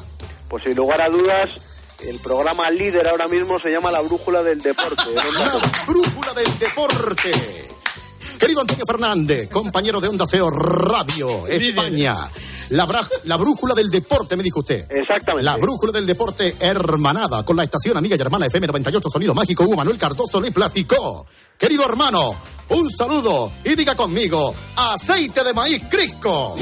pues 0.49 0.63
sin 0.63 0.75
lugar 0.75 1.01
a 1.01 1.09
dudas, 1.09 1.95
el 2.07 2.19
programa 2.19 2.69
líder 2.69 3.07
ahora 3.07 3.27
mismo 3.27 3.59
se 3.59 3.71
llama 3.71 3.89
La 3.91 4.01
Brújula 4.01 4.43
del 4.43 4.59
Deporte. 4.59 5.01
Onda 5.07 5.23
Cero. 5.35 5.59
Brújula 5.87 6.33
del 6.33 6.59
deporte. 6.59 7.31
Querido 8.39 8.61
Antonio 8.61 8.85
Fernández, 8.85 9.49
compañero 9.49 10.01
de 10.01 10.09
Onda 10.09 10.25
Cero 10.29 10.49
Radio, 10.49 11.47
España. 11.47 12.15
La, 12.69 13.37
brújula 13.37 13.73
del 13.73 13.89
deporte, 13.89 14.35
me 14.35 14.43
dijo 14.43 14.59
usted. 14.59 14.85
Exactamente. 14.89 15.43
La 15.43 15.57
brújula 15.57 15.91
del 15.91 16.05
deporte 16.05 16.55
hermanada 16.59 17.43
con 17.43 17.55
la 17.55 17.63
estación 17.63 17.97
amiga 17.97 18.15
y 18.15 18.21
hermana 18.21 18.47
FM 18.47 18.67
98 18.67 19.09
Sonido 19.09 19.33
Mágico. 19.33 19.63
Hugo 19.63 19.75
Manuel 19.75 19.97
Cardoso 19.97 20.39
le 20.41 20.51
platicó. 20.51 21.25
Querido 21.57 21.85
hermano, 21.85 22.35
un 22.69 22.89
saludo 22.89 23.51
y 23.63 23.75
diga 23.75 23.95
conmigo, 23.95 24.53
aceite 24.75 25.43
de 25.43 25.53
maíz 25.53 25.81
Crisco. 25.89 26.55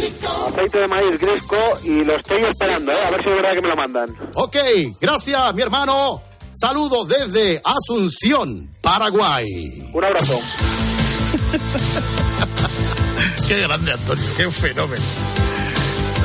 Aceite 0.48 0.80
de 0.80 0.88
maíz 0.88 1.20
Grisco 1.20 1.58
y 1.84 2.04
lo 2.04 2.16
estoy 2.16 2.44
esperando, 2.44 2.92
¿eh? 2.92 3.06
a 3.06 3.12
ver 3.12 3.24
si 3.24 3.30
es 3.30 3.36
verdad 3.36 3.54
que 3.54 3.62
me 3.62 3.70
lo 3.70 3.76
mandan. 3.76 4.16
Ok, 4.34 4.58
gracias, 5.00 5.54
mi 5.54 5.62
hermano. 5.62 6.22
Saludos 6.54 7.08
desde 7.08 7.62
Asunción, 7.64 8.70
Paraguay. 8.82 9.90
Un 9.94 10.04
abrazo. 10.04 10.40
Qué 13.48 13.60
grande, 13.62 13.92
Antonio, 13.92 14.24
qué 14.38 14.50
fenómeno. 14.50 15.04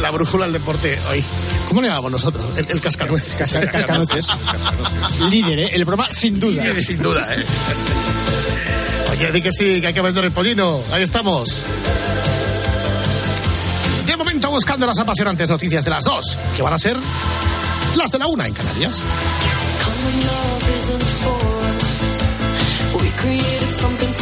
La 0.07 0.13
brújula 0.13 0.45
del 0.45 0.53
deporte 0.53 0.97
hoy. 1.11 1.21
¿Cómo 1.67 1.83
le 1.83 1.89
llamamos 1.89 2.13
nosotros? 2.13 2.49
El, 2.57 2.65
el 2.71 2.81
cascanueces. 2.81 3.35
Casca- 3.35 3.69
cascanueces. 3.69 4.29
Líder, 5.31 5.59
¿eh? 5.59 5.71
El 5.73 5.85
programa 5.85 6.09
sin 6.13 6.39
duda. 6.39 6.63
Líder, 6.63 6.81
sin 6.85 7.03
duda, 7.03 7.35
¿eh? 7.35 7.45
Oye, 9.11 9.33
di 9.33 9.43
que 9.43 9.51
sí, 9.51 9.81
que 9.81 9.89
hay 9.89 9.93
que 9.93 10.01
vender 10.01 10.25
el 10.25 10.31
pollino. 10.31 10.81
Ahí 10.93 11.03
estamos. 11.03 11.49
De 14.07 14.17
momento 14.17 14.49
buscando 14.49 14.87
las 14.87 15.01
apasionantes 15.01 15.51
noticias 15.51 15.85
de 15.85 15.91
las 15.91 16.05
dos, 16.05 16.39
que 16.55 16.63
van 16.63 16.75
a 16.75 16.79
ser 16.79 16.97
las 17.97 18.13
de 18.13 18.19
la 18.21 18.29
una 18.29 18.47
en 18.47 18.55
Canarias. 18.55 19.03
Common 19.85 20.21
love 20.25 20.79
isn't 20.79 21.03
for 21.03 21.43
us. 21.67 23.03
We 23.03 23.11
created 23.21 23.75
something 23.75 24.13